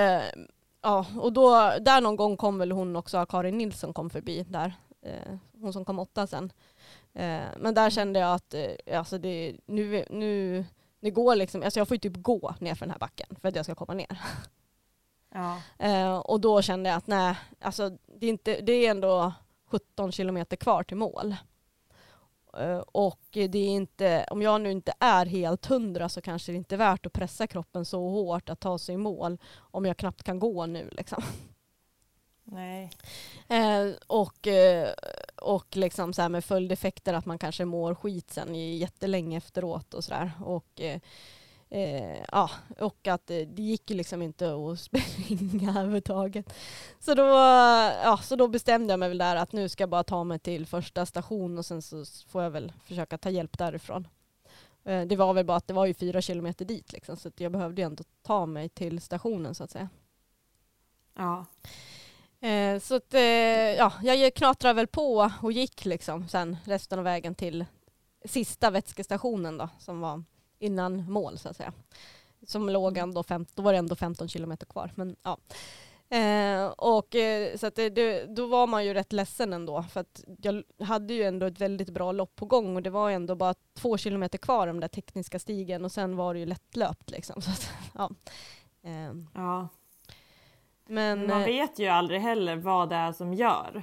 ja, 0.82 1.06
och 1.20 1.32
då, 1.32 1.50
där 1.80 2.00
någon 2.00 2.16
gång 2.16 2.36
kom 2.36 2.58
väl 2.58 2.72
hon 2.72 2.96
också, 2.96 3.26
Karin 3.26 3.58
Nilsson 3.58 3.92
kom 3.92 4.10
förbi 4.10 4.44
där, 4.48 4.72
hon 5.60 5.72
som 5.72 5.84
kom 5.84 5.98
åtta 5.98 6.26
sen. 6.26 6.52
Uh, 7.18 7.48
men 7.56 7.74
där 7.74 7.90
kände 7.90 8.20
jag 8.20 8.34
att, 8.34 8.54
alltså 8.92 9.18
det, 9.18 9.56
nu, 9.66 10.04
nu, 10.10 10.64
det 11.00 11.10
går 11.10 11.36
liksom, 11.36 11.62
alltså 11.62 11.80
jag 11.80 11.88
får 11.88 11.94
ju 11.94 11.98
typ 11.98 12.22
gå 12.22 12.54
ner 12.60 12.74
för 12.74 12.86
den 12.86 12.90
här 12.90 12.98
backen 12.98 13.36
för 13.40 13.48
att 13.48 13.56
jag 13.56 13.64
ska 13.64 13.74
komma 13.74 13.94
ner. 13.94 14.20
Ja. 15.32 16.20
och 16.20 16.40
då 16.40 16.62
kände 16.62 16.88
jag 16.88 16.96
att 16.96 17.06
nej, 17.06 17.36
alltså 17.60 17.90
det 18.06 18.26
är, 18.26 18.30
inte, 18.30 18.60
det 18.60 18.72
är 18.72 18.90
ändå 18.90 19.32
17 19.66 20.12
kilometer 20.12 20.56
kvar 20.56 20.82
till 20.82 20.96
mål. 20.96 21.36
Eh, 22.56 22.78
och 22.78 23.20
det 23.30 23.58
är 23.58 23.68
inte, 23.68 24.26
om 24.30 24.42
jag 24.42 24.60
nu 24.60 24.70
inte 24.70 24.92
är 25.00 25.26
helt 25.26 25.66
hundra 25.66 26.08
så 26.08 26.20
kanske 26.20 26.52
det 26.52 26.56
inte 26.56 26.74
är 26.74 26.76
värt 26.76 27.06
att 27.06 27.12
pressa 27.12 27.46
kroppen 27.46 27.84
så 27.84 28.08
hårt 28.08 28.48
att 28.48 28.60
ta 28.60 28.78
sig 28.78 28.94
i 28.94 28.98
mål 28.98 29.38
om 29.56 29.84
jag 29.84 29.96
knappt 29.96 30.22
kan 30.22 30.38
gå 30.38 30.66
nu. 30.66 30.88
Liksom. 30.92 31.22
Nej. 32.44 32.90
Eh, 33.48 33.94
och 34.06 34.46
eh, 34.46 34.88
och 35.42 35.76
liksom 35.76 36.12
så 36.12 36.28
med 36.28 36.44
följdeffekter 36.44 37.14
att 37.14 37.26
man 37.26 37.38
kanske 37.38 37.64
mår 37.64 37.94
skit 37.94 38.30
sen 38.30 38.76
jättelänge 38.78 39.36
efteråt 39.36 39.94
och 39.94 40.04
sådär. 40.04 40.32
Och 40.40 40.80
eh, 40.80 41.00
Eh, 41.70 42.24
ja, 42.32 42.50
och 42.78 43.06
att 43.06 43.30
eh, 43.30 43.38
det 43.38 43.62
gick 43.62 43.90
liksom 43.90 44.22
inte 44.22 44.54
att 44.54 44.80
springa 44.80 45.70
överhuvudtaget. 45.70 46.54
Så 46.98 47.14
då, 47.14 47.22
ja, 47.22 48.20
så 48.22 48.36
då 48.36 48.48
bestämde 48.48 48.92
jag 48.92 49.00
mig 49.00 49.08
väl 49.08 49.18
där 49.18 49.36
att 49.36 49.52
nu 49.52 49.68
ska 49.68 49.82
jag 49.82 49.90
bara 49.90 50.04
ta 50.04 50.24
mig 50.24 50.38
till 50.38 50.66
första 50.66 51.06
station 51.06 51.58
och 51.58 51.66
sen 51.66 51.82
så 51.82 52.04
får 52.28 52.42
jag 52.42 52.50
väl 52.50 52.72
försöka 52.84 53.18
ta 53.18 53.30
hjälp 53.30 53.58
därifrån. 53.58 54.08
Eh, 54.84 55.06
det 55.06 55.16
var 55.16 55.34
väl 55.34 55.46
bara 55.46 55.56
att 55.56 55.66
det 55.66 55.74
var 55.74 55.86
ju 55.86 55.94
fyra 55.94 56.22
kilometer 56.22 56.64
dit 56.64 56.92
liksom, 56.92 57.16
så 57.16 57.30
jag 57.36 57.52
behövde 57.52 57.82
ju 57.82 57.86
ändå 57.86 58.04
ta 58.22 58.46
mig 58.46 58.68
till 58.68 59.00
stationen 59.00 59.54
så 59.54 59.64
att 59.64 59.70
säga. 59.70 59.88
Ja. 61.14 61.46
Eh, 62.40 62.78
så 62.78 62.94
att, 62.94 63.14
eh, 63.14 63.20
ja, 63.20 63.92
jag 64.02 64.34
knatrade 64.34 64.74
väl 64.74 64.86
på 64.86 65.30
och 65.42 65.52
gick 65.52 65.84
liksom 65.84 66.28
sen 66.28 66.56
resten 66.64 66.98
av 66.98 67.04
vägen 67.04 67.34
till 67.34 67.64
sista 68.24 68.70
vätskestationen 68.70 69.58
då 69.58 69.68
som 69.78 70.00
var 70.00 70.24
innan 70.58 71.12
mål 71.12 71.38
så 71.38 71.48
att 71.48 71.56
säga. 71.56 71.72
Som 72.46 72.68
låg 72.68 72.92
mm. 72.98 73.08
ändå, 73.08 73.22
fem, 73.22 73.46
då 73.54 73.62
var 73.62 73.72
det 73.72 73.78
ändå 73.78 73.94
15 73.94 74.28
kilometer 74.28 74.66
kvar. 74.66 74.92
Men, 74.94 75.16
ja. 75.22 75.38
Eh, 76.10 76.66
och, 76.66 77.14
eh, 77.14 77.56
så 77.56 77.66
att 77.66 77.74
det, 77.74 78.24
då 78.36 78.46
var 78.46 78.66
man 78.66 78.84
ju 78.84 78.94
rätt 78.94 79.12
ledsen 79.12 79.52
ändå 79.52 79.82
för 79.82 80.00
att 80.00 80.24
jag 80.42 80.62
hade 80.80 81.14
ju 81.14 81.22
ändå 81.22 81.46
ett 81.46 81.60
väldigt 81.60 81.90
bra 81.90 82.12
lopp 82.12 82.36
på 82.36 82.46
gång 82.46 82.76
och 82.76 82.82
det 82.82 82.90
var 82.90 83.10
ändå 83.10 83.34
bara 83.34 83.54
två 83.74 83.96
kilometer 83.96 84.38
kvar 84.38 84.66
den 84.66 84.80
där 84.80 84.88
tekniska 84.88 85.38
stigen 85.38 85.84
och 85.84 85.92
sen 85.92 86.16
var 86.16 86.34
det 86.34 86.40
ju 86.40 86.46
lättlöpt 86.46 87.10
liksom. 87.10 87.42
Så 87.42 87.50
att, 87.50 87.70
ja. 87.94 88.10
Eh. 88.82 89.12
ja. 89.34 89.68
Men, 90.88 91.26
man 91.26 91.40
eh, 91.40 91.46
vet 91.46 91.78
ju 91.78 91.86
aldrig 91.86 92.20
heller 92.20 92.56
vad 92.56 92.88
det 92.88 92.96
är 92.96 93.12
som 93.12 93.34
gör 93.34 93.82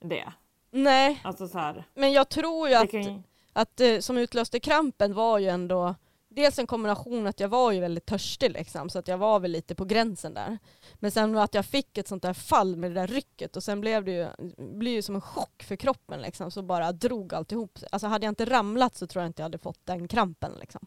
det. 0.00 0.32
Nej, 0.70 1.20
alltså 1.24 1.48
så 1.48 1.58
här, 1.58 1.84
men 1.94 2.12
jag 2.12 2.28
tror 2.28 2.68
ju 2.68 2.74
att 2.74 2.90
kan 2.90 3.22
att 3.52 3.80
eh, 3.80 3.98
som 3.98 4.18
utlöste 4.18 4.60
krampen 4.60 5.14
var 5.14 5.38
ju 5.38 5.48
ändå 5.48 5.94
dels 6.28 6.58
en 6.58 6.66
kombination 6.66 7.26
att 7.26 7.40
jag 7.40 7.48
var 7.48 7.72
ju 7.72 7.80
väldigt 7.80 8.06
törstig 8.06 8.50
liksom, 8.50 8.90
så 8.90 8.98
att 8.98 9.08
jag 9.08 9.18
var 9.18 9.40
väl 9.40 9.50
lite 9.50 9.74
på 9.74 9.84
gränsen 9.84 10.34
där. 10.34 10.58
Men 10.94 11.10
sen 11.10 11.38
att 11.38 11.54
jag 11.54 11.66
fick 11.66 11.98
ett 11.98 12.08
sånt 12.08 12.22
där 12.22 12.32
fall 12.32 12.76
med 12.76 12.90
det 12.90 13.00
där 13.00 13.06
rycket 13.06 13.56
och 13.56 13.62
sen 13.62 13.80
blev 13.80 14.04
det 14.04 14.12
ju, 14.12 14.28
blev 14.56 14.92
ju 14.92 15.02
som 15.02 15.14
en 15.14 15.20
chock 15.20 15.62
för 15.62 15.76
kroppen 15.76 16.20
liksom, 16.20 16.50
så 16.50 16.62
bara 16.62 16.92
drog 16.92 17.34
alltihop. 17.34 17.78
Alltså 17.92 18.06
hade 18.06 18.26
jag 18.26 18.30
inte 18.30 18.44
ramlat 18.44 18.96
så 18.96 19.06
tror 19.06 19.22
jag 19.22 19.28
inte 19.28 19.42
jag 19.42 19.44
hade 19.44 19.58
fått 19.58 19.86
den 19.86 20.08
krampen 20.08 20.52
liksom. 20.60 20.86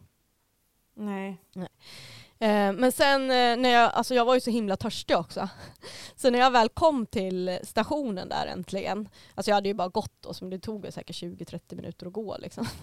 Nej. 0.94 1.36
Nej. 1.52 1.68
Eh, 2.40 2.72
men 2.72 2.92
sen 2.92 3.22
eh, 3.22 3.56
när 3.56 3.68
jag, 3.68 3.92
alltså 3.92 4.14
jag 4.14 4.24
var 4.24 4.34
ju 4.34 4.40
så 4.40 4.50
himla 4.50 4.76
törstig 4.76 5.16
också. 5.16 5.48
Så 6.16 6.30
när 6.30 6.38
jag 6.38 6.50
väl 6.50 6.68
kom 6.68 7.06
till 7.06 7.58
stationen 7.62 8.28
där 8.28 8.46
äntligen, 8.46 9.08
alltså 9.34 9.50
jag 9.50 9.54
hade 9.54 9.68
ju 9.68 9.74
bara 9.74 9.88
gått 9.88 10.14
då, 10.20 10.34
så 10.34 10.44
det 10.44 10.58
tog 10.58 10.92
säkert 10.92 11.16
20-30 11.16 11.74
minuter 11.76 12.06
att 12.06 12.12
gå 12.12 12.36
liksom. 12.38 12.66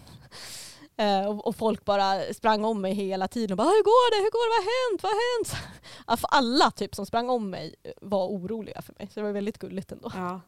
Eh, 0.97 1.25
och, 1.27 1.55
folk 1.55 1.85
bara 1.85 2.33
sprang 2.33 2.65
om 2.65 2.81
mig 2.81 2.93
hela 2.93 3.27
tiden 3.27 3.51
och 3.51 3.57
bara 3.57 3.67
hur 3.67 3.83
går 3.83 4.11
det, 4.11 4.23
hur 4.23 4.31
går 4.31 4.45
det, 4.45 4.55
vad 4.55 4.65
har 4.65 4.91
hänt, 4.91 5.03
vad 5.03 5.11
har 5.11 5.37
hänt? 5.37 5.73
Alltså 6.05 6.27
alla 6.27 6.71
typ 6.71 6.95
som 6.95 7.05
sprang 7.05 7.29
om 7.29 7.49
mig 7.49 7.75
var 8.01 8.27
oroliga 8.27 8.81
för 8.81 8.93
mig, 8.99 9.09
så 9.13 9.19
det 9.19 9.23
var 9.23 9.31
väldigt 9.31 9.57
gulligt 9.57 9.91
ändå. 9.91 10.11
Ja. 10.15 10.41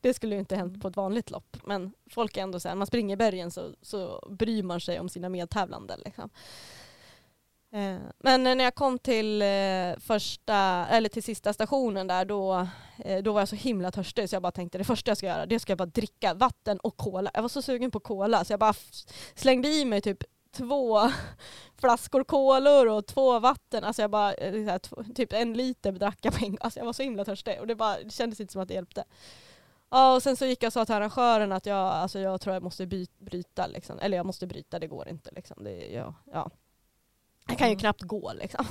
Det 0.00 0.14
skulle 0.14 0.34
ju 0.34 0.38
inte 0.38 0.56
hänt 0.56 0.82
på 0.82 0.88
ett 0.88 0.96
vanligt 0.96 1.30
lopp, 1.30 1.56
men 1.64 1.92
folk 2.10 2.36
är 2.36 2.42
ändå 2.42 2.60
så 2.60 2.68
här, 2.68 2.74
när 2.74 2.78
man 2.78 2.86
springer 2.86 3.14
i 3.14 3.16
bergen 3.16 3.50
så, 3.50 3.70
så 3.82 4.28
bryr 4.30 4.62
man 4.62 4.80
sig 4.80 5.00
om 5.00 5.08
sina 5.08 5.28
medtävlande. 5.28 5.96
Liksom. 6.04 6.30
Eh, 7.74 7.98
men 8.18 8.42
när 8.42 8.64
jag 8.64 8.74
kom 8.74 8.98
till 8.98 9.42
eh, 9.42 9.98
första, 9.98 10.56
eller 10.90 11.08
till 11.08 11.22
sista 11.22 11.52
stationen 11.52 12.06
där, 12.06 12.24
då, 12.24 12.68
eh, 12.98 13.22
då 13.22 13.32
var 13.32 13.40
jag 13.40 13.48
så 13.48 13.56
himla 13.56 13.90
törstig 13.90 14.30
så 14.30 14.34
jag 14.36 14.42
bara 14.42 14.52
tänkte 14.52 14.78
det 14.78 14.84
första 14.84 15.10
jag 15.10 15.18
ska 15.18 15.26
göra, 15.26 15.46
det 15.46 15.60
ska 15.60 15.70
jag 15.70 15.78
bara 15.78 15.86
dricka 15.86 16.34
vatten 16.34 16.78
och 16.78 16.96
cola. 16.96 17.30
Jag 17.34 17.42
var 17.42 17.48
så 17.48 17.62
sugen 17.62 17.90
på 17.90 18.00
cola 18.00 18.44
så 18.44 18.52
jag 18.52 18.60
bara 18.60 18.74
slängde 19.34 19.68
i 19.68 19.84
mig 19.84 20.00
typ 20.00 20.24
två 20.56 21.10
flaskor 21.80 22.24
kolor 22.24 22.88
och 22.88 23.06
två 23.06 23.38
vatten. 23.38 23.84
Alltså 23.84 24.02
jag 24.02 24.10
bara, 24.10 24.34
typ 25.14 25.32
en 25.32 25.52
liter 25.52 25.92
drack 25.92 26.18
jag 26.22 26.34
på 26.34 26.44
en 26.44 26.58
Alltså 26.60 26.80
jag 26.80 26.86
var 26.86 26.92
så 26.92 27.02
himla 27.02 27.24
törstig 27.24 27.60
och 27.60 27.66
det, 27.66 27.74
bara, 27.74 27.98
det 28.02 28.10
kändes 28.10 28.40
inte 28.40 28.52
som 28.52 28.62
att 28.62 28.68
det 28.68 28.74
hjälpte. 28.74 29.04
Ja, 29.90 30.14
och 30.14 30.22
sen 30.22 30.36
så 30.36 30.46
gick 30.46 30.62
jag 30.62 30.68
och 30.68 30.72
sa 30.72 30.84
till 30.84 30.94
arrangören 30.94 31.52
att 31.52 31.66
jag, 31.66 31.78
alltså 31.78 32.18
jag 32.18 32.40
tror 32.40 32.54
jag 32.54 32.62
måste 32.62 32.86
bryta, 33.18 33.66
liksom. 33.66 33.98
eller 33.98 34.16
jag 34.16 34.26
måste 34.26 34.46
bryta, 34.46 34.78
det 34.78 34.86
går 34.86 35.08
inte. 35.08 35.30
Liksom. 35.32 35.64
Det, 35.64 35.92
ja, 35.92 36.14
ja. 36.32 36.50
Jag 37.46 37.58
kan 37.58 37.70
ju 37.70 37.76
knappt 37.76 38.02
gå 38.02 38.32
liksom. 38.32 38.66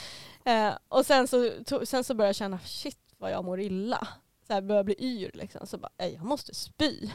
eh, 0.44 0.72
och 0.88 1.06
sen 1.06 1.28
så, 1.28 1.50
to, 1.66 1.86
sen 1.86 2.04
så 2.04 2.14
började 2.14 2.28
jag 2.28 2.36
känna, 2.36 2.58
shit 2.58 2.98
vad 3.18 3.30
jag 3.30 3.44
mår 3.44 3.60
illa. 3.60 4.08
Så 4.46 4.52
jag 4.52 4.64
började 4.64 4.84
bli 4.84 4.96
yr 4.98 5.30
liksom. 5.34 5.66
Så 5.66 5.78
bara, 5.78 5.92
jag 5.96 6.24
måste 6.24 6.54
spy. 6.54 7.10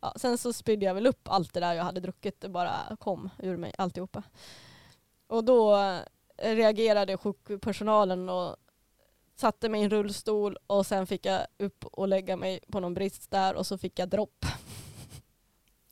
Ja, 0.00 0.12
sen 0.16 0.38
så 0.38 0.52
spydde 0.52 0.86
jag 0.86 0.94
väl 0.94 1.06
upp 1.06 1.28
allt 1.28 1.54
det 1.54 1.60
där 1.60 1.74
jag 1.74 1.84
hade 1.84 2.00
druckit, 2.00 2.40
det 2.40 2.48
bara 2.48 2.96
kom 3.00 3.30
ur 3.38 3.56
mig 3.56 3.74
alltihopa. 3.78 4.22
Och 5.26 5.44
då 5.44 5.78
reagerade 6.36 7.16
sjukpersonalen 7.16 8.28
och 8.28 8.56
satte 9.36 9.68
mig 9.68 9.80
i 9.80 9.84
en 9.84 9.90
rullstol 9.90 10.56
och 10.66 10.86
sen 10.86 11.06
fick 11.06 11.26
jag 11.26 11.46
upp 11.58 11.84
och 11.84 12.08
lägga 12.08 12.36
mig 12.36 12.60
på 12.72 12.80
någon 12.80 12.94
brist 12.94 13.30
där 13.30 13.54
och 13.54 13.66
så 13.66 13.78
fick 13.78 13.98
jag 13.98 14.08
dropp. 14.08 14.46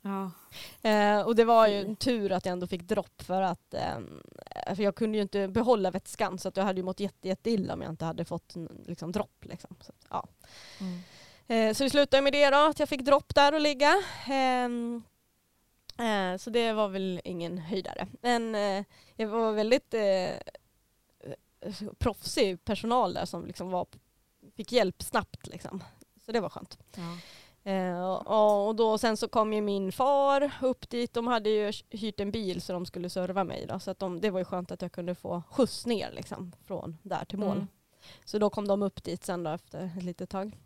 Ja. 0.03 0.31
Eh, 0.89 1.21
och 1.21 1.35
det 1.35 1.45
var 1.45 1.67
ju 1.67 1.81
en 1.81 1.95
tur 1.95 2.31
att 2.31 2.45
jag 2.45 2.53
ändå 2.53 2.67
fick 2.67 2.81
dropp 2.81 3.21
för 3.21 3.41
att 3.41 3.73
eh, 3.73 3.99
för 4.75 4.83
jag 4.83 4.95
kunde 4.95 5.17
ju 5.17 5.21
inte 5.21 5.47
behålla 5.47 5.91
vätskan 5.91 6.39
så 6.39 6.47
att 6.47 6.57
jag 6.57 6.63
hade 6.63 6.79
ju 6.79 6.83
mått 6.83 6.99
jätte, 6.99 7.27
jätte 7.27 7.49
illa 7.49 7.73
om 7.73 7.81
jag 7.81 7.89
inte 7.89 8.05
hade 8.05 8.25
fått 8.25 8.55
liksom, 8.85 9.11
dropp. 9.11 9.45
Liksom. 9.45 9.75
Så, 9.81 9.93
ja. 10.09 10.27
Mm. 10.79 10.99
Eh, 11.47 11.73
så 11.73 11.83
det 11.83 11.89
slutade 11.89 12.21
med 12.21 12.33
det 12.33 12.49
då, 12.49 12.57
att 12.57 12.79
jag 12.79 12.89
fick 12.89 13.01
dropp 13.01 13.35
där 13.35 13.53
och 13.53 13.61
ligga. 13.61 14.03
Ehm, 14.27 15.03
eh, 15.99 16.37
så 16.37 16.49
det 16.49 16.73
var 16.73 16.87
väl 16.87 17.21
ingen 17.23 17.57
höjdare. 17.57 18.07
Men 18.21 18.55
eh, 18.55 18.85
jag 19.15 19.27
var 19.27 19.51
väldigt 19.51 19.93
eh, 19.93 20.31
proffsig 21.97 22.65
personal 22.65 23.13
där 23.13 23.25
som 23.25 23.45
liksom 23.45 23.69
var, 23.69 23.87
fick 24.55 24.71
hjälp 24.71 25.03
snabbt. 25.03 25.47
Liksom. 25.47 25.83
Så 26.25 26.31
det 26.31 26.39
var 26.39 26.49
skönt. 26.49 26.77
Ja. 26.95 27.17
Eh, 27.63 28.13
och 28.13 28.75
då, 28.75 28.97
sen 28.97 29.17
så 29.17 29.27
kom 29.27 29.53
ju 29.53 29.61
min 29.61 29.91
far 29.91 30.51
upp 30.61 30.89
dit. 30.89 31.13
De 31.13 31.27
hade 31.27 31.49
ju 31.49 31.71
hyrt 31.89 32.19
en 32.19 32.31
bil 32.31 32.61
så 32.61 32.73
de 32.73 32.85
skulle 32.85 33.09
serva 33.09 33.43
mig. 33.43 33.65
Då, 33.69 33.79
så 33.79 33.91
att 33.91 33.99
de, 33.99 34.21
det 34.21 34.29
var 34.29 34.39
ju 34.39 34.45
skönt 34.45 34.71
att 34.71 34.81
jag 34.81 34.91
kunde 34.91 35.15
få 35.15 35.43
skjuts 35.51 35.85
ner 35.85 36.11
liksom, 36.11 36.51
från 36.65 36.97
där 37.03 37.25
till 37.25 37.39
mål. 37.39 37.57
Mm. 37.57 37.67
Så 38.25 38.39
då 38.39 38.49
kom 38.49 38.67
de 38.67 38.81
upp 38.81 39.03
dit 39.03 39.25
sen 39.25 39.43
då 39.43 39.51
efter 39.51 39.91
ett 39.97 40.03
litet 40.03 40.29
tag. 40.29 40.57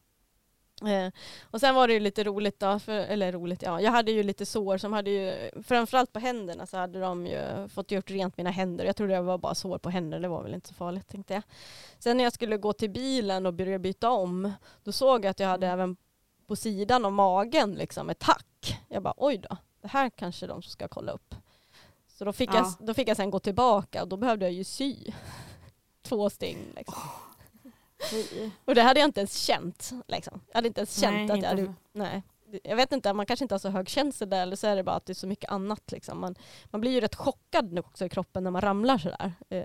Eh, 0.81 1.11
och 1.43 1.59
sen 1.59 1.75
var 1.75 1.87
det 1.87 1.93
ju 1.93 1.99
lite 1.99 2.23
roligt 2.23 2.59
då, 2.59 2.79
för, 2.79 2.91
eller 2.91 3.31
roligt, 3.31 3.61
ja, 3.61 3.81
jag 3.81 3.91
hade 3.91 4.11
ju 4.11 4.23
lite 4.23 4.45
sår 4.45 4.77
som 4.77 4.93
hade 4.93 5.09
ju, 5.09 5.51
framförallt 5.63 6.13
på 6.13 6.19
händerna 6.19 6.65
så 6.65 6.77
hade 6.77 6.99
de 6.99 7.27
ju 7.27 7.67
fått 7.67 7.91
gjort 7.91 8.11
rent 8.11 8.37
mina 8.37 8.49
händer. 8.49 8.85
Jag 8.85 8.95
trodde 8.95 9.13
det 9.13 9.21
var 9.21 9.37
bara 9.37 9.55
sår 9.55 9.77
på 9.77 9.89
händerna, 9.89 10.21
det 10.21 10.27
var 10.27 10.43
väl 10.43 10.53
inte 10.53 10.67
så 10.67 10.73
farligt 10.73 11.07
tänkte 11.07 11.33
jag. 11.33 11.43
Sen 11.99 12.17
när 12.17 12.23
jag 12.23 12.33
skulle 12.33 12.57
gå 12.57 12.73
till 12.73 12.89
bilen 12.89 13.45
och 13.45 13.53
börja 13.53 13.79
byta 13.79 14.09
om, 14.09 14.51
då 14.83 14.91
såg 14.91 15.25
jag 15.25 15.29
att 15.29 15.39
jag 15.39 15.47
hade 15.47 15.67
mm. 15.67 15.79
även 15.79 15.97
på 16.47 16.55
sidan 16.55 17.05
av 17.05 17.11
magen 17.11 17.75
liksom 17.75 18.09
ett 18.09 18.19
tack. 18.19 18.79
Jag 18.87 19.03
bara 19.03 19.13
oj 19.17 19.37
då, 19.37 19.57
det 19.81 19.87
här 19.87 20.09
kanske 20.09 20.47
de 20.47 20.61
ska 20.61 20.87
kolla 20.87 21.11
upp. 21.11 21.35
Så 22.07 22.25
då 22.25 22.33
fick, 22.33 22.49
ja. 22.49 22.55
jag, 22.55 22.87
då 22.87 22.93
fick 22.93 23.07
jag 23.07 23.17
sen 23.17 23.29
gå 23.29 23.39
tillbaka 23.39 24.01
och 24.01 24.07
då 24.07 24.17
behövde 24.17 24.45
jag 24.45 24.53
ju 24.53 24.63
sy 24.63 24.95
två 26.01 26.29
sting. 26.29 26.57
Liksom. 26.75 26.97
Oh. 26.97 27.27
Och 28.65 28.75
det 28.75 28.81
hade 28.81 28.99
jag 28.99 29.07
inte 29.07 29.19
ens 29.19 29.35
känt. 29.35 29.91
Liksom. 30.07 30.41
Jag 30.47 30.55
hade 30.55 30.67
inte 30.67 30.81
ens 30.81 30.99
känt 30.99 31.15
nej, 31.15 31.31
att 31.31 31.43
jag 31.43 31.49
hade... 31.49 31.73
Nej. 31.91 32.23
Jag 32.63 32.75
vet 32.75 32.91
inte, 32.91 33.13
man 33.13 33.25
kanske 33.25 33.43
inte 33.43 33.55
har 33.55 33.59
så 33.59 33.69
hög 33.69 33.89
känsel 33.89 34.29
där 34.29 34.41
eller 34.41 34.55
så 34.55 34.67
är 34.67 34.75
det 34.75 34.83
bara 34.83 34.95
att 34.95 35.05
det 35.05 35.11
är 35.13 35.15
så 35.15 35.27
mycket 35.27 35.51
annat. 35.51 35.91
Liksom. 35.91 36.19
Man, 36.19 36.35
man 36.65 36.81
blir 36.81 36.91
ju 36.91 36.99
rätt 36.99 37.15
chockad 37.15 37.79
också 37.79 38.05
i 38.05 38.09
kroppen 38.09 38.43
när 38.43 38.51
man 38.51 38.61
ramlar 38.61 38.97
sådär. 38.97 39.33
Eh. 39.49 39.63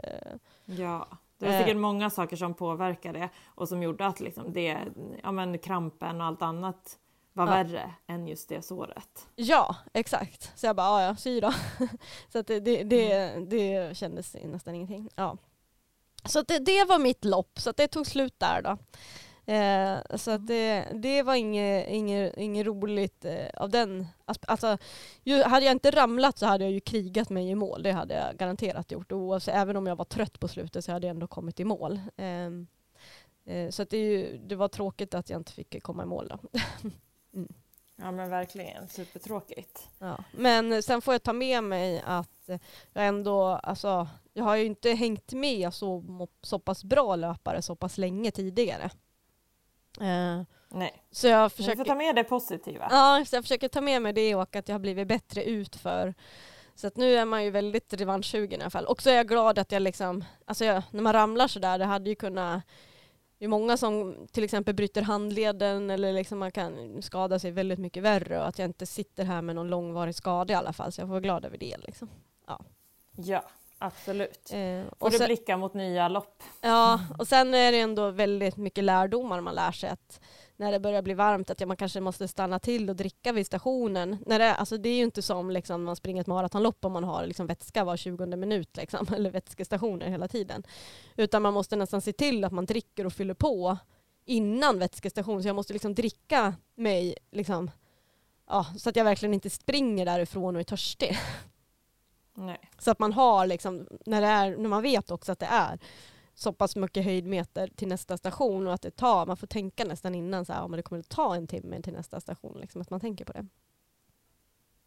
Ja. 0.65 1.09
Det 1.43 1.53
var 1.53 1.59
säkert 1.59 1.75
eh. 1.75 1.81
många 1.81 2.11
saker 2.11 2.37
som 2.37 2.55
påverkade 2.55 3.29
och 3.47 3.69
som 3.69 3.83
gjorde 3.83 4.07
att 4.07 4.21
liksom 4.21 4.53
det, 4.53 4.79
ja 5.23 5.33
men 5.33 5.59
krampen 5.59 6.21
och 6.21 6.27
allt 6.27 6.43
annat 6.43 6.99
var 7.33 7.47
Ja. 7.47 7.51
värre 7.51 7.95
än 8.07 8.29
just 8.29 8.49
det 8.49 8.63
såret. 8.63 9.27
Ja, 9.37 9.77
exakt. 9.93 10.59
Så 10.59 10.67
jag 10.67 10.77
bara, 10.77 11.03
ja 11.03 11.07
ja, 11.09 11.17
sy 11.17 11.41
då. 11.41 11.53
så 12.33 12.39
att 12.39 12.47
det, 12.47 12.61
det, 12.61 12.83
det, 12.83 13.35
det 13.51 13.97
kändes 13.97 14.37
nästan 14.45 14.75
ingenting. 14.75 15.09
Ja. 15.15 15.37
Så 16.25 16.43
det, 16.43 16.59
det 16.59 16.85
var 16.85 16.99
mitt 16.99 17.25
lopp, 17.25 17.59
så 17.61 17.73
det 17.73 17.89
tog 17.89 18.07
slut 18.07 18.35
där 18.39 18.63
då. 18.63 18.79
Eh, 19.47 20.17
så 20.17 20.31
att 20.31 20.47
det, 20.47 20.87
det 20.95 21.23
var 21.23 21.35
inget, 21.35 21.89
inget, 21.89 22.37
inget 22.37 22.67
roligt 22.67 23.25
eh, 23.25 23.47
av 23.55 23.71
den 23.71 24.07
Alltså, 24.25 24.79
ju, 25.23 25.43
hade 25.43 25.67
jag 25.67 25.73
inte 25.73 25.91
ramlat 25.91 26.39
så 26.39 26.47
hade 26.47 26.65
jag 26.65 26.73
ju 26.73 26.81
krigat 26.81 27.31
mig 27.31 27.51
i 27.51 27.55
mål. 27.55 27.83
Det 27.83 27.93
hade 27.93 28.15
jag 28.15 28.37
garanterat 28.37 28.91
gjort. 28.91 29.13
Oavsett, 29.13 29.55
även 29.55 29.77
om 29.77 29.87
jag 29.87 29.97
var 29.97 30.05
trött 30.05 30.41
på 30.41 30.49
slutet 30.49 30.85
så 30.85 30.93
hade 30.93 31.07
jag 31.07 31.15
ändå 31.15 31.27
kommit 31.27 31.61
i 31.61 31.65
mål. 31.65 32.01
Ehm, 32.17 32.67
eh, 33.45 33.71
så 33.71 33.83
att 33.83 33.91
det, 33.91 33.97
ju, 33.97 34.39
det 34.39 34.57
var 34.57 34.69
tråkigt 34.69 35.15
att 35.15 35.31
jag 35.31 35.41
inte 35.41 35.53
fick 35.53 35.83
komma 35.83 36.03
i 36.03 36.07
mål 36.07 36.29
då. 36.29 36.61
Ja 37.97 38.11
men 38.11 38.31
verkligen, 38.31 38.89
supertråkigt. 38.89 39.89
Ja. 39.99 40.25
Men 40.33 40.83
sen 40.83 41.03
får 41.03 41.15
jag 41.15 41.23
ta 41.23 41.33
med 41.33 41.65
mig 41.65 42.03
att 42.07 42.51
jag 42.93 43.07
ändå, 43.07 43.45
alltså, 43.45 44.09
jag 44.33 44.45
har 44.45 44.57
ju 44.57 44.65
inte 44.65 44.91
hängt 44.91 45.33
med 45.33 45.75
så, 45.75 46.05
så 46.43 46.59
pass 46.59 46.85
bra 46.85 47.17
löpare 47.17 47.63
så 47.63 47.77
pass 47.77 47.99
länge 47.99 48.31
tidigare. 48.31 48.91
Eh, 50.01 50.43
Nej, 50.75 51.03
så 51.11 51.27
jag 51.27 51.45
du 51.45 51.51
får 51.51 51.57
försöker, 51.57 51.85
ta 51.85 51.95
med 51.95 52.17
det 52.17 52.25
positiva. 52.25 52.89
ja, 52.91 53.25
så 53.27 53.37
jag 53.37 53.45
försöker 53.45 53.69
ta 53.69 53.81
med 53.81 54.03
mig 54.03 54.13
det 54.13 54.35
och 54.35 54.57
att 54.57 54.69
jag 54.69 54.75
har 54.75 54.81
blivit 54.81 55.09
bättre 55.09 55.45
utför. 55.45 56.15
Så 56.75 56.87
att 56.87 56.97
nu 56.97 57.15
är 57.15 57.25
man 57.25 57.45
ju 57.45 57.51
väldigt 57.51 57.95
revanschsugen 57.95 58.61
i 58.61 58.63
alla 58.63 58.71
fall. 58.71 58.87
Och 58.87 59.03
så 59.03 59.11
är 59.11 59.15
jag 59.15 59.29
glad 59.29 59.59
att 59.59 59.73
jag 59.73 59.83
liksom, 59.83 60.25
alltså 60.45 60.65
jag, 60.65 60.83
när 60.91 61.03
man 61.03 61.13
ramlar 61.13 61.49
sådär, 61.49 61.79
det 61.79 61.85
hade 61.85 62.11
ju 62.11 62.17
kunnat 62.17 62.63
det 63.39 63.47
är 63.47 63.49
många 63.49 63.77
som 63.77 64.27
till 64.33 64.45
exempel 64.45 64.75
bryter 64.75 65.03
handleden 65.03 65.91
eller 65.91 66.13
liksom 66.13 66.39
man 66.39 66.53
kan 66.53 67.03
skada 67.03 67.39
sig 67.39 67.51
väldigt 67.51 67.79
mycket 67.79 68.03
värre 68.03 68.41
och 68.41 68.49
att 68.49 68.59
jag 68.59 68.69
inte 68.69 68.87
sitter 68.87 69.25
här 69.25 69.43
med 69.43 69.55
någon 69.55 69.69
långvarig 69.69 70.15
skada 70.15 70.53
i 70.53 70.57
alla 70.57 70.73
fall 70.73 70.93
så 70.93 71.01
jag 71.01 71.09
får 71.09 71.13
vara 71.13 71.21
glad 71.21 71.45
över 71.45 71.59
det. 71.59 71.77
Liksom. 71.79 72.11
Ja, 72.47 72.65
absolut. 73.87 74.51
Eh, 74.53 74.85
Får 74.85 74.97
och 74.99 75.11
du 75.11 75.19
sen, 75.19 75.27
blicka 75.27 75.57
mot 75.57 75.75
nya 75.75 76.09
lopp. 76.09 76.43
ja, 76.61 77.01
och 77.19 77.29
sen 77.29 77.55
är 77.55 77.73
det 77.73 77.81
ändå 77.81 78.11
väldigt 78.11 78.57
mycket 78.57 78.85
lärdomar 78.85 79.41
man 79.41 79.55
lär 79.55 79.73
sig 79.73 79.91
att 79.91 80.21
när 80.57 80.73
det 80.73 80.81
börjar 80.81 81.03
bli 81.03 81.15
varmt 81.15 81.51
att 81.51 81.61
ja, 81.61 81.67
man 81.67 81.77
kanske 81.77 82.01
måste 82.01 82.29
stanna 82.29 82.59
till 82.59 82.91
och 82.91 82.97
dricka 82.97 83.33
vid 83.33 83.47
stationen. 83.47 84.17
När 84.27 84.39
det, 84.39 84.55
alltså, 84.55 84.77
det 84.77 84.89
är 84.89 84.97
ju 84.97 85.03
inte 85.03 85.23
som 85.23 85.51
liksom, 85.51 85.85
man 85.85 85.97
springer 85.97 86.21
ett 86.21 86.27
maratonlopp 86.27 86.85
om 86.85 86.93
man 86.93 87.05
har 87.05 87.27
liksom, 87.27 87.47
vätska 87.47 87.85
var 87.85 87.97
20 87.97 88.27
minut 88.37 88.77
liksom, 88.77 89.07
eller 89.15 89.31
vätskestationer 89.31 90.07
hela 90.07 90.29
tiden. 90.29 90.63
Utan 91.17 91.43
man 91.43 91.55
måste 91.55 91.77
nästan 91.77 92.01
se 92.01 92.13
till 92.13 92.45
att 92.45 92.53
man 92.53 92.67
dricker 92.67 93.07
och 93.07 93.13
fyller 93.13 93.35
på 93.35 93.77
innan 94.25 94.79
vätskestation. 94.79 95.43
Så 95.43 95.49
jag 95.49 95.57
måste 95.57 95.73
liksom 95.73 95.95
dricka 95.95 96.55
mig 96.75 97.15
liksom, 97.31 97.71
ja, 98.49 98.67
så 98.79 98.89
att 98.89 98.97
jag 98.97 99.05
verkligen 99.05 99.35
inte 99.35 99.51
springer 99.51 100.07
därifrån 100.07 100.57
och 100.57 100.61
är 100.61 100.65
törstig. 100.65 101.19
Nej. 102.35 102.71
Så 102.79 102.91
att 102.91 102.99
man 102.99 103.13
har 103.13 103.47
liksom, 103.47 103.87
när, 104.07 104.21
det 104.21 104.27
är, 104.27 104.57
när 104.57 104.69
man 104.69 104.83
vet 104.83 105.11
också 105.11 105.33
att 105.33 105.39
det 105.39 105.47
är 105.47 105.79
så 106.35 106.53
pass 106.53 106.77
mycket 106.77 107.05
höjdmeter 107.05 107.69
till 107.77 107.89
nästa 107.89 108.17
station 108.17 108.67
och 108.67 108.75
att 108.75 108.83
det 108.83 108.91
tar, 108.91 109.27
man 109.27 109.37
får 109.37 109.47
tänka 109.47 109.85
nästan 109.85 110.15
innan 110.15 110.45
så 110.45 110.53
här, 110.53 110.69
men 110.69 110.77
det 110.77 110.83
kommer 110.83 111.01
att 111.01 111.09
ta 111.09 111.35
en 111.35 111.47
timme 111.47 111.83
till 111.83 111.93
nästa 111.93 112.21
station, 112.21 112.59
liksom, 112.61 112.83
att 112.83 112.91
man 112.91 113.01
tänker 113.01 113.25
på 113.25 113.33
det. 113.33 113.47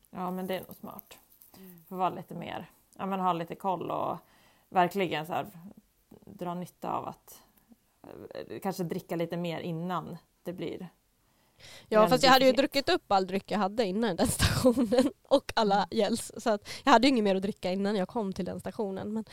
Ja 0.10 0.32
men 0.32 0.48
det 0.48 0.56
är 0.56 0.62
nog 0.62 0.76
smart. 0.76 1.18
Får 1.88 1.96
vara 1.96 2.10
lite 2.10 2.36
mer, 2.36 2.70
ja 2.98 3.06
men 3.06 3.20
ha 3.20 3.34
lite 3.34 3.56
koll 3.56 3.92
och 3.92 4.18
verkligen 4.70 5.26
så 5.26 5.34
här, 5.34 5.48
dra 6.26 6.54
nytta 6.54 6.92
av 6.92 7.08
att 7.08 7.42
eh, 8.04 8.60
kanske 8.60 8.84
dricka 8.84 9.16
lite 9.16 9.38
mer 9.38 9.60
innan 9.60 10.18
det 10.44 10.54
blir. 10.54 10.90
Ja 11.90 12.00
Men 12.00 12.10
fast 12.10 12.24
jag 12.24 12.32
hade 12.32 12.46
ju 12.46 12.52
druckit 12.52 12.90
upp 12.90 13.12
all 13.12 13.28
dryck 13.28 13.52
jag 13.52 13.60
hade 13.60 13.86
innan 13.86 14.16
den 14.16 14.28
stationen 14.40 15.12
och 15.28 15.52
alla 15.56 15.88
gels. 15.92 16.32
Så 16.38 16.50
att 16.50 16.70
jag 16.84 16.92
hade 16.92 17.08
ju 17.08 17.10
inget 17.10 17.24
mer 17.24 17.36
att 17.36 17.42
dricka 17.42 17.72
innan 17.72 17.96
jag 17.96 18.08
kom 18.08 18.34
till 18.34 18.46
den 18.46 18.60
stationen. 18.60 19.14
Men 19.14 19.26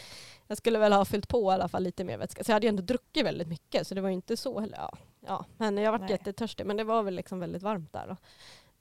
jag 0.47 0.59
skulle 0.59 0.79
väl 0.79 0.93
ha 0.93 1.05
fyllt 1.05 1.29
på 1.29 1.51
i 1.51 1.55
alla 1.55 1.69
fall 1.69 1.83
lite 1.83 2.05
mer 2.05 2.19
vätska. 2.19 2.45
Så 2.45 2.51
jag 2.51 2.55
hade 2.55 2.67
ju 2.67 2.69
ändå 2.69 2.83
druckit 2.83 3.27
väldigt 3.27 3.49
mycket 3.49 3.87
så 3.87 3.95
det 3.95 4.01
var 4.01 4.09
ju 4.09 4.15
inte 4.15 4.37
så 4.37 4.61
heller. 4.61 4.79
Ja, 4.79 4.93
ja. 5.27 5.45
Men 5.57 5.77
jag 5.77 6.01
Nej. 6.01 6.11
jättetörstig 6.11 6.67
men 6.67 6.77
det 6.77 6.85
var 6.85 7.03
väl 7.03 7.15
liksom 7.15 7.41
väldigt 7.41 7.63
varmt 7.63 7.93
där. 7.93 8.17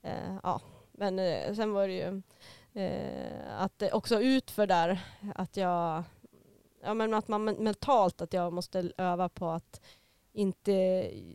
Eh, 0.02 0.38
ja. 0.44 0.62
Men 0.92 1.20
eh, 1.20 1.54
sen 1.54 1.74
var 1.74 1.88
det 1.88 1.94
ju 1.94 2.22
eh, 2.84 3.62
att 3.62 3.84
också 3.94 4.22
utför 4.22 4.68
där 4.68 5.00
att 5.36 5.58
jag 5.58 6.04
Ja 6.84 6.94
men 6.94 7.14
att 7.14 7.28
man 7.28 7.44
men- 7.44 7.56
mentalt 7.56 8.22
att 8.22 8.34
jag 8.34 8.54
måste 8.54 8.92
öva 8.98 9.30
på 9.30 9.50
att 9.50 9.82
inte 10.34 10.72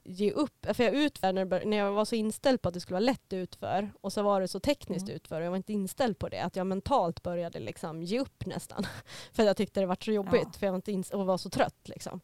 ge 0.05 0.31
upp. 0.33 0.67
För 0.75 0.85
jag 0.85 0.95
utför 0.95 1.33
när, 1.33 1.77
jag 1.77 1.93
var 1.93 2.05
så 2.05 2.15
inställd 2.15 2.63
på 2.63 2.69
att 2.69 2.75
det 2.75 2.81
skulle 2.81 2.95
vara 2.95 3.05
lätt 3.05 3.33
utför 3.33 3.91
och 4.01 4.13
så 4.13 4.23
var 4.23 4.41
det 4.41 4.49
så 4.49 4.61
tekniskt 4.61 5.07
Mm. 5.09 5.17
utför 5.17 5.41
och 5.41 5.47
jag 5.47 5.51
var 5.51 5.57
inte 5.57 5.73
inställd 5.73 6.19
på 6.19 6.29
det. 6.29 6.41
Att 6.41 6.57
jag 6.57 6.67
mentalt 6.67 7.23
började 7.23 7.59
liksom 7.61 8.03
ge 8.03 8.21
upp 8.21 8.47
nästan. 8.47 8.87
för 9.33 9.43
jag 9.43 9.57
tyckte 9.57 9.81
det 9.81 9.87
var 9.87 9.97
så 10.05 10.13
jobbigt 10.13 10.43
Ja. 10.45 10.59
för 10.59 10.67
jag 10.67 10.73
var 10.73 10.83
inte 10.89 11.17
och 11.17 11.27
var 11.27 11.39
så 11.39 11.51
trött. 11.51 11.89
Liksom. 11.89 12.21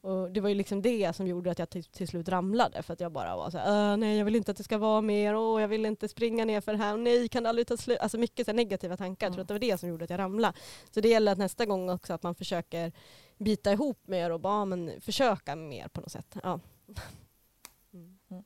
Och 0.00 0.30
det 0.30 0.40
var 0.40 0.48
ju 0.48 0.54
liksom 0.54 0.82
det 0.82 1.16
som 1.16 1.26
gjorde 1.26 1.50
att 1.50 1.58
jag 1.58 1.70
till, 1.70 2.08
slut 2.08 2.28
ramlade. 2.28 2.82
För 2.82 2.92
att 2.92 3.00
jag 3.00 3.12
bara 3.12 3.36
var 3.36 3.50
så 3.50 3.58
här, 3.58 3.92
"Äh, 3.92 3.96
nej 3.96 4.18
jag 4.18 4.24
vill 4.24 4.36
inte 4.36 4.50
att 4.50 4.56
det 4.56 4.64
ska 4.64 4.78
vara 4.78 5.00
mer, 5.00 5.36
åh 5.36 5.60
jag 5.60 5.68
vill 5.68 5.86
inte 5.86 6.08
springa 6.08 6.44
ner 6.44 6.60
för 6.60 6.72
det 6.72 6.78
här, 6.78 6.96
nej 6.96 7.28
kan 7.28 7.42
det 7.42 7.48
aldrig 7.48 7.66
ta 7.66 7.76
slut. 7.76 7.98
Alltså 8.00 8.18
mycket 8.18 8.46
så 8.46 8.52
negativa 8.52 8.96
tankar. 8.96 9.26
Jag 9.26 9.32
tror 9.32 9.38
Mm. 9.40 9.42
att 9.42 9.48
det 9.48 9.54
var 9.54 9.72
det 9.72 9.78
som 9.80 9.88
gjorde 9.88 10.04
att 10.04 10.10
jag 10.10 10.18
ramlade. 10.18 10.58
Så 10.90 11.00
det 11.00 11.08
gäller 11.08 11.32
att 11.32 11.38
nästa 11.38 11.66
gång 11.66 11.90
också 11.90 12.12
att 12.14 12.22
man 12.22 12.34
försöker 12.34 12.92
bita 13.38 13.72
ihop 13.72 13.98
mer 14.06 14.30
och 14.30 14.40
bara 14.40 14.64
men 14.64 15.00
försöka 15.00 15.56
mer 15.56 15.88
på 15.88 16.00
något 16.00 16.12
sätt. 16.12 16.36
Ja. 16.42 16.60
Mm. 17.94 18.44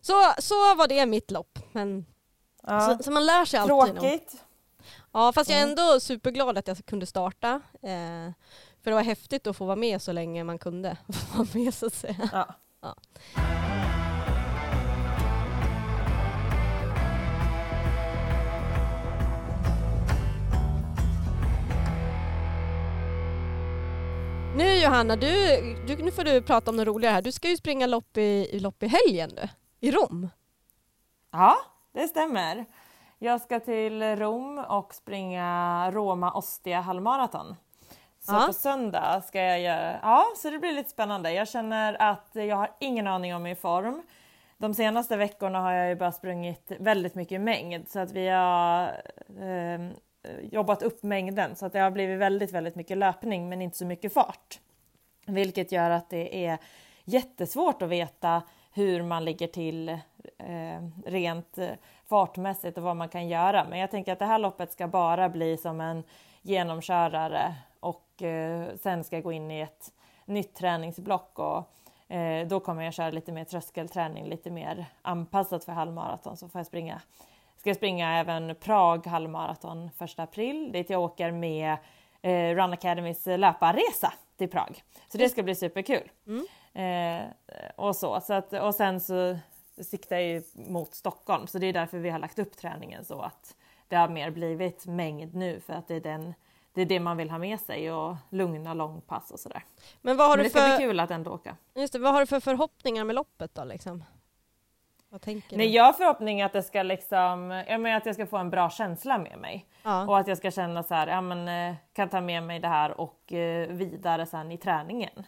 Så, 0.00 0.12
så 0.38 0.54
var 0.74 0.88
det 0.88 1.06
mitt 1.06 1.30
lopp. 1.30 1.58
Men, 1.72 2.06
Ja. 2.62 2.80
så, 2.98 3.02
så 3.04 3.10
man 3.10 3.26
lär 3.26 3.44
sig 3.44 3.60
alltid. 3.60 3.76
något. 3.76 3.88
Tråkigt. 4.02 4.44
Ja, 5.12 5.32
fast 5.32 5.50
jag 5.50 5.58
är 5.58 5.62
Mm. 5.64 5.78
ändå 5.78 6.00
superglad 6.00 6.58
att 6.58 6.68
jag 6.68 6.86
kunde 6.86 7.06
starta. 7.06 7.60
Eh, 7.82 8.30
för 8.82 8.90
det 8.90 8.94
var 8.94 9.02
häftigt 9.02 9.46
att 9.46 9.56
få 9.56 9.64
vara 9.64 9.76
med 9.76 10.02
så 10.02 10.12
länge 10.12 10.44
man 10.44 10.58
kunde 10.58 10.96
vara 11.36 11.48
med 11.54 11.74
så 11.74 11.86
att 11.86 11.94
säga. 11.94 12.28
Ja. 12.32 12.54
Ja. 12.80 12.94
Nu 24.56 24.74
Johanna, 24.82 25.16
du, 25.16 25.26
du, 25.86 25.96
nu 26.04 26.10
får 26.10 26.24
du 26.24 26.42
prata 26.42 26.70
om 26.70 26.76
något 26.76 26.86
roligare 26.86 27.12
här. 27.14 27.22
Du 27.22 27.32
ska 27.32 27.48
ju 27.48 27.56
springa 27.56 27.86
lopp 27.86 28.16
i, 28.16 28.48
i 28.52 28.60
lopp 28.60 28.82
i 28.82 28.86
helgen 28.86 29.30
du, 29.36 29.48
i 29.88 29.90
Rom. 29.90 30.28
ja, 31.32 31.56
det 31.92 32.08
stämmer. 32.08 32.64
Jag 33.18 33.40
ska 33.40 33.60
till 33.60 34.02
Rom 34.16 34.58
och 34.58 34.94
springa 34.94 35.90
Roma 35.90 36.32
Ostia 36.32 36.80
halvmaraton. 36.80 37.56
Så 38.20 38.32
Ja. 38.32 38.44
på 38.46 38.52
söndag 38.52 39.22
ska 39.28 39.40
jag 39.42 39.60
göra, 39.60 39.98
ja 40.02 40.24
så 40.36 40.50
det 40.50 40.58
blir 40.58 40.72
lite 40.72 40.90
spännande. 40.90 41.32
Jag 41.32 41.48
känner 41.48 42.02
att 42.02 42.30
jag 42.32 42.56
har 42.56 42.70
ingen 42.80 43.06
aning 43.06 43.34
om 43.34 43.42
min 43.42 43.56
form. 43.56 44.02
De 44.58 44.74
senaste 44.74 45.16
veckorna 45.16 45.60
har 45.60 45.72
jag 45.72 45.88
ju 45.88 45.94
bara 45.96 46.12
sprungit 46.12 46.72
väldigt 46.80 47.14
mycket 47.14 47.40
mängd 47.40 47.88
så 47.88 47.98
att 48.00 48.12
vi 48.12 48.28
har 48.28 48.82
eh, 49.28 49.90
Eh, 50.26 50.44
jobbat 50.52 50.82
upp 50.82 51.02
mängden 51.02 51.56
så 51.56 51.66
att 51.66 51.72
det 51.72 51.78
har 51.78 51.90
blivit 51.90 52.18
väldigt, 52.18 52.52
väldigt 52.52 52.74
mycket 52.74 52.98
löpning 52.98 53.48
men 53.48 53.62
inte 53.62 53.76
så 53.76 53.86
mycket 53.86 54.12
fart. 54.12 54.60
Vilket 55.26 55.72
gör 55.72 55.90
att 55.90 56.10
det 56.10 56.46
är 56.46 56.58
jättesvårt 57.04 57.82
att 57.82 57.88
veta 57.88 58.42
hur 58.72 59.02
man 59.02 59.24
ligger 59.24 59.46
till 59.46 59.88
eh, 60.38 60.82
rent 61.04 61.58
eh, 61.58 61.70
fartmässigt 62.08 62.78
och 62.78 62.84
vad 62.84 62.96
man 62.96 63.08
kan 63.08 63.28
göra. 63.28 63.66
Men 63.70 63.78
jag 63.78 63.90
tänker 63.90 64.12
att 64.12 64.18
det 64.18 64.24
här 64.24 64.38
loppet 64.38 64.72
ska 64.72 64.88
bara 64.88 65.28
bli 65.28 65.56
som 65.56 65.80
en 65.80 66.02
genomkörare 66.42 67.54
och 67.80 68.22
eh, 68.22 68.68
sen 68.82 69.04
ska 69.04 69.16
jag 69.16 69.22
gå 69.22 69.32
in 69.32 69.50
i 69.50 69.60
ett 69.60 69.92
nytt 70.24 70.54
träningsblock 70.54 71.38
och 71.38 71.72
eh, 72.14 72.46
då 72.46 72.60
kommer 72.60 72.82
jag 72.82 72.94
köra 72.94 73.10
lite 73.10 73.32
mer 73.32 73.44
tröskelträning, 73.44 74.28
lite 74.28 74.50
mer 74.50 74.86
anpassat 75.02 75.64
för 75.64 75.72
halvmaraton 75.72 76.36
så 76.36 76.48
får 76.48 76.58
jag 76.58 76.66
springa. 76.66 77.00
Ska 77.66 77.74
springa 77.74 78.18
även 78.18 78.54
Prag 78.60 79.06
halvmaraton 79.06 79.90
1 79.98 80.18
april 80.18 80.72
dit 80.72 80.90
jag 80.90 81.02
åker 81.02 81.30
med 81.30 81.76
eh, 82.22 82.54
Run 82.54 82.72
Academys 82.72 83.26
löparresa 83.26 84.12
till 84.36 84.50
Prag. 84.50 84.82
Så 85.08 85.18
det 85.18 85.28
ska 85.28 85.42
bli 85.42 85.54
superkul. 85.54 86.10
Mm. 86.26 86.46
Eh, 86.72 87.30
och 87.76 87.96
så, 87.96 88.20
så 88.20 88.34
att, 88.34 88.52
och 88.52 88.74
sen 88.74 89.00
så 89.00 89.38
siktar 89.82 90.16
jag 90.16 90.24
ju 90.24 90.42
mot 90.54 90.94
Stockholm 90.94 91.46
så 91.46 91.58
det 91.58 91.66
är 91.66 91.72
därför 91.72 91.98
vi 91.98 92.10
har 92.10 92.18
lagt 92.18 92.38
upp 92.38 92.56
träningen 92.56 93.04
så 93.04 93.20
att 93.20 93.56
det 93.88 93.96
har 93.96 94.08
mer 94.08 94.30
blivit 94.30 94.86
mängd 94.86 95.34
nu 95.34 95.60
för 95.60 95.72
att 95.72 95.88
det 95.88 95.94
är, 95.94 96.00
den, 96.00 96.34
det, 96.72 96.82
är 96.82 96.86
det 96.86 97.00
man 97.00 97.16
vill 97.16 97.30
ha 97.30 97.38
med 97.38 97.60
sig 97.60 97.92
och 97.92 98.16
lugna 98.30 98.74
långpass 98.74 99.30
och 99.30 99.40
sådär. 99.40 99.64
Men 100.02 100.16
vad 100.16 100.28
har, 100.28 100.36
Men 100.36 100.42
du 100.42 100.44
det 100.44 100.50
ska 100.50 100.60
för, 100.60 100.76
bli 100.76 100.86
kul 100.86 101.00
att 101.00 101.10
ändå 101.10 101.30
åka. 101.30 101.56
just 101.74 101.92
det, 101.92 101.98
vad 101.98 102.12
har 102.12 102.20
du 102.20 102.26
för 102.26 102.40
förhoppningar 102.40 103.04
med 103.04 103.14
loppet 103.16 103.54
då? 103.54 103.64
Liksom? 103.64 104.04
Vad 105.08 105.20
tänker 105.22 105.56
Nej, 105.56 105.66
du? 105.66 105.72
jag 105.72 105.84
har 105.84 105.92
förhoppning 105.92 106.42
att 106.42 106.52
det 106.52 106.62
ska 106.62 106.82
liksom, 106.82 107.50
jag 107.68 107.80
menar 107.80 107.96
att 107.96 108.06
jag 108.06 108.14
ska 108.14 108.26
få 108.26 108.36
en 108.36 108.50
bra 108.50 108.70
känsla 108.70 109.18
med 109.18 109.38
mig. 109.38 109.66
Ja. 109.82 110.06
Och 110.06 110.18
att 110.18 110.28
jag 110.28 110.38
ska 110.38 110.50
känna 110.50 110.82
så 110.82 110.94
här, 110.94 111.06
ja 111.06 111.20
men 111.20 111.48
eh, 111.70 111.76
kan 111.92 112.08
ta 112.08 112.20
med 112.20 112.42
mig 112.42 112.60
det 112.60 112.68
här 112.68 113.00
och 113.00 113.32
eh, 113.32 113.68
vidare 113.68 114.26
sen 114.26 114.52
i 114.52 114.58
träningen. 114.58 115.26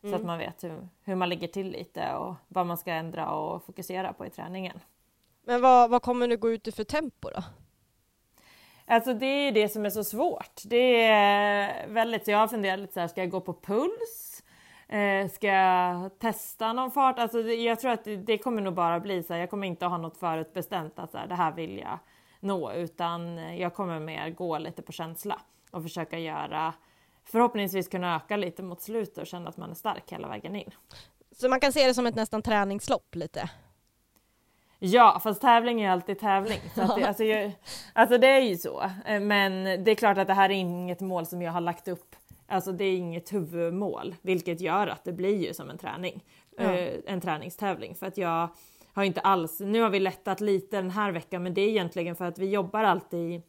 Så 0.00 0.06
Mm. 0.06 0.20
att 0.20 0.26
man 0.26 0.38
vet 0.38 0.64
hur, 0.64 0.88
hur 1.04 1.14
man 1.14 1.28
ligger 1.28 1.48
till 1.48 1.70
lite 1.70 2.14
och 2.14 2.34
vad 2.48 2.66
man 2.66 2.78
ska 2.78 2.92
ändra 2.92 3.30
och 3.30 3.64
fokusera 3.64 4.12
på 4.12 4.26
i 4.26 4.30
träningen. 4.30 4.80
Men 5.44 5.60
vad, 5.62 5.90
vad 5.90 6.02
kommer 6.02 6.28
du 6.28 6.36
gå 6.36 6.50
ut 6.50 6.68
i 6.68 6.72
för 6.72 6.84
tempo 6.84 7.30
då? 7.34 7.42
Alltså 8.86 9.14
det 9.14 9.26
är 9.26 9.52
det 9.52 9.68
som 9.68 9.84
är 9.86 9.90
så 9.90 10.04
svårt. 10.04 10.60
Det 10.64 11.02
är 11.02 11.86
väldigt, 11.88 12.24
så 12.24 12.30
jag 12.30 12.38
har 12.38 12.48
funderat 12.48 12.78
lite 12.80 12.92
så 12.92 13.00
här, 13.00 13.08
ska 13.08 13.20
jag 13.20 13.30
gå 13.30 13.40
på 13.40 13.54
puls? 13.54 14.29
Eh, 14.90 15.28
ska 15.28 15.46
jag 15.46 16.18
testa 16.18 16.72
någon 16.72 16.90
fart? 16.90 17.18
Alltså 17.18 17.42
det, 17.42 17.54
jag 17.54 17.80
tror 17.80 17.90
att 17.90 18.04
det, 18.04 18.16
det, 18.16 18.38
kommer 18.38 18.62
nog 18.62 18.74
bara 18.74 19.00
bli 19.00 19.22
så 19.22 19.32
här, 19.32 19.40
jag 19.40 19.50
kommer 19.50 19.66
inte 19.66 19.86
ha 19.86 19.98
något 19.98 20.16
förutbestämt 20.16 20.98
att 20.98 21.10
så 21.10 21.18
här, 21.18 21.26
det 21.26 21.34
här 21.34 21.52
vill 21.52 21.78
jag 21.78 21.98
nå, 22.40 22.72
utan 22.72 23.36
jag 23.58 23.74
kommer 23.74 24.00
mer 24.00 24.30
gå 24.30 24.58
lite 24.58 24.82
på 24.82 24.92
känsla 24.92 25.40
och 25.70 25.82
försöka 25.82 26.18
göra, 26.18 26.74
förhoppningsvis 27.24 27.88
kunna 27.88 28.16
öka 28.16 28.36
lite 28.36 28.62
mot 28.62 28.82
slutet 28.82 29.18
och 29.18 29.26
känna 29.26 29.48
att 29.48 29.56
man 29.56 29.70
är 29.70 29.74
stark 29.74 30.12
hela 30.12 30.28
vägen 30.28 30.56
in. 30.56 30.70
Så 31.32 31.48
man 31.48 31.60
kan 31.60 31.72
se 31.72 31.86
det 31.86 31.94
som 31.94 32.06
ett 32.06 32.14
nästan 32.14 32.42
träningslopp 32.42 33.14
lite? 33.14 33.50
Ja, 34.78 35.20
fast 35.22 35.40
tävling 35.40 35.80
är 35.80 35.90
alltid 35.90 36.18
tävling. 36.18 36.60
Så 36.74 36.96
det, 36.96 37.04
alltså, 37.04 37.24
jag, 37.24 37.52
alltså 37.92 38.18
det 38.18 38.28
är 38.28 38.40
ju 38.40 38.56
så. 38.56 38.82
Eh, 39.06 39.20
men 39.20 39.84
det 39.84 39.90
är 39.90 39.94
klart 39.94 40.18
att 40.18 40.26
det 40.26 40.34
här 40.34 40.50
är 40.50 40.54
inget 40.54 41.00
mål 41.00 41.26
som 41.26 41.42
jag 41.42 41.52
har 41.52 41.60
lagt 41.60 41.88
upp. 41.88 42.16
Alltså 42.50 42.72
det 42.72 42.84
är 42.84 42.96
inget 42.96 43.32
huvudmål, 43.32 44.14
vilket 44.22 44.60
gör 44.60 44.86
att 44.86 45.04
det 45.04 45.12
blir 45.12 45.46
ju 45.46 45.54
som 45.54 45.70
en 45.70 45.78
träning. 45.78 46.24
Ja. 46.56 46.62
Eh, 46.62 47.00
en 47.06 47.20
träningstävling. 47.20 47.94
För 47.94 48.06
att 48.06 48.18
jag 48.18 48.48
har 48.92 49.04
inte 49.04 49.20
alls, 49.20 49.60
nu 49.60 49.80
har 49.80 49.90
vi 49.90 50.00
lättat 50.00 50.40
lite 50.40 50.76
den 50.76 50.90
här 50.90 51.12
veckan, 51.12 51.42
men 51.42 51.54
det 51.54 51.60
är 51.60 51.68
egentligen 51.68 52.16
för 52.16 52.24
att 52.24 52.38
vi 52.38 52.50
jobbar 52.50 52.84
alltid 52.84 53.20
i, 53.20 53.42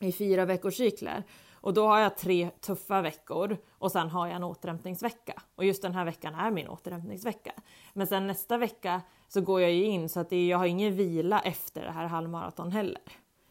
i 0.00 0.12
fyra 0.12 0.44
veckors 0.44 0.76
cykler. 0.76 1.22
Och 1.52 1.74
då 1.74 1.86
har 1.86 2.00
jag 2.00 2.16
tre 2.16 2.50
tuffa 2.60 3.02
veckor 3.02 3.56
och 3.70 3.92
sen 3.92 4.08
har 4.10 4.26
jag 4.26 4.36
en 4.36 4.44
återhämtningsvecka. 4.44 5.42
Och 5.54 5.64
just 5.64 5.82
den 5.82 5.94
här 5.94 6.04
veckan 6.04 6.34
är 6.34 6.50
min 6.50 6.68
återhämtningsvecka. 6.68 7.52
Men 7.92 8.06
sen 8.06 8.26
nästa 8.26 8.58
vecka 8.58 9.00
så 9.28 9.40
går 9.40 9.60
jag 9.60 9.72
ju 9.72 9.84
in 9.84 10.08
så 10.08 10.20
att 10.20 10.30
det, 10.30 10.46
jag 10.46 10.58
har 10.58 10.66
ingen 10.66 10.96
vila 10.96 11.40
efter 11.40 11.84
det 11.84 11.90
här 11.90 12.06
halvmaraton 12.06 12.72
heller. 12.72 13.02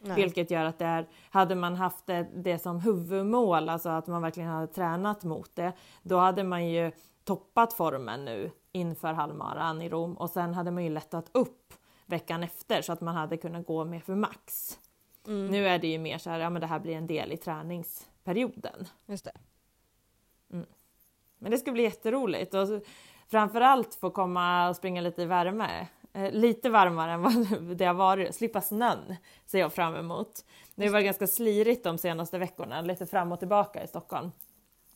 Nej. 0.04 0.16
Vilket 0.16 0.50
gör 0.50 0.64
att 0.64 0.78
det 0.78 0.84
är, 0.84 1.06
hade 1.30 1.54
man 1.54 1.76
haft 1.76 2.06
det, 2.06 2.26
det 2.34 2.58
som 2.58 2.80
huvudmål, 2.80 3.68
alltså 3.68 3.88
att 3.88 4.06
man 4.06 4.22
verkligen 4.22 4.48
hade 4.48 4.66
tränat 4.66 5.24
mot 5.24 5.56
det, 5.56 5.72
då 6.02 6.18
hade 6.18 6.44
man 6.44 6.68
ju 6.68 6.92
toppat 7.24 7.72
formen 7.72 8.24
nu 8.24 8.50
inför 8.72 9.12
halvmaran 9.12 9.82
i 9.82 9.88
Rom 9.88 10.14
och 10.14 10.30
sen 10.30 10.54
hade 10.54 10.70
man 10.70 10.84
ju 10.84 10.90
lättat 10.90 11.30
upp 11.32 11.74
veckan 12.06 12.42
efter 12.42 12.82
så 12.82 12.92
att 12.92 13.00
man 13.00 13.14
hade 13.14 13.36
kunnat 13.36 13.66
gå 13.66 13.84
med 13.84 14.02
för 14.02 14.14
max. 14.14 14.78
Mm. 15.26 15.46
Nu 15.46 15.68
är 15.68 15.78
det 15.78 15.86
ju 15.86 15.98
mer 15.98 16.18
så 16.18 16.30
här, 16.30 16.40
ja 16.40 16.50
men 16.50 16.60
det 16.60 16.66
här 16.66 16.78
blir 16.78 16.96
en 16.96 17.06
del 17.06 17.32
i 17.32 17.36
träningsperioden. 17.36 18.88
Just 19.06 19.24
det. 19.24 19.32
Mm. 20.52 20.66
Men 21.38 21.50
det 21.50 21.58
ska 21.58 21.72
bli 21.72 21.82
jätteroligt 21.82 22.54
och 22.54 22.68
framförallt 23.28 23.94
få 23.94 24.10
komma 24.10 24.68
och 24.68 24.76
springa 24.76 25.00
lite 25.00 25.22
i 25.22 25.26
värme. 25.26 25.86
Eh, 26.14 26.32
lite 26.32 26.70
varmare 26.70 27.12
än 27.12 27.22
vad 27.22 27.60
det 27.76 27.84
har 27.84 27.94
varit, 27.94 28.34
slippa 28.34 28.60
snön 28.60 29.16
ser 29.46 29.58
jag 29.58 29.72
fram 29.72 29.96
emot. 29.96 30.44
Det 30.74 30.84
har 30.84 30.92
varit 30.92 31.04
ganska 31.04 31.26
slirigt 31.26 31.84
de 31.84 31.98
senaste 31.98 32.38
veckorna, 32.38 32.80
lite 32.80 33.06
fram 33.06 33.32
och 33.32 33.38
tillbaka 33.38 33.84
i 33.84 33.86
Stockholm. 33.86 34.32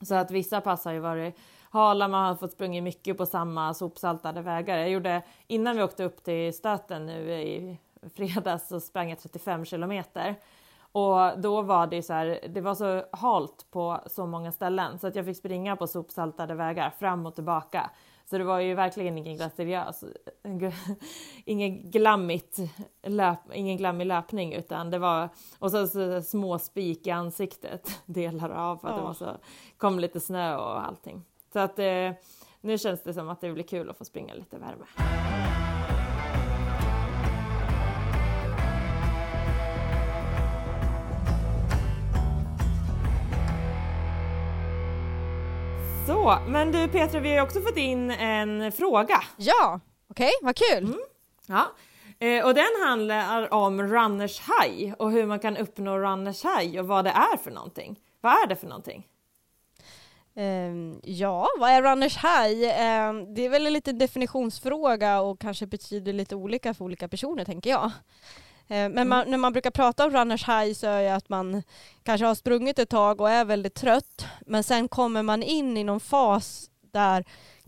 Så 0.03 0.15
att 0.15 0.31
vissa 0.31 0.61
pass 0.61 0.85
har 0.85 0.93
ju 0.93 0.99
varit 0.99 1.39
hala, 1.71 2.09
man 2.09 2.27
har 2.27 2.35
fått 2.35 2.53
sprungit 2.53 2.83
mycket 2.83 3.19
på 3.19 3.27
samma 3.27 3.75
sopsaltade 3.75 4.43
vägar. 4.43 4.79
Jag 4.79 4.91
gjorde, 4.91 5.23
innan 5.47 5.77
vi 5.77 5.83
åkte 5.83 6.05
upp 6.05 6.25
till 6.25 6.55
Stöten 6.55 7.07
nu 7.07 7.33
i 7.33 7.79
fredags 8.15 8.69
så 8.69 8.81
sprang 8.81 9.11
jag 9.11 9.19
35 9.19 9.65
kilometer. 9.65 10.35
Och 10.93 11.41
då 11.41 11.63
var 11.63 11.87
det 11.87 12.03
så 12.03 12.13
här, 12.13 12.41
det 12.49 12.61
var 12.61 12.75
så 12.75 13.03
halt 13.13 13.67
på 13.71 14.01
så 14.07 14.27
många 14.27 14.53
ställen 14.53 14.99
så 14.99 15.07
att 15.07 15.15
jag 15.15 15.25
fick 15.25 15.37
springa 15.37 15.77
på 15.77 15.87
sopsaltade 15.87 16.55
vägar 16.55 16.91
fram 16.91 17.27
och 17.27 17.35
tillbaka. 17.35 17.91
Så 18.31 18.39
det 18.39 18.45
var 18.45 18.61
ju 18.61 18.75
verkligen 18.75 19.19
ingen 19.19 19.37
graciös, 19.37 20.05
ingen 21.45 21.91
glammigt 21.91 22.59
löp, 23.03 23.39
ingen 23.53 23.77
glammig 23.77 24.07
löpning 24.07 24.53
utan 24.53 24.91
det 24.91 24.99
var 24.99 25.29
och 25.59 25.71
så, 25.71 25.87
så 25.87 26.23
små 26.23 26.59
spik 26.59 27.07
i 27.07 27.11
ansiktet 27.11 28.03
delar 28.07 28.51
av 28.51 28.77
för 28.77 28.89
att 28.89 28.95
oh. 28.95 29.01
det 29.01 29.07
var 29.07 29.15
så, 29.15 29.37
kom 29.77 29.99
lite 29.99 30.21
snö 30.21 30.57
och 30.57 30.87
allting. 30.87 31.23
Så 31.53 31.59
att 31.59 31.79
eh, 31.79 32.13
nu 32.61 32.79
känns 32.79 33.03
det 33.03 33.15
som 33.15 33.29
att 33.29 33.41
det 33.41 33.53
blir 33.53 33.65
kul 33.65 33.91
att 33.91 33.99
få 33.99 34.05
springa 34.05 34.35
lite 34.35 34.59
värme. 34.59 34.85
Så, 46.29 46.39
men 46.47 46.73
du 46.73 46.89
Petra, 46.89 47.21
vi 47.21 47.37
har 47.37 47.43
också 47.43 47.61
fått 47.61 47.77
in 47.77 48.11
en 48.11 48.73
fråga. 48.73 49.23
Ja, 49.37 49.81
okej, 50.11 50.27
okay, 50.27 50.33
vad 50.43 50.57
kul. 50.57 50.85
Mm. 50.85 51.01
Ja. 51.47 51.67
Eh, 52.27 52.47
och 52.47 52.55
den 52.55 52.87
handlar 52.87 53.55
om 53.55 53.83
runners 53.83 54.41
high 54.41 54.95
och 54.99 55.11
hur 55.11 55.27
man 55.27 55.39
kan 55.39 55.57
uppnå 55.57 55.99
runners 55.99 56.45
high 56.45 56.81
och 56.81 56.87
vad 56.87 57.05
det 57.05 57.11
är 57.11 57.37
för 57.37 57.51
någonting. 57.51 58.01
Vad 58.21 58.33
är 58.33 58.47
det 58.47 58.57
för 58.57 58.67
någonting? 58.67 59.07
Um, 60.35 61.01
ja, 61.05 61.49
vad 61.59 61.71
är 61.71 61.83
runners 61.83 62.17
high? 62.17 62.63
Um, 63.09 63.35
det 63.35 63.45
är 63.45 63.49
väl 63.49 63.67
en 63.67 63.73
liten 63.73 63.99
definitionsfråga 63.99 65.21
och 65.21 65.41
kanske 65.41 65.67
betyder 65.67 66.13
lite 66.13 66.37
olika 66.37 66.75
för 66.75 66.85
olika 66.85 67.09
personer 67.09 67.45
tänker 67.45 67.71
jag. 67.71 67.91
Ehm, 68.69 68.93
men 68.93 69.09
man, 69.09 69.31
när 69.31 69.39
man 69.39 69.53
brukar 69.53 69.71
prata 69.71 70.05
om 70.05 70.11
runners 70.11 70.49
high 70.49 70.73
så 70.73 70.87
är 70.87 71.03
det 71.03 71.15
att 71.15 71.29
man 71.29 71.63
kanske 72.03 72.27
har 72.27 72.35
sprungit 72.35 72.79
ett 72.79 72.89
tag 72.89 73.21
och 73.21 73.31
är 73.31 73.45
väldigt 73.45 73.75
trött 73.75 74.27
men 74.47 74.65
sen 74.65 74.89
kommer 74.89 75.23
man 75.23 75.43
in 75.43 75.77
i 75.77 75.85
någon 75.85 76.01
fas 76.01 76.71
där 76.93 77.25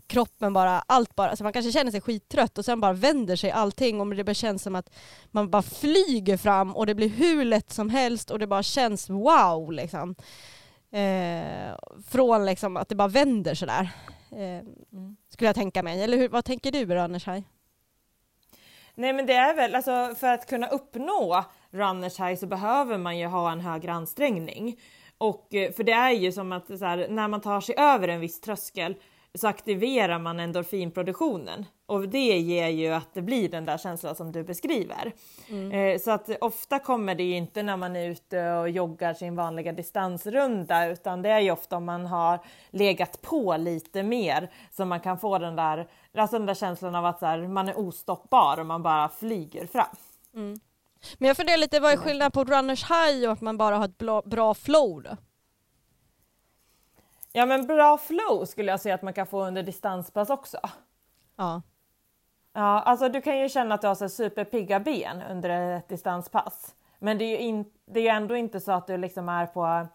kroppen 0.07 0.53
bara, 0.53 0.83
allt 0.87 1.15
bara, 1.15 1.29
alltså 1.29 1.43
man 1.43 1.53
kanske 1.53 1.71
känner 1.71 1.91
sig 1.91 2.01
skittrött 2.01 2.57
och 2.57 2.65
sen 2.65 2.81
bara 2.81 2.93
vänder 2.93 3.35
sig 3.35 3.51
allting 3.51 4.01
och 4.01 4.15
det 4.15 4.23
bara 4.23 4.33
känns 4.33 4.63
som 4.63 4.75
att 4.75 4.89
man 5.31 5.49
bara 5.49 5.61
flyger 5.61 6.37
fram 6.37 6.75
och 6.75 6.85
det 6.85 6.95
blir 6.95 7.09
hur 7.09 7.45
lätt 7.45 7.71
som 7.71 7.89
helst 7.89 8.31
och 8.31 8.39
det 8.39 8.47
bara 8.47 8.63
känns 8.63 9.09
wow 9.09 9.71
liksom. 9.71 10.15
Eh, 10.91 11.75
från 12.07 12.45
liksom 12.45 12.77
att 12.77 12.89
det 12.89 12.95
bara 12.95 13.07
vänder 13.07 13.55
sådär. 13.55 13.89
Eh, 14.31 14.59
mm. 14.93 15.15
Skulle 15.29 15.47
jag 15.47 15.55
tänka 15.55 15.83
mig. 15.83 16.03
Eller 16.03 16.17
hur, 16.17 16.29
vad 16.29 16.45
tänker 16.45 16.71
du 16.71 16.85
Runners 16.85 17.27
High? 17.27 17.43
Nej 18.95 19.13
men 19.13 19.25
det 19.25 19.33
är 19.33 19.55
väl, 19.55 19.75
alltså 19.75 20.15
för 20.19 20.27
att 20.27 20.49
kunna 20.49 20.67
uppnå 20.67 21.45
Runners 21.71 22.19
High 22.19 22.35
så 22.35 22.47
behöver 22.47 22.97
man 22.97 23.17
ju 23.17 23.25
ha 23.25 23.51
en 23.51 23.59
högre 23.59 23.91
ansträngning. 23.91 24.79
Och 25.17 25.53
eh, 25.53 25.71
för 25.71 25.83
det 25.83 25.91
är 25.91 26.11
ju 26.11 26.31
som 26.31 26.51
att 26.51 26.79
så 26.79 26.85
här, 26.85 27.07
när 27.09 27.27
man 27.27 27.41
tar 27.41 27.61
sig 27.61 27.75
över 27.77 28.07
en 28.07 28.19
viss 28.19 28.41
tröskel 28.41 28.95
så 29.39 29.47
aktiverar 29.47 30.19
man 30.19 30.39
endorfinproduktionen 30.39 31.65
och 31.85 32.09
det 32.09 32.39
ger 32.39 32.67
ju 32.67 32.87
att 32.87 33.13
det 33.13 33.21
blir 33.21 33.49
den 33.49 33.65
där 33.65 33.77
känslan 33.77 34.15
som 34.15 34.31
du 34.31 34.43
beskriver. 34.43 35.11
Mm. 35.49 35.71
Eh, 35.71 35.99
så 35.99 36.11
att 36.11 36.29
ofta 36.41 36.79
kommer 36.79 37.15
det 37.15 37.23
ju 37.23 37.35
inte 37.35 37.63
när 37.63 37.77
man 37.77 37.95
är 37.95 38.09
ute 38.09 38.51
och 38.51 38.69
joggar 38.69 39.13
sin 39.13 39.35
vanliga 39.35 39.71
distansrunda 39.71 40.87
utan 40.87 41.21
det 41.21 41.29
är 41.29 41.39
ju 41.39 41.51
ofta 41.51 41.77
om 41.77 41.85
man 41.85 42.05
har 42.05 42.39
legat 42.69 43.21
på 43.21 43.57
lite 43.57 44.03
mer 44.03 44.51
som 44.71 44.89
man 44.89 44.99
kan 44.99 45.19
få 45.19 45.37
den 45.37 45.55
där, 45.55 45.87
alltså 46.17 46.37
den 46.37 46.45
där 46.45 46.53
känslan 46.53 46.95
av 46.95 47.05
att 47.05 47.21
här, 47.21 47.47
man 47.47 47.69
är 47.69 47.79
ostoppbar 47.79 48.59
och 48.59 48.65
man 48.65 48.83
bara 48.83 49.09
flyger 49.09 49.65
fram. 49.67 49.95
Mm. 50.35 50.59
Men 51.17 51.27
jag 51.27 51.37
funderar 51.37 51.57
lite, 51.57 51.79
vad 51.79 51.93
är 51.93 51.97
skillnaden 51.97 52.31
på 52.31 52.43
runners 52.43 52.83
high 52.83 53.27
och 53.27 53.33
att 53.33 53.41
man 53.41 53.57
bara 53.57 53.77
har 53.77 53.85
ett 53.85 54.25
bra 54.25 54.53
flow 54.53 55.03
då? 55.03 55.17
Ja 57.31 57.45
men 57.45 57.67
bra 57.67 57.97
flow 57.97 58.45
skulle 58.45 58.71
jag 58.71 58.79
säga 58.79 58.95
att 58.95 59.01
man 59.01 59.13
kan 59.13 59.27
få 59.27 59.45
under 59.45 59.63
distanspass 59.63 60.29
också. 60.29 60.57
Ja. 61.35 61.61
Ja, 62.53 62.81
alltså 62.81 63.09
du 63.09 63.21
kan 63.21 63.39
ju 63.39 63.49
känna 63.49 63.75
att 63.75 63.81
du 63.81 63.87
har 63.87 63.95
så 63.95 64.09
superpigga 64.09 64.79
ben 64.79 65.21
under 65.29 65.77
ett 65.77 65.89
distanspass. 65.89 66.75
Men 66.99 67.17
det 67.17 67.25
är 67.25 67.29
ju, 67.29 67.37
in, 67.37 67.65
det 67.85 67.99
är 67.99 68.03
ju 68.03 68.09
ändå 68.09 68.35
inte 68.35 68.59
så 68.59 68.71
att 68.71 68.87
du 68.87 68.97
liksom 68.97 69.29
är 69.29 69.45
på, 69.45 69.87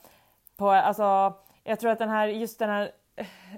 på, 0.56 0.70
alltså 0.70 1.34
jag 1.64 1.80
tror 1.80 1.90
att 1.90 1.98
den 1.98 2.08
här, 2.08 2.28
just 2.28 2.58
den 2.58 2.70
här 2.70 2.90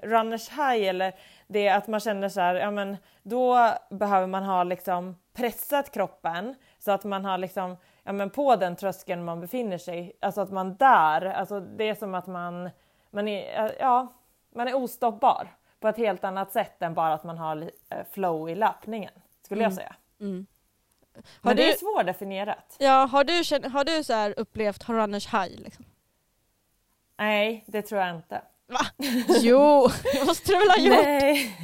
runners 0.02 0.48
high 0.48 0.88
eller 0.88 1.14
det 1.46 1.68
att 1.68 1.86
man 1.86 2.00
känner 2.00 2.28
så 2.28 2.40
här, 2.40 2.54
ja 2.54 2.70
men 2.70 2.96
då 3.22 3.72
behöver 3.90 4.26
man 4.26 4.44
ha 4.44 4.62
liksom 4.64 5.16
pressat 5.32 5.90
kroppen 5.90 6.54
så 6.78 6.92
att 6.92 7.04
man 7.04 7.24
har 7.24 7.38
liksom, 7.38 7.76
ja 8.02 8.12
men 8.12 8.30
på 8.30 8.56
den 8.56 8.76
tröskeln 8.76 9.24
man 9.24 9.40
befinner 9.40 9.78
sig, 9.78 10.12
alltså 10.20 10.40
att 10.40 10.50
man 10.50 10.76
där, 10.76 11.24
alltså 11.24 11.60
det 11.60 11.88
är 11.88 11.94
som 11.94 12.14
att 12.14 12.26
man 12.26 12.70
man 13.10 13.28
är, 13.28 13.76
ja, 13.80 14.14
man 14.54 14.68
är 14.68 14.74
ostoppbar 14.74 15.48
på 15.80 15.88
ett 15.88 15.96
helt 15.96 16.24
annat 16.24 16.52
sätt 16.52 16.82
än 16.82 16.94
bara 16.94 17.14
att 17.14 17.24
man 17.24 17.38
har 17.38 17.70
eh, 17.90 17.98
flow 18.12 18.50
i 18.50 18.54
löpningen, 18.54 19.12
skulle 19.44 19.60
mm. 19.60 19.70
jag 19.70 19.72
säga. 19.72 19.96
Mm. 20.20 20.46
Men 21.14 21.24
har 21.42 21.54
det 21.54 21.62
du, 21.62 21.72
är 21.72 21.76
svårdefinierat. 21.76 22.76
Ja, 22.78 23.08
har 23.12 23.24
du, 23.24 23.68
har 23.68 23.84
du 23.84 24.04
så 24.04 24.12
här 24.12 24.34
upplevt 24.36 24.88
runners 24.88 25.26
high? 25.26 25.60
Liksom? 25.62 25.84
Nej, 27.18 27.64
det 27.66 27.82
tror 27.82 28.00
jag 28.00 28.16
inte. 28.16 28.42
Va? 28.66 28.80
Jo, 29.40 29.88
det 30.12 30.26
måste 30.26 30.52
du 30.52 30.58
väl 30.58 30.68
ha 30.68 30.76
gjort? 30.76 31.04
Nej. 31.04 31.56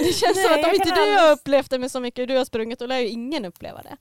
Det 0.00 0.12
känns 0.12 0.36
Nej, 0.36 0.44
som 0.44 0.54
att 0.54 0.66
om 0.66 0.74
inte 0.74 0.94
du 0.94 1.18
har 1.18 1.32
upplevt 1.32 1.70
det 1.70 1.78
med 1.78 1.90
så 1.90 2.00
mycket 2.00 2.28
du 2.28 2.36
har 2.36 2.44
sprungit, 2.44 2.78
då 2.78 2.86
lär 2.86 2.98
ju 2.98 3.08
ingen 3.08 3.44
uppleva 3.44 3.82
det. 3.82 3.96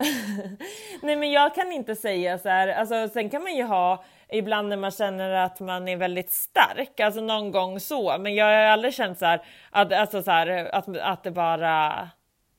Nej 1.02 1.16
men 1.16 1.30
jag 1.30 1.54
kan 1.54 1.72
inte 1.72 1.96
säga 1.96 2.38
så 2.38 2.48
här, 2.48 2.68
alltså 2.68 3.08
sen 3.08 3.30
kan 3.30 3.42
man 3.42 3.56
ju 3.56 3.62
ha 3.62 4.04
ibland 4.32 4.68
när 4.68 4.76
man 4.76 4.90
känner 4.90 5.30
att 5.30 5.60
man 5.60 5.88
är 5.88 5.96
väldigt 5.96 6.30
stark, 6.30 7.00
alltså 7.00 7.20
någon 7.20 7.50
gång 7.50 7.80
så, 7.80 8.18
men 8.18 8.34
jag 8.34 8.44
har 8.44 8.52
aldrig 8.52 8.94
känt 8.94 9.18
så 9.18 9.26
här, 9.26 9.42
att, 9.70 9.92
alltså 9.92 10.22
så 10.22 10.30
här, 10.30 10.74
att, 10.74 10.96
att 10.98 11.22
det 11.22 11.30
bara 11.30 12.08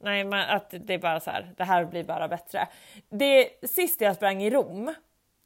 Nej, 0.03 0.23
man, 0.23 0.39
att 0.39 0.73
det 0.79 0.93
är 0.93 0.97
bara 0.97 1.19
så 1.19 1.31
här, 1.31 1.53
det 1.57 1.63
här 1.63 1.85
blir 1.85 2.03
bara 2.03 2.27
bättre. 2.27 2.67
Det 3.09 3.49
sist 3.69 4.01
jag 4.01 4.15
sprang 4.15 4.43
i 4.43 4.49
Rom, 4.49 4.95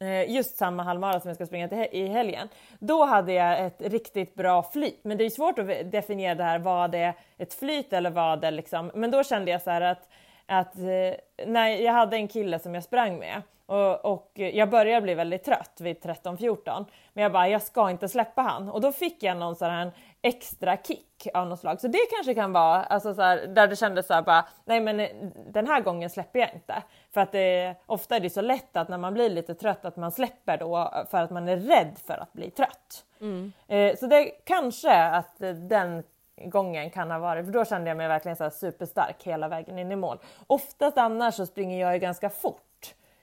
eh, 0.00 0.30
just 0.30 0.56
samma 0.56 0.82
halvmara 0.82 1.20
som 1.20 1.28
jag 1.28 1.36
ska 1.36 1.46
springa 1.46 1.68
till 1.68 1.86
i 1.92 2.06
helgen, 2.06 2.48
då 2.78 3.04
hade 3.04 3.32
jag 3.32 3.66
ett 3.66 3.82
riktigt 3.82 4.34
bra 4.34 4.62
flyt. 4.62 5.00
Men 5.02 5.18
det 5.18 5.24
är 5.24 5.30
svårt 5.30 5.58
att 5.58 5.90
definiera 5.92 6.34
det 6.34 6.44
här, 6.44 6.58
vad 6.58 6.90
det 6.90 6.98
är 6.98 7.14
ett 7.38 7.54
flyt 7.54 7.92
eller 7.92 8.10
vad 8.10 8.40
det 8.40 8.50
liksom, 8.50 8.90
men 8.94 9.10
då 9.10 9.24
kände 9.24 9.50
jag 9.50 9.62
så 9.62 9.70
här 9.70 9.80
att, 9.80 10.08
att 10.46 10.76
eh, 10.76 11.46
när 11.46 11.68
jag 11.68 11.92
hade 11.92 12.16
en 12.16 12.28
kille 12.28 12.58
som 12.58 12.74
jag 12.74 12.84
sprang 12.84 13.18
med 13.18 13.42
och, 13.66 14.04
och 14.04 14.30
jag 14.34 14.70
började 14.70 15.02
bli 15.02 15.14
väldigt 15.14 15.44
trött 15.44 15.78
vid 15.80 15.96
13-14, 15.96 16.84
men 17.12 17.22
jag 17.22 17.32
bara, 17.32 17.48
jag 17.48 17.62
ska 17.62 17.90
inte 17.90 18.08
släppa 18.08 18.42
han. 18.42 18.68
Och 18.68 18.80
då 18.80 18.92
fick 18.92 19.22
jag 19.22 19.36
någon 19.36 19.56
sån 19.56 19.70
här 19.70 19.92
extra 20.22 20.76
kick 20.76 21.26
av 21.34 21.46
något 21.46 21.60
slag. 21.60 21.80
Så 21.80 21.88
det 21.88 21.98
kanske 22.10 22.34
kan 22.34 22.52
vara 22.52 22.84
alltså 22.84 23.14
så 23.14 23.22
här, 23.22 23.46
där 23.46 23.66
det 23.66 23.76
kändes 23.76 24.06
så 24.06 24.14
här 24.14 24.22
bara, 24.22 24.46
nej 24.64 24.80
men 24.80 25.00
eh, 25.00 25.08
den 25.52 25.66
här 25.66 25.80
gången 25.80 26.10
släpper 26.10 26.38
jag 26.38 26.54
inte. 26.54 26.82
För 27.14 27.20
att 27.20 27.32
det, 27.32 27.74
ofta 27.86 28.16
är 28.16 28.20
det 28.20 28.30
så 28.30 28.40
lätt 28.40 28.76
att 28.76 28.88
när 28.88 28.98
man 28.98 29.14
blir 29.14 29.30
lite 29.30 29.54
trött 29.54 29.84
att 29.84 29.96
man 29.96 30.12
släpper 30.12 30.58
då 30.58 31.04
för 31.10 31.22
att 31.22 31.30
man 31.30 31.48
är 31.48 31.56
rädd 31.56 31.98
för 32.06 32.22
att 32.22 32.32
bli 32.32 32.50
trött. 32.50 33.04
Mm. 33.20 33.52
Eh, 33.68 33.96
så 33.96 34.06
det 34.06 34.24
kanske 34.24 34.92
att 34.92 35.36
den 35.68 36.02
gången 36.44 36.90
kan 36.90 37.10
ha 37.10 37.18
varit, 37.18 37.44
för 37.44 37.52
då 37.52 37.64
kände 37.64 37.90
jag 37.90 37.96
mig 37.96 38.08
verkligen 38.08 38.36
så 38.36 38.50
superstark 38.50 39.22
hela 39.22 39.48
vägen 39.48 39.78
in 39.78 39.92
i 39.92 39.96
mål. 39.96 40.18
Oftast 40.46 40.98
annars 40.98 41.34
så 41.34 41.46
springer 41.46 41.80
jag 41.80 41.92
ju 41.94 41.98
ganska 41.98 42.30
fort 42.30 42.62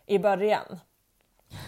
i 0.06 0.20
början. 0.20 0.80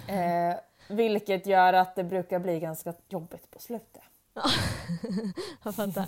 Eh, 0.07 0.55
vilket 0.87 1.45
gör 1.45 1.73
att 1.73 1.95
det 1.95 2.03
brukar 2.03 2.39
bli 2.39 2.59
ganska 2.59 2.93
jobbigt 3.09 3.51
på 3.51 3.59
slutet. 3.59 4.03
Jag 5.63 5.75
fattar. 5.75 6.05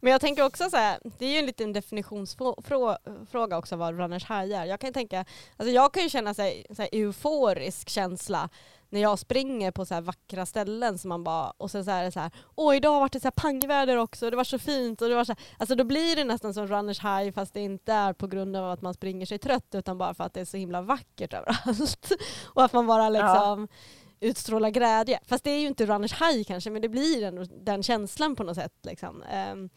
Men 0.00 0.12
jag 0.12 0.20
tänker 0.20 0.44
också 0.44 0.70
så 0.70 0.76
här, 0.76 1.00
det 1.18 1.26
är 1.26 1.30
ju 1.30 1.38
en 1.38 1.46
liten 1.46 1.72
definitionsfråga 1.72 3.58
också 3.58 3.76
vad 3.76 3.98
runners 3.98 4.30
high 4.30 4.60
är. 4.60 4.64
Jag 4.64 4.80
kan 4.80 4.92
tänka, 4.92 5.24
alltså 5.56 5.72
jag 5.74 5.92
kan 5.92 6.02
ju 6.02 6.08
känna 6.08 6.34
så 6.34 6.42
här, 6.42 6.74
så 6.74 6.82
här 6.82 6.88
euforisk 6.92 7.88
känsla 7.88 8.48
när 8.90 9.00
jag 9.00 9.18
springer 9.18 9.70
på 9.70 9.86
så 9.86 9.94
här 9.94 10.00
vackra 10.00 10.46
ställen 10.46 10.98
som 10.98 11.08
man 11.08 11.24
bara, 11.24 11.50
och 11.50 11.70
sen 11.70 11.84
så 11.84 11.90
är 11.90 12.04
det 12.04 12.12
så 12.12 12.20
här, 12.20 12.30
åh 12.54 12.76
idag 12.76 13.00
har 13.00 13.08
det 13.08 13.20
så 13.20 13.26
här 13.26 13.30
pangväder 13.30 13.96
också, 13.96 14.24
och 14.24 14.30
det 14.30 14.36
var 14.36 14.44
så 14.44 14.58
fint 14.58 15.02
och 15.02 15.08
det 15.08 15.14
var 15.14 15.24
så 15.24 15.32
här, 15.32 15.42
alltså 15.58 15.74
då 15.74 15.84
blir 15.84 16.16
det 16.16 16.24
nästan 16.24 16.54
som 16.54 16.66
runners 16.66 17.00
high 17.00 17.32
fast 17.32 17.54
det 17.54 17.60
inte 17.60 17.92
är 17.92 18.12
på 18.12 18.26
grund 18.26 18.56
av 18.56 18.70
att 18.70 18.82
man 18.82 18.94
springer 18.94 19.26
sig 19.26 19.38
trött 19.38 19.74
utan 19.74 19.98
bara 19.98 20.14
för 20.14 20.24
att 20.24 20.34
det 20.34 20.40
är 20.40 20.44
så 20.44 20.56
himla 20.56 20.82
vackert 20.82 21.34
överallt. 21.34 22.12
och 22.44 22.64
att 22.64 22.72
man 22.72 22.86
bara 22.86 23.08
liksom 23.08 23.68
ja 23.70 23.76
utstråla 24.20 24.70
glädje. 24.70 25.20
Fast 25.26 25.44
det 25.44 25.50
är 25.50 25.60
ju 25.60 25.66
inte 25.66 25.86
runners 25.86 26.20
high 26.20 26.44
kanske, 26.44 26.70
men 26.70 26.82
det 26.82 26.88
blir 26.88 27.22
ändå 27.22 27.44
den 27.44 27.82
känslan 27.82 28.36
på 28.36 28.44
något 28.44 28.56
sätt. 28.56 28.74
Liksom. 28.82 29.24
Um, 29.52 29.70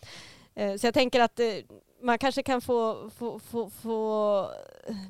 uh, 0.60 0.78
så 0.78 0.88
jag 0.88 0.94
tänker 0.94 1.22
att 1.22 1.40
uh, 1.40 1.46
man 2.04 2.18
kanske 2.18 2.44
kan 2.44 2.62
få, 2.62 3.10
få, 3.10 3.40
få, 3.40 3.70
få 3.70 4.52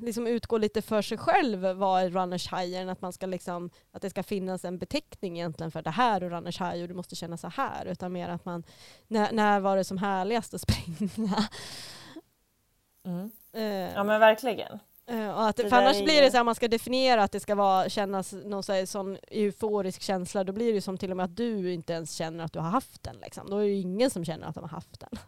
liksom 0.00 0.26
utgå 0.26 0.58
lite 0.58 0.82
för 0.82 1.02
sig 1.02 1.18
själv 1.18 1.60
vad 1.60 2.02
är 2.02 2.10
runners 2.10 2.52
high, 2.52 2.80
än 2.80 2.88
att, 2.88 3.00
man 3.00 3.12
ska 3.12 3.26
liksom, 3.26 3.70
att 3.92 4.02
det 4.02 4.10
ska 4.10 4.22
finnas 4.22 4.64
en 4.64 4.78
beteckning 4.78 5.38
egentligen 5.38 5.70
för 5.70 5.82
det 5.82 5.90
här 5.90 6.20
är 6.20 6.30
runners 6.30 6.60
high 6.60 6.82
och 6.82 6.88
du 6.88 6.94
måste 6.94 7.16
känna 7.16 7.36
så 7.36 7.48
här, 7.48 7.86
utan 7.86 8.12
mer 8.12 8.28
att 8.28 8.44
man, 8.44 8.64
när, 9.06 9.32
när 9.32 9.60
var 9.60 9.76
det 9.76 9.84
som 9.84 9.98
härligast 9.98 10.54
att 10.54 10.60
springa? 10.60 11.48
Mm. 13.06 13.30
Uh, 13.56 13.92
ja 13.94 14.04
men 14.04 14.20
verkligen. 14.20 14.78
Uh, 15.10 15.38
att, 15.38 15.56
för 15.56 15.72
annars 15.72 16.04
blir 16.04 16.22
det 16.22 16.30
så 16.30 16.36
här, 16.36 16.44
man 16.44 16.54
ska 16.54 16.68
definiera 16.68 17.22
att 17.22 17.32
det 17.32 17.40
ska 17.40 17.54
vara, 17.54 17.88
kännas 17.88 18.32
någon 18.32 18.62
så 18.62 18.86
sån 18.86 19.18
euforisk 19.30 20.02
känsla, 20.02 20.44
då 20.44 20.52
blir 20.52 20.72
det 20.72 20.80
som 20.80 20.98
till 20.98 21.10
och 21.10 21.16
med 21.16 21.24
att 21.24 21.36
du 21.36 21.72
inte 21.72 21.92
ens 21.92 22.12
känner 22.12 22.44
att 22.44 22.52
du 22.52 22.58
har 22.58 22.70
haft 22.70 23.02
den. 23.02 23.16
Liksom. 23.22 23.50
Då 23.50 23.56
är 23.56 23.62
det 23.62 23.68
ju 23.68 23.80
ingen 23.80 24.10
som 24.10 24.24
känner 24.24 24.46
att 24.46 24.54
de 24.54 24.64
har 24.64 24.68
haft 24.68 25.00
den. 25.00 25.18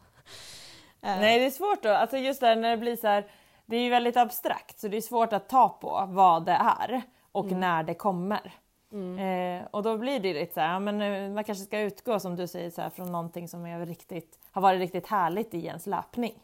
Uh. 1.05 1.21
Nej, 1.21 1.39
det 1.39 1.47
är 1.47 1.51
svårt 1.51 1.83
då. 1.83 1.89
Alltså 1.89 2.17
just 2.17 2.41
där 2.41 2.57
när 2.57 2.71
det 2.71 2.77
blir 2.77 2.97
så 2.97 3.07
här, 3.07 3.27
det 3.67 3.77
är 3.77 3.81
ju 3.81 3.91
väldigt 3.91 4.17
abstrakt 4.17 4.81
så 4.81 4.89
det 4.89 4.97
är 4.97 5.01
svårt 5.01 5.33
att 5.33 5.49
ta 5.49 5.69
på 5.69 6.07
vad 6.09 6.45
det 6.45 6.61
är 6.81 7.03
och 7.33 7.47
mm. 7.47 7.61
när 7.61 7.83
det 7.83 7.95
kommer. 7.95 8.53
Mm. 8.93 9.19
Eh, 9.19 9.67
och 9.71 9.83
då 9.83 9.97
blir 9.97 10.21
det 10.21 10.35
lite 10.35 10.55
så 10.55 10.61
här, 10.61 10.81
men 10.81 11.01
eh, 11.01 11.31
man 11.31 11.45
kanske 11.45 11.65
ska 11.65 11.81
utgå 11.81 12.21
som 12.21 12.37
du 12.37 12.47
säger 12.47 12.71
så 12.71 12.83
här, 12.83 12.91
från 12.91 13.13
någonting 13.13 13.49
som 13.49 13.67
är 13.67 13.87
riktigt, 13.87 14.39
har 14.51 14.63
varit 14.63 14.79
riktigt 14.79 15.07
härligt 15.07 15.55
i 15.55 15.67
ens 15.67 15.87
löpning. 15.87 16.35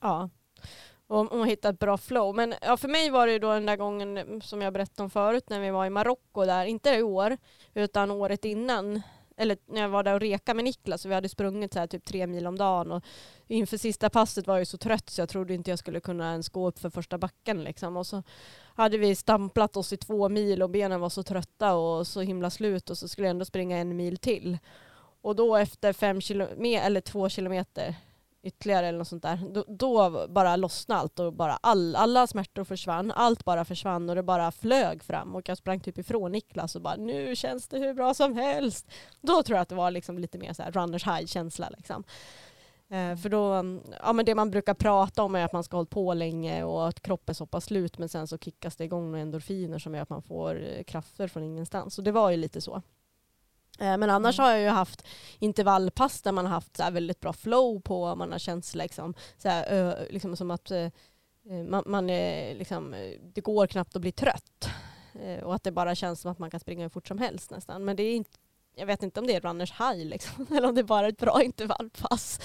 Ja, 0.00 0.28
och, 1.06 1.32
och 1.32 1.46
hitta 1.46 1.68
ett 1.68 1.78
bra 1.78 1.96
flow. 1.96 2.34
Men 2.34 2.54
ja, 2.62 2.76
för 2.76 2.88
mig 2.88 3.10
var 3.10 3.26
det 3.26 3.32
ju 3.32 3.38
då 3.38 3.52
den 3.52 3.66
där 3.66 3.76
gången 3.76 4.40
som 4.42 4.62
jag 4.62 4.72
berättade 4.72 5.02
om 5.02 5.10
förut 5.10 5.50
när 5.50 5.60
vi 5.60 5.70
var 5.70 5.86
i 5.86 5.90
Marocko 5.90 6.44
där, 6.44 6.64
inte 6.64 6.90
i 6.90 7.02
år, 7.02 7.36
utan 7.74 8.10
året 8.10 8.44
innan. 8.44 9.02
Eller 9.40 9.56
när 9.66 9.80
jag 9.80 9.88
var 9.88 10.02
där 10.02 10.14
och 10.14 10.20
reka 10.20 10.54
med 10.54 10.64
Niklas 10.64 11.04
och 11.04 11.10
vi 11.10 11.14
hade 11.14 11.28
sprungit 11.28 11.72
så 11.72 11.78
här 11.78 11.86
typ 11.86 12.04
tre 12.04 12.26
mil 12.26 12.46
om 12.46 12.58
dagen 12.58 12.92
och 12.92 13.04
inför 13.46 13.76
sista 13.76 14.10
passet 14.10 14.46
var 14.46 14.58
jag 14.58 14.66
så 14.66 14.78
trött 14.78 15.10
så 15.10 15.20
jag 15.20 15.28
trodde 15.28 15.54
inte 15.54 15.70
jag 15.70 15.78
skulle 15.78 16.00
kunna 16.00 16.30
ens 16.30 16.48
gå 16.48 16.68
upp 16.68 16.78
för 16.78 16.90
första 16.90 17.18
backen 17.18 17.64
liksom. 17.64 17.96
Och 17.96 18.06
så 18.06 18.22
hade 18.74 18.98
vi 18.98 19.14
stamplat 19.14 19.76
oss 19.76 19.92
i 19.92 19.96
två 19.96 20.28
mil 20.28 20.62
och 20.62 20.70
benen 20.70 21.00
var 21.00 21.08
så 21.08 21.22
trötta 21.22 21.74
och 21.74 22.06
så 22.06 22.20
himla 22.20 22.50
slut 22.50 22.90
och 22.90 22.98
så 22.98 23.08
skulle 23.08 23.26
jag 23.26 23.30
ändå 23.30 23.44
springa 23.44 23.76
en 23.78 23.96
mil 23.96 24.16
till. 24.16 24.58
Och 25.22 25.36
då 25.36 25.56
efter 25.56 25.92
fem 25.92 26.20
kilometer, 26.20 26.86
eller 26.86 27.00
två 27.00 27.28
kilometer, 27.28 27.94
ytterligare 28.42 28.86
eller 28.86 28.98
något 28.98 29.08
sånt 29.08 29.22
där. 29.22 29.40
Då, 29.52 29.64
då 29.68 30.26
bara 30.28 30.56
lossnade 30.56 31.00
allt 31.00 31.18
och 31.18 31.32
bara 31.32 31.56
all, 31.56 31.96
alla 31.96 32.26
smärtor 32.26 32.64
försvann. 32.64 33.10
Allt 33.10 33.44
bara 33.44 33.64
försvann 33.64 34.10
och 34.10 34.16
det 34.16 34.22
bara 34.22 34.52
flög 34.52 35.02
fram 35.02 35.36
och 35.36 35.48
jag 35.48 35.58
sprang 35.58 35.80
typ 35.80 35.98
ifrån 35.98 36.32
Niklas 36.32 36.76
och 36.76 36.82
bara 36.82 36.96
nu 36.96 37.36
känns 37.36 37.68
det 37.68 37.78
hur 37.78 37.94
bra 37.94 38.14
som 38.14 38.36
helst. 38.36 38.86
Då 39.20 39.42
tror 39.42 39.56
jag 39.56 39.62
att 39.62 39.68
det 39.68 39.74
var 39.74 39.90
liksom 39.90 40.18
lite 40.18 40.38
mer 40.38 40.52
så 40.52 40.62
här 40.62 40.72
runners 40.72 41.06
high 41.06 41.26
känsla 41.26 41.70
liksom. 41.76 42.04
Eh, 42.90 43.16
för 43.16 43.28
då, 43.28 43.64
ja 44.02 44.12
men 44.12 44.24
det 44.24 44.34
man 44.34 44.50
brukar 44.50 44.74
prata 44.74 45.22
om 45.22 45.34
är 45.34 45.44
att 45.44 45.52
man 45.52 45.64
ska 45.64 45.76
hålla 45.76 45.86
på 45.86 46.14
länge 46.14 46.64
och 46.64 46.88
att 46.88 47.02
kroppen 47.02 47.34
så 47.34 47.46
pass 47.46 47.64
slut 47.64 47.98
men 47.98 48.08
sen 48.08 48.26
så 48.26 48.38
kickas 48.38 48.76
det 48.76 48.84
igång 48.84 49.10
med 49.10 49.22
endorfiner 49.22 49.78
som 49.78 49.94
gör 49.94 50.02
att 50.02 50.10
man 50.10 50.22
får 50.22 50.62
eh, 50.62 50.82
krafter 50.84 51.28
från 51.28 51.44
ingenstans. 51.44 51.94
Så 51.94 52.02
det 52.02 52.12
var 52.12 52.30
ju 52.30 52.36
lite 52.36 52.60
så. 52.60 52.82
Eh, 53.80 53.96
men 53.96 54.10
annars 54.10 54.38
mm. 54.38 54.44
har 54.44 54.52
jag 54.52 54.62
ju 54.62 54.68
haft 54.68 55.06
intervallpass 55.38 56.22
där 56.22 56.32
man 56.32 56.46
har 56.46 56.52
haft 56.52 56.76
så 56.76 56.90
väldigt 56.90 57.20
bra 57.20 57.32
flow 57.32 57.80
på, 57.80 58.14
man 58.14 58.32
har 58.32 58.38
känt 58.38 58.74
liksom, 58.74 59.14
så 59.38 59.48
här, 59.48 60.06
liksom 60.10 60.36
som 60.36 60.50
att 60.50 60.70
eh, 60.70 60.88
man, 61.68 61.82
man 61.86 62.10
är, 62.10 62.54
liksom, 62.54 62.94
det 63.34 63.40
går 63.40 63.66
knappt 63.66 63.96
att 63.96 64.02
bli 64.02 64.12
trött. 64.12 64.68
Eh, 65.14 65.44
och 65.44 65.54
att 65.54 65.64
det 65.64 65.72
bara 65.72 65.94
känns 65.94 66.20
som 66.20 66.32
att 66.32 66.38
man 66.38 66.50
kan 66.50 66.60
springa 66.60 66.82
hur 66.82 66.88
fort 66.88 67.08
som 67.08 67.18
helst 67.18 67.50
nästan. 67.50 67.84
Men 67.84 67.96
det 67.96 68.02
är 68.02 68.16
inte, 68.16 68.38
jag 68.76 68.86
vet 68.86 69.02
inte 69.02 69.20
om 69.20 69.26
det 69.26 69.34
är 69.34 69.40
runners 69.40 69.72
high 69.72 70.04
liksom, 70.04 70.46
eller 70.56 70.68
om 70.68 70.74
det 70.74 70.80
är 70.80 70.84
bara 70.84 71.06
är 71.06 71.12
ett 71.12 71.18
bra 71.18 71.42
intervallpass. 71.42 72.40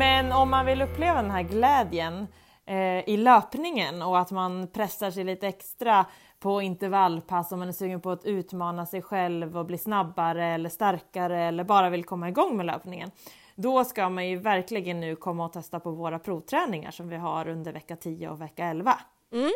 Men 0.00 0.32
om 0.32 0.50
man 0.50 0.66
vill 0.66 0.82
uppleva 0.82 1.22
den 1.22 1.30
här 1.30 1.42
glädjen 1.42 2.26
eh, 2.66 3.08
i 3.08 3.16
löpningen 3.16 4.02
och 4.02 4.18
att 4.18 4.30
man 4.30 4.68
pressar 4.68 5.10
sig 5.10 5.24
lite 5.24 5.48
extra 5.48 6.06
på 6.38 6.62
intervallpass 6.62 7.52
om 7.52 7.58
man 7.58 7.68
är 7.68 7.72
sugen 7.72 8.00
på 8.00 8.10
att 8.10 8.24
utmana 8.24 8.86
sig 8.86 9.02
själv 9.02 9.58
och 9.58 9.66
bli 9.66 9.78
snabbare 9.78 10.46
eller 10.46 10.68
starkare 10.68 11.42
eller 11.42 11.64
bara 11.64 11.90
vill 11.90 12.04
komma 12.04 12.28
igång 12.28 12.56
med 12.56 12.66
löpningen. 12.66 13.10
Då 13.54 13.84
ska 13.84 14.08
man 14.08 14.28
ju 14.28 14.36
verkligen 14.36 15.00
nu 15.00 15.16
komma 15.16 15.44
och 15.44 15.52
testa 15.52 15.80
på 15.80 15.90
våra 15.90 16.18
provträningar 16.18 16.90
som 16.90 17.08
vi 17.08 17.16
har 17.16 17.48
under 17.48 17.72
vecka 17.72 17.96
10 17.96 18.28
och 18.28 18.40
vecka 18.40 18.64
11. 18.64 18.98
Mm. 19.32 19.50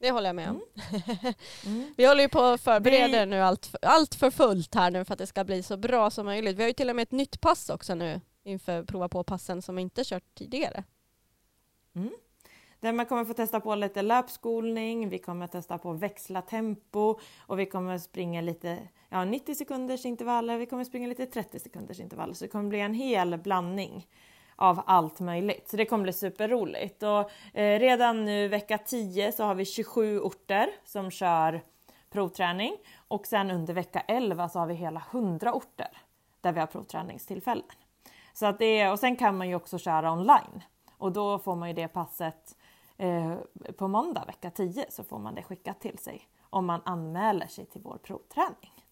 Det 0.00 0.10
håller 0.10 0.28
jag 0.28 0.36
med 0.36 0.50
om. 0.50 0.60
Mm. 0.90 1.34
Mm. 1.66 1.94
vi 1.96 2.06
håller 2.06 2.22
ju 2.22 2.28
på 2.28 2.40
att 2.40 2.60
förbereda 2.60 3.20
vi... 3.20 3.26
nu 3.26 3.40
allt, 3.40 3.74
allt 3.82 4.14
för 4.14 4.30
fullt 4.30 4.74
här 4.74 4.90
nu 4.90 5.04
för 5.04 5.12
att 5.12 5.18
det 5.18 5.26
ska 5.26 5.44
bli 5.44 5.62
så 5.62 5.76
bra 5.76 6.10
som 6.10 6.26
möjligt. 6.26 6.56
Vi 6.56 6.62
har 6.62 6.68
ju 6.68 6.74
till 6.74 6.90
och 6.90 6.96
med 6.96 7.02
ett 7.02 7.12
nytt 7.12 7.40
pass 7.40 7.70
också 7.70 7.94
nu 7.94 8.20
inför 8.50 8.84
prova 8.84 9.08
på 9.08 9.24
passen 9.24 9.62
som 9.62 9.78
inte 9.78 10.04
kört 10.04 10.34
tidigare. 10.34 10.84
Mm. 11.94 12.10
Där 12.80 12.92
man 12.92 13.06
kommer 13.06 13.24
få 13.24 13.34
testa 13.34 13.60
på 13.60 13.74
lite 13.74 14.02
löpskolning, 14.02 15.08
vi 15.08 15.18
kommer 15.18 15.46
testa 15.46 15.78
på 15.78 15.92
växla 15.92 16.42
tempo 16.42 17.20
och 17.40 17.58
vi 17.58 17.66
kommer 17.66 17.98
springa 17.98 18.40
lite 18.40 18.78
ja, 19.08 19.24
90 19.24 19.54
sekunders 19.54 20.06
intervaller, 20.06 20.58
vi 20.58 20.66
kommer 20.66 20.84
springa 20.84 21.08
lite 21.08 21.26
30 21.26 21.58
sekunders 21.58 22.00
intervaller 22.00 22.34
så 22.34 22.44
det 22.44 22.48
kommer 22.48 22.68
bli 22.68 22.80
en 22.80 22.94
hel 22.94 23.38
blandning 23.38 24.06
av 24.56 24.82
allt 24.86 25.20
möjligt. 25.20 25.68
Så 25.68 25.76
det 25.76 25.84
kommer 25.84 26.02
bli 26.02 26.12
superroligt. 26.12 27.02
Och 27.02 27.30
eh, 27.58 27.78
redan 27.78 28.24
nu 28.24 28.48
vecka 28.48 28.78
10 28.78 29.32
så 29.32 29.44
har 29.44 29.54
vi 29.54 29.64
27 29.64 30.20
orter 30.20 30.70
som 30.84 31.10
kör 31.10 31.62
provträning 32.10 32.76
och 33.08 33.26
sen 33.26 33.50
under 33.50 33.74
vecka 33.74 34.00
11 34.00 34.48
så 34.48 34.58
har 34.58 34.66
vi 34.66 34.74
hela 34.74 35.02
100 35.10 35.52
orter 35.52 35.98
där 36.40 36.52
vi 36.52 36.60
har 36.60 36.66
provträningstillfällen. 36.66 37.66
Så 38.32 38.46
att 38.46 38.58
det 38.58 38.80
är, 38.80 38.92
och 38.92 38.98
sen 38.98 39.16
kan 39.16 39.38
man 39.38 39.48
ju 39.48 39.54
också 39.54 39.78
köra 39.78 40.12
online 40.12 40.62
och 40.98 41.12
då 41.12 41.38
får 41.38 41.56
man 41.56 41.68
ju 41.68 41.74
det 41.74 41.88
passet 41.88 42.56
eh, 42.96 43.34
på 43.78 43.88
måndag 43.88 44.24
vecka 44.26 44.50
10 44.50 44.86
så 44.90 45.04
får 45.04 45.18
man 45.18 45.34
det 45.34 45.42
skickat 45.42 45.80
till 45.80 45.98
sig 45.98 46.28
om 46.50 46.66
man 46.66 46.80
anmäler 46.84 47.46
sig 47.46 47.66
till 47.66 47.80
vår 47.80 47.98
provträning. 48.02 48.84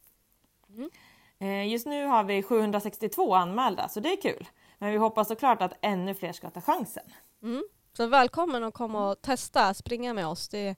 Mm. 0.68 0.90
Eh, 1.38 1.72
just 1.72 1.86
nu 1.86 2.06
har 2.06 2.24
vi 2.24 2.42
762 2.42 3.34
anmälda 3.34 3.88
så 3.88 4.00
det 4.00 4.12
är 4.12 4.22
kul. 4.22 4.48
Men 4.78 4.90
vi 4.90 4.96
hoppas 4.96 5.28
såklart 5.28 5.62
att 5.62 5.72
ännu 5.80 6.14
fler 6.14 6.32
ska 6.32 6.50
ta 6.50 6.60
chansen. 6.60 7.04
Mm. 7.42 7.68
Så 7.96 8.06
välkommen 8.06 8.64
att 8.64 8.74
komma 8.74 9.10
och 9.10 9.22
testa 9.22 9.74
springa 9.74 10.14
med 10.14 10.26
oss. 10.26 10.48
Det 10.48 10.76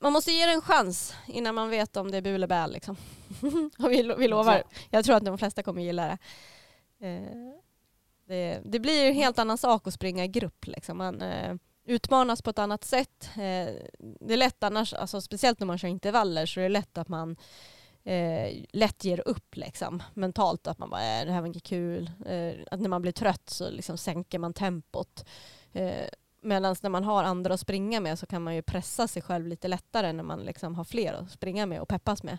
man 0.00 0.12
måste 0.12 0.32
ge 0.32 0.46
det 0.46 0.52
en 0.52 0.60
chans 0.60 1.14
innan 1.26 1.54
man 1.54 1.70
vet 1.70 1.96
om 1.96 2.10
det 2.10 2.16
är 2.16 2.22
bu 2.22 2.34
eller. 2.34 2.68
Liksom. 2.68 2.96
vi, 3.78 4.14
vi 4.18 4.28
lovar. 4.28 4.62
Jag 4.90 5.04
tror 5.04 5.16
att 5.16 5.24
de 5.24 5.38
flesta 5.38 5.62
kommer 5.62 5.82
gilla 5.82 6.06
det. 6.06 6.18
Eh, 7.06 7.52
det, 8.32 8.60
det 8.64 8.80
blir 8.80 9.08
en 9.08 9.14
helt 9.14 9.38
annan 9.38 9.58
sak 9.58 9.86
att 9.86 9.94
springa 9.94 10.24
i 10.24 10.28
grupp. 10.28 10.66
Liksom. 10.66 10.98
Man 10.98 11.22
eh, 11.22 11.54
utmanas 11.84 12.42
på 12.42 12.50
ett 12.50 12.58
annat 12.58 12.84
sätt. 12.84 13.30
Eh, 13.34 13.74
det 13.98 14.32
är 14.32 14.36
lätt 14.36 14.62
annars, 14.62 14.94
alltså, 14.94 15.20
speciellt 15.20 15.60
när 15.60 15.66
man 15.66 15.78
kör 15.78 15.88
intervaller, 15.88 16.46
så 16.46 16.60
är 16.60 16.62
det 16.62 16.68
lätt 16.68 16.98
att 16.98 17.08
man 17.08 17.36
eh, 18.04 18.64
lätt 18.72 19.04
ger 19.04 19.28
upp 19.28 19.56
liksom, 19.56 20.02
mentalt. 20.14 20.66
Att 20.66 20.78
man 20.78 20.90
bara, 20.90 21.20
äh, 21.20 21.26
det 21.26 21.32
här 21.32 21.40
var 21.40 21.46
inte 21.46 21.60
kul. 21.60 22.10
Eh, 22.26 22.52
att 22.70 22.80
när 22.80 22.88
man 22.88 23.02
blir 23.02 23.12
trött 23.12 23.50
så 23.50 23.70
liksom 23.70 23.98
sänker 23.98 24.38
man 24.38 24.52
tempot. 24.52 25.24
Eh, 25.72 26.08
Medan 26.44 26.76
när 26.82 26.90
man 26.90 27.04
har 27.04 27.24
andra 27.24 27.54
att 27.54 27.60
springa 27.60 28.00
med 28.00 28.18
så 28.18 28.26
kan 28.26 28.42
man 28.42 28.54
ju 28.54 28.62
pressa 28.62 29.08
sig 29.08 29.22
själv 29.22 29.46
lite 29.46 29.68
lättare 29.68 30.12
när 30.12 30.22
man 30.22 30.40
liksom 30.40 30.74
har 30.74 30.84
fler 30.84 31.12
att 31.12 31.30
springa 31.30 31.66
med 31.66 31.80
och 31.80 31.88
peppas 31.88 32.22
med. 32.22 32.38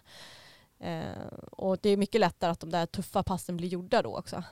Eh, 0.80 1.28
och 1.52 1.78
det 1.82 1.90
är 1.90 1.98
mycket 1.98 2.22
lättare 2.22 2.52
att 2.52 2.60
de 2.60 2.70
där 2.70 2.86
tuffa 2.86 3.24
passen 3.24 3.58
blir 3.58 3.68
gjorda 3.68 4.02
då 4.02 4.18
också. 4.18 4.44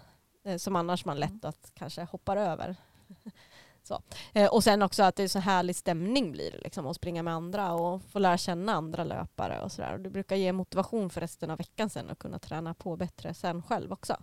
Eh, 0.43 0.57
som 0.57 0.75
annars 0.75 1.05
man 1.05 1.19
lätt 1.19 1.45
att 1.45 1.71
kanske 1.73 2.03
hoppar 2.03 2.37
över. 2.37 2.75
så. 3.83 4.01
Eh, 4.33 4.53
och 4.53 4.63
sen 4.63 4.81
också 4.81 5.03
att 5.03 5.15
det 5.15 5.23
är 5.23 5.27
så 5.27 5.39
härlig 5.39 5.75
stämning 5.75 6.31
blir 6.31 6.51
det 6.51 6.57
liksom 6.57 6.87
att 6.87 6.95
springa 6.95 7.23
med 7.23 7.33
andra 7.33 7.73
och 7.73 8.01
få 8.03 8.19
lära 8.19 8.37
känna 8.37 8.73
andra 8.73 9.03
löpare 9.03 9.61
och 9.61 9.71
sådär. 9.71 9.97
Det 9.97 10.09
brukar 10.09 10.35
ge 10.35 10.53
motivation 10.53 11.09
för 11.09 11.21
resten 11.21 11.49
av 11.49 11.57
veckan 11.57 11.89
sen 11.89 12.09
att 12.09 12.19
kunna 12.19 12.39
träna 12.39 12.73
på 12.73 12.95
bättre 12.95 13.33
sen 13.33 13.63
själv 13.63 13.93
också. 13.93 14.17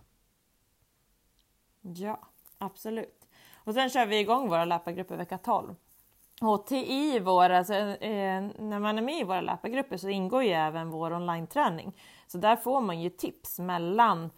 Ja, 1.81 2.19
absolut. 2.57 3.27
Och 3.63 3.73
sen 3.73 3.89
kör 3.89 4.05
vi 4.05 4.19
igång 4.19 4.49
våra 4.49 4.65
löpargrupper 4.65 5.17
vecka 5.17 5.37
12. 5.37 5.75
Och 6.41 6.71
i 6.71 7.19
våra, 7.19 7.57
alltså, 7.57 7.73
eh, 7.73 8.41
när 8.59 8.79
man 8.79 8.97
är 8.97 9.01
med 9.01 9.19
i 9.19 9.23
våra 9.23 9.41
löpargrupper 9.41 9.97
så 9.97 10.09
ingår 10.09 10.43
ju 10.43 10.49
även 10.49 10.89
vår 10.89 11.13
online-träning. 11.13 11.97
Så 12.27 12.37
där 12.37 12.55
får 12.55 12.81
man 12.81 13.01
ju 13.01 13.09
tips 13.09 13.59
mellan 13.59 14.29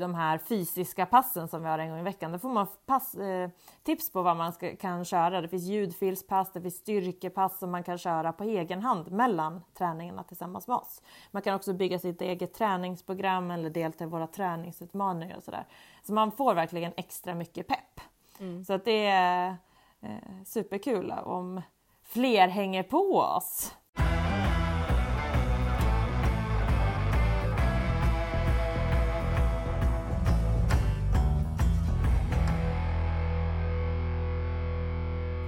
de 0.00 0.14
här 0.14 0.38
fysiska 0.38 1.06
passen 1.06 1.48
som 1.48 1.62
vi 1.62 1.68
har 1.68 1.78
en 1.78 1.90
gång 1.90 1.98
i 1.98 2.02
veckan. 2.02 2.32
Där 2.32 2.38
får 2.38 2.48
man 2.48 2.66
pass, 2.86 3.14
eh, 3.14 3.50
tips 3.82 4.12
på 4.12 4.22
vad 4.22 4.36
man 4.36 4.52
ska, 4.52 4.76
kan 4.76 5.04
köra. 5.04 5.40
Det 5.40 5.48
finns 5.48 5.64
ljudfilspass, 5.64 6.52
det 6.52 6.60
finns 6.60 6.76
styrkepass 6.76 7.58
som 7.58 7.70
man 7.70 7.82
kan 7.82 7.98
köra 7.98 8.32
på 8.32 8.44
egen 8.44 8.82
hand 8.82 9.12
mellan 9.12 9.62
träningarna 9.74 10.22
tillsammans 10.22 10.68
med 10.68 10.76
oss. 10.76 11.02
Man 11.30 11.42
kan 11.42 11.54
också 11.54 11.72
bygga 11.72 11.98
sitt 11.98 12.22
eget 12.22 12.54
träningsprogram 12.54 13.50
eller 13.50 13.70
delta 13.70 14.04
i 14.04 14.06
våra 14.06 14.26
träningsutmaningar 14.26 15.36
och 15.36 15.42
sådär. 15.42 15.64
Så 16.02 16.12
man 16.12 16.32
får 16.32 16.54
verkligen 16.54 16.92
extra 16.96 17.34
mycket 17.34 17.66
pepp. 17.66 18.00
Mm. 18.40 18.64
Så 18.64 18.72
att 18.72 18.84
det 18.84 19.06
är 19.06 19.56
eh, 20.00 20.44
superkul 20.46 21.10
om 21.24 21.62
fler 22.02 22.48
hänger 22.48 22.82
på 22.82 23.18
oss. 23.18 23.74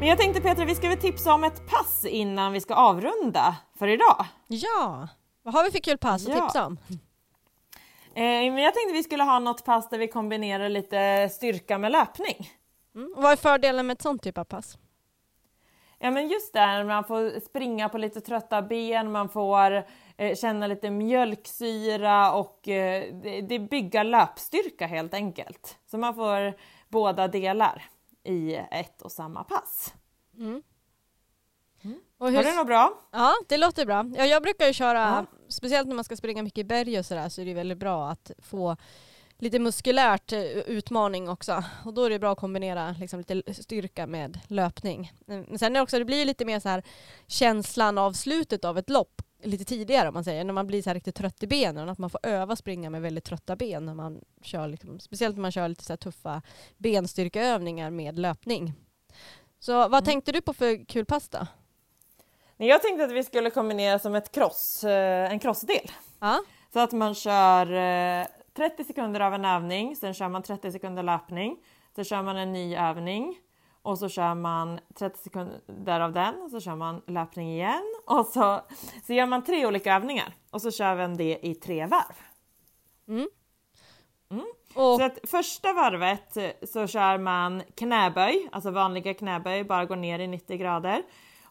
Men 0.00 0.08
jag 0.08 0.18
tänkte 0.18 0.40
Petra, 0.40 0.64
vi 0.64 0.74
ska 0.74 0.88
väl 0.88 0.98
tipsa 0.98 1.34
om 1.34 1.44
ett 1.44 1.66
pass 1.66 2.04
innan 2.04 2.52
vi 2.52 2.60
ska 2.60 2.74
avrunda 2.74 3.56
för 3.78 3.88
idag? 3.88 4.26
Ja, 4.48 5.08
vad 5.42 5.54
har 5.54 5.64
vi 5.64 5.70
för 5.70 5.78
kul 5.78 5.98
pass 5.98 6.26
att 6.26 6.36
ja. 6.36 6.44
tipsa 6.44 6.66
om? 6.66 6.78
Eh, 8.14 8.22
men 8.24 8.58
jag 8.58 8.74
tänkte 8.74 8.92
vi 8.92 9.02
skulle 9.02 9.22
ha 9.22 9.38
något 9.38 9.64
pass 9.64 9.88
där 9.88 9.98
vi 9.98 10.08
kombinerar 10.08 10.68
lite 10.68 11.28
styrka 11.32 11.78
med 11.78 11.92
löpning. 11.92 12.50
Mm. 12.94 13.14
Vad 13.16 13.32
är 13.32 13.36
fördelen 13.36 13.86
med 13.86 13.94
ett 13.94 14.02
sånt 14.02 14.22
typ 14.22 14.38
av 14.38 14.44
pass? 14.44 14.78
Ja 15.98 16.10
men 16.10 16.28
just 16.28 16.52
där, 16.52 16.84
man 16.84 17.04
får 17.04 17.40
springa 17.40 17.88
på 17.88 17.98
lite 17.98 18.20
trötta 18.20 18.62
ben, 18.62 19.12
man 19.12 19.28
får 19.28 19.84
eh, 20.16 20.36
känna 20.36 20.66
lite 20.66 20.90
mjölksyra 20.90 22.32
och 22.32 22.68
eh, 22.68 23.14
det, 23.22 23.40
det 23.40 23.58
bygger 23.58 24.04
löpstyrka 24.04 24.86
helt 24.86 25.14
enkelt. 25.14 25.78
Så 25.90 25.98
man 25.98 26.14
får 26.14 26.54
båda 26.88 27.28
delar 27.28 27.90
i 28.24 28.54
ett 28.54 29.02
och 29.02 29.12
samma 29.12 29.44
pass. 29.44 29.94
Mm. 30.38 30.62
Mm. 31.82 32.00
Hur... 32.20 32.30
Var 32.30 32.42
det 32.42 32.56
något 32.56 32.66
bra? 32.66 32.98
Ja, 33.10 33.32
det 33.48 33.56
låter 33.56 33.86
bra. 33.86 34.10
Ja, 34.16 34.26
jag 34.26 34.42
brukar 34.42 34.66
ju 34.66 34.72
köra, 34.72 34.98
ja. 34.98 35.26
speciellt 35.48 35.88
när 35.88 35.94
man 35.94 36.04
ska 36.04 36.16
springa 36.16 36.42
mycket 36.42 36.58
i 36.58 36.64
berg 36.64 36.98
och 36.98 37.06
sådär, 37.06 37.28
så 37.28 37.40
är 37.40 37.44
det 37.44 37.54
väldigt 37.54 37.78
bra 37.78 38.10
att 38.10 38.30
få 38.38 38.76
lite 39.38 39.58
muskulärt 39.58 40.32
eh, 40.32 40.42
utmaning 40.42 41.28
också. 41.28 41.64
Och 41.84 41.94
då 41.94 42.04
är 42.04 42.10
det 42.10 42.18
bra 42.18 42.32
att 42.32 42.38
kombinera 42.38 42.94
liksom 43.00 43.18
lite 43.18 43.54
styrka 43.54 44.06
med 44.06 44.40
löpning. 44.46 45.12
Men 45.26 45.58
sen 45.58 45.72
är 45.72 45.80
det 45.80 45.82
också, 45.82 45.98
det 45.98 46.04
blir 46.04 46.24
lite 46.24 46.44
mer 46.44 46.60
så 46.60 46.68
här 46.68 46.82
känslan 47.26 47.98
av 47.98 48.12
slutet 48.12 48.64
av 48.64 48.78
ett 48.78 48.90
lopp 48.90 49.22
lite 49.42 49.64
tidigare 49.64 50.08
om 50.08 50.14
man 50.14 50.24
säger, 50.24 50.44
när 50.44 50.52
man 50.52 50.66
blir 50.66 50.82
så 50.82 50.92
riktigt 50.92 51.14
trött 51.14 51.42
i 51.42 51.46
benen, 51.46 51.88
att 51.88 51.98
man 51.98 52.10
får 52.10 52.20
öva 52.22 52.56
springa 52.56 52.90
med 52.90 53.02
väldigt 53.02 53.24
trötta 53.24 53.56
ben 53.56 53.86
när 53.86 53.94
man 53.94 54.20
kör, 54.42 54.68
liksom, 54.68 55.00
speciellt 55.00 55.36
när 55.36 55.42
man 55.42 55.52
kör 55.52 55.68
lite 55.68 55.84
så 55.84 55.96
tuffa 55.96 56.42
benstyrkeövningar 56.78 57.90
med 57.90 58.18
löpning. 58.18 58.72
Så 59.58 59.72
vad 59.72 59.86
mm. 59.86 60.04
tänkte 60.04 60.32
du 60.32 60.40
på 60.40 60.52
för 60.52 60.84
kul 60.84 61.04
då? 61.30 61.46
Jag 62.56 62.82
tänkte 62.82 63.04
att 63.04 63.12
vi 63.12 63.24
skulle 63.24 63.50
kombinera 63.50 63.98
som 63.98 64.14
ett 64.14 64.32
cross, 64.32 64.84
eh, 64.84 65.32
en 65.32 65.38
crossdel. 65.38 65.90
Ja. 66.20 66.40
Så 66.72 66.80
att 66.80 66.92
man 66.92 67.14
kör 67.14 67.72
eh, 67.72 68.26
30 68.56 68.84
sekunder 68.84 69.20
av 69.20 69.34
en 69.34 69.44
övning, 69.44 69.96
sen 69.96 70.14
kör 70.14 70.28
man 70.28 70.42
30 70.42 70.72
sekunder 70.72 71.02
löpning, 71.02 71.56
sen 71.94 72.04
kör 72.04 72.22
man 72.22 72.36
en 72.36 72.52
ny 72.52 72.76
övning 72.76 73.38
och 73.82 73.98
så 73.98 74.08
kör 74.08 74.34
man 74.34 74.80
30 74.94 75.18
sekunder 75.18 76.00
av 76.00 76.12
den 76.12 76.42
och 76.42 76.50
så 76.50 76.60
kör 76.60 76.76
man 76.76 77.02
löpning 77.06 77.50
igen 77.50 77.94
och 78.06 78.26
så, 78.26 78.60
så 79.06 79.12
gör 79.12 79.26
man 79.26 79.44
tre 79.44 79.66
olika 79.66 79.94
övningar 79.94 80.34
och 80.50 80.62
så 80.62 80.70
kör 80.70 80.94
vi 80.94 81.16
det 81.16 81.46
i 81.46 81.54
tre 81.54 81.86
varv. 81.86 82.16
Mm. 83.08 83.28
Mm. 84.30 84.44
Och... 84.74 84.96
Så 84.96 85.02
att 85.02 85.18
första 85.24 85.72
varvet 85.72 86.36
så 86.62 86.86
kör 86.86 87.18
man 87.18 87.62
knäböj, 87.74 88.48
alltså 88.52 88.70
vanliga 88.70 89.14
knäböj, 89.14 89.64
bara 89.64 89.84
går 89.84 89.96
ner 89.96 90.18
i 90.18 90.26
90 90.26 90.56
grader. 90.56 91.02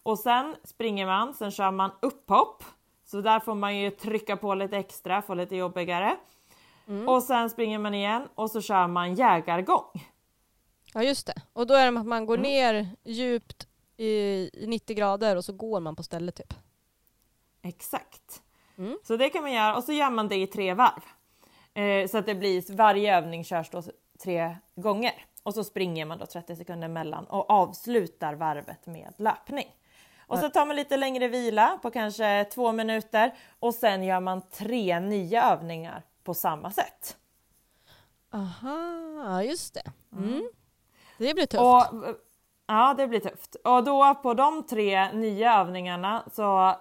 Och 0.04 0.20
sen 0.20 0.56
springer 0.64 1.06
man, 1.06 1.34
sen 1.34 1.52
kör 1.52 1.72
man 1.72 1.92
upphopp. 2.02 2.64
Så 3.06 3.22
där 3.22 3.40
får 3.40 3.56
man 3.56 3.78
ju 3.78 3.92
trycka 3.92 4.38
på 4.38 4.56
lite 4.56 4.78
extra, 4.78 5.22
få 5.22 5.34
lite 5.34 5.56
jobbigare. 5.56 6.18
Mm. 6.88 7.10
Och 7.10 7.24
sen 7.24 7.50
springer 7.50 7.80
man 7.80 7.94
igen 7.94 8.28
och 8.36 8.52
så 8.52 8.62
kör 8.62 8.88
man 8.88 9.16
jägargång. 9.16 9.92
Ja 10.94 11.04
just 11.04 11.28
det. 11.28 11.42
Och 11.54 11.68
då 11.68 11.74
är 11.74 11.92
det 11.92 12.00
att 12.00 12.06
man 12.06 12.26
går 12.26 12.38
mm. 12.38 12.52
ner 12.52 12.90
djupt 13.04 13.68
i 13.98 14.50
90 14.68 14.96
grader 14.96 15.36
och 15.36 15.46
så 15.46 15.54
går 15.54 15.80
man 15.80 15.96
på 15.96 16.04
stället 16.04 16.36
typ. 16.36 16.54
Exakt. 17.62 18.42
Mm. 18.78 19.00
Så 19.04 19.18
det 19.18 19.30
kan 19.30 19.42
man 19.42 19.52
göra 19.52 19.78
och 19.78 19.84
så 19.84 19.92
gör 19.92 20.10
man 20.10 20.28
det 20.28 20.36
i 20.36 20.48
tre 20.48 20.74
varv. 20.74 21.04
Eh, 21.74 22.08
så 22.08 22.18
att 22.18 22.26
det 22.26 22.36
blir, 22.36 22.76
varje 22.76 23.18
övning 23.18 23.44
körs 23.44 23.70
då 23.70 23.84
tre 24.24 24.58
gånger. 24.76 25.26
Och 25.44 25.54
så 25.54 25.64
springer 25.64 26.06
man 26.06 26.18
då 26.18 26.26
30 26.26 26.56
sekunder 26.56 26.88
mellan 26.88 27.26
och 27.26 27.50
avslutar 27.50 28.34
varvet 28.34 28.86
med 28.86 29.14
löpning. 29.18 29.68
Och 30.20 30.40
så 30.40 30.50
tar 30.50 30.66
man 30.66 30.76
lite 30.76 30.98
längre 30.98 31.28
vila 31.28 31.80
på 31.82 31.92
kanske 31.92 32.46
två 32.54 32.72
minuter 32.72 33.34
och 33.60 33.74
sen 33.76 34.04
gör 34.04 34.20
man 34.20 34.42
tre 34.42 35.00
nya 35.00 35.44
övningar 35.44 36.04
på 36.24 36.34
samma 36.34 36.72
sätt. 36.72 37.18
Aha, 38.34 39.44
just 39.44 39.74
det. 39.74 39.92
Mm. 40.12 40.50
Det 41.20 41.34
blir 41.34 41.46
tufft. 41.46 41.62
Och, 41.62 42.16
ja, 42.68 42.94
det 42.98 43.08
blir 43.08 43.20
tufft. 43.20 43.56
Och 43.56 43.84
då 43.84 44.16
på 44.16 44.34
de 44.34 44.64
tre 44.64 45.12
nya 45.12 45.60
övningarna 45.60 46.24
så 46.32 46.76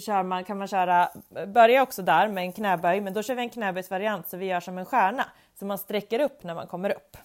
kör 0.00 0.22
man, 0.22 0.44
kan 0.44 0.58
man 0.58 0.68
köra, 0.68 1.10
börja 1.46 1.82
också 1.82 2.02
där 2.02 2.28
med 2.28 2.44
en 2.44 2.52
knäböj, 2.52 3.00
men 3.00 3.12
då 3.12 3.22
kör 3.22 3.34
vi 3.34 3.42
en 3.42 3.50
knäböjsvariant 3.50 4.28
så 4.28 4.36
vi 4.36 4.46
gör 4.46 4.60
som 4.60 4.78
en 4.78 4.84
stjärna. 4.84 5.24
Så 5.58 5.66
man 5.66 5.78
sträcker 5.78 6.20
upp 6.20 6.42
när 6.42 6.54
man 6.54 6.66
kommer 6.66 6.90
upp. 6.90 7.16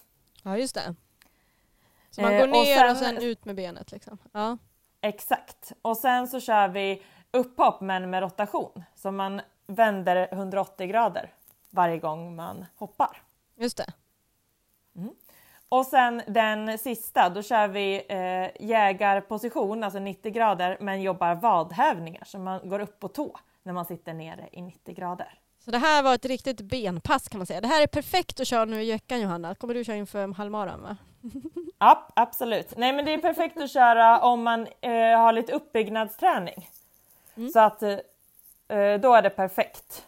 Ja, 0.42 0.58
just 0.58 0.74
det. 0.74 0.94
Så 2.10 2.20
man 2.20 2.32
går 2.32 2.46
eh, 2.46 2.50
ner 2.50 2.90
och 2.90 2.96
sen, 2.96 3.14
och 3.16 3.20
sen 3.20 3.28
ut 3.30 3.44
med 3.44 3.56
benet 3.56 3.92
liksom. 3.92 4.18
Ja. 4.32 4.58
Exakt. 5.00 5.72
Och 5.82 5.96
sen 5.96 6.28
så 6.28 6.40
kör 6.40 6.68
vi 6.68 7.02
upphopp 7.30 7.80
men 7.80 8.10
med 8.10 8.22
rotation. 8.22 8.84
Så 8.94 9.10
man 9.10 9.40
vänder 9.66 10.28
180 10.32 10.86
grader 10.86 11.32
varje 11.70 11.98
gång 11.98 12.36
man 12.36 12.66
hoppar. 12.76 13.22
Just 13.56 13.76
det. 13.76 13.92
Och 15.68 15.86
sen 15.86 16.22
den 16.26 16.78
sista, 16.78 17.28
då 17.28 17.42
kör 17.42 17.68
vi 17.68 18.04
eh, 18.08 18.66
jägarposition, 18.68 19.84
alltså 19.84 19.98
90 19.98 20.32
grader, 20.32 20.76
men 20.80 21.02
jobbar 21.02 21.34
vadhävningar, 21.34 22.22
så 22.26 22.38
man 22.38 22.68
går 22.68 22.80
upp 22.80 23.00
på 23.00 23.08
tå 23.08 23.38
när 23.62 23.72
man 23.72 23.84
sitter 23.84 24.14
nere 24.14 24.48
i 24.52 24.62
90 24.62 24.94
grader. 24.94 25.38
Så 25.64 25.70
det 25.70 25.78
här 25.78 26.02
var 26.02 26.14
ett 26.14 26.24
riktigt 26.24 26.60
benpass 26.60 27.28
kan 27.28 27.38
man 27.38 27.46
säga. 27.46 27.60
Det 27.60 27.68
här 27.68 27.82
är 27.82 27.86
perfekt 27.86 28.40
att 28.40 28.46
köra 28.46 28.64
nu 28.64 28.82
i 28.82 28.92
veckan 28.92 29.20
Johanna. 29.20 29.54
Kommer 29.54 29.74
du 29.74 29.84
köra 29.84 29.96
inför 29.96 30.34
halvmaran 30.34 30.82
va? 30.82 30.96
Ja, 31.78 32.08
absolut. 32.16 32.76
Nej 32.76 32.92
men 32.92 33.04
det 33.04 33.14
är 33.14 33.18
perfekt 33.18 33.60
att 33.60 33.70
köra 33.70 34.20
om 34.20 34.42
man 34.42 34.66
eh, 34.80 35.18
har 35.18 35.32
lite 35.32 35.52
uppbyggnadsträning. 35.52 36.68
Mm. 37.36 37.48
Så 37.48 37.60
att 37.60 37.82
eh, 37.82 37.98
då 39.00 39.14
är 39.14 39.22
det 39.22 39.30
perfekt 39.30 40.04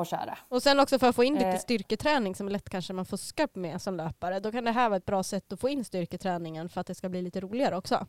att 0.00 0.08
köra. 0.08 0.38
Och 0.48 0.62
sen 0.62 0.80
också 0.80 0.98
för 0.98 1.08
att 1.08 1.16
få 1.16 1.24
in 1.24 1.34
lite 1.34 1.46
eh. 1.46 1.58
styrketräning 1.58 2.34
som 2.34 2.48
lätt 2.48 2.70
kanske 2.70 2.92
man 2.92 3.06
fuskar 3.06 3.48
med 3.52 3.82
som 3.82 3.96
löpare. 3.96 4.40
Då 4.40 4.52
kan 4.52 4.64
det 4.64 4.70
här 4.72 4.88
vara 4.88 4.96
ett 4.96 5.06
bra 5.06 5.22
sätt 5.22 5.52
att 5.52 5.60
få 5.60 5.68
in 5.68 5.84
styrketräningen 5.84 6.68
för 6.68 6.80
att 6.80 6.86
det 6.86 6.94
ska 6.94 7.08
bli 7.08 7.22
lite 7.22 7.40
roligare 7.40 7.76
också. 7.76 8.06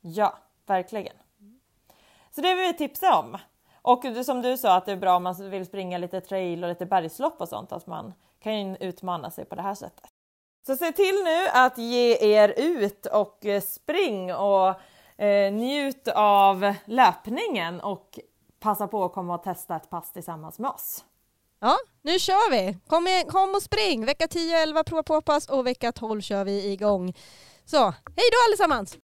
Ja, 0.00 0.38
verkligen. 0.66 1.16
Så 2.30 2.40
det 2.40 2.54
vill 2.54 2.66
vi 2.66 2.74
tipsa 2.74 3.18
om. 3.18 3.38
Och 3.82 4.04
som 4.24 4.42
du 4.42 4.56
sa 4.56 4.76
att 4.76 4.86
det 4.86 4.92
är 4.92 4.96
bra 4.96 5.16
om 5.16 5.22
man 5.22 5.50
vill 5.50 5.66
springa 5.66 5.98
lite 5.98 6.20
trail 6.20 6.64
och 6.64 6.68
lite 6.68 6.86
bergslopp 6.86 7.40
och 7.40 7.48
sånt, 7.48 7.72
att 7.72 7.86
man 7.86 8.14
kan 8.38 8.76
utmana 8.76 9.30
sig 9.30 9.44
på 9.44 9.54
det 9.54 9.62
här 9.62 9.74
sättet. 9.74 10.10
Så 10.66 10.76
se 10.76 10.92
till 10.92 11.24
nu 11.24 11.48
att 11.52 11.78
ge 11.78 12.34
er 12.34 12.54
ut 12.56 13.06
och 13.06 13.46
spring 13.62 14.34
och 14.34 14.74
eh, 15.22 15.52
njut 15.52 16.08
av 16.08 16.74
löpningen 16.84 17.80
och 17.80 18.18
passa 18.66 18.88
på 18.88 19.04
att 19.04 19.12
komma 19.12 19.34
och 19.34 19.42
testa 19.42 19.76
ett 19.76 19.90
pass 19.90 20.12
tillsammans 20.12 20.58
med 20.58 20.70
oss. 20.70 21.04
Ja, 21.60 21.76
nu 22.02 22.18
kör 22.18 22.50
vi! 22.50 22.78
Kom, 22.88 23.06
igen, 23.06 23.26
kom 23.28 23.54
och 23.54 23.62
spring! 23.62 24.04
Vecka 24.04 24.28
10 24.28 24.56
och 24.56 24.62
11 24.62 24.84
prova 24.84 25.02
på 25.02 25.22
pass 25.22 25.48
och 25.48 25.66
vecka 25.66 25.92
12 25.92 26.20
kör 26.20 26.44
vi 26.44 26.72
igång. 26.72 27.14
Så, 27.64 27.82
hej 28.16 28.28
då 28.32 28.38
allesammans! 28.48 28.98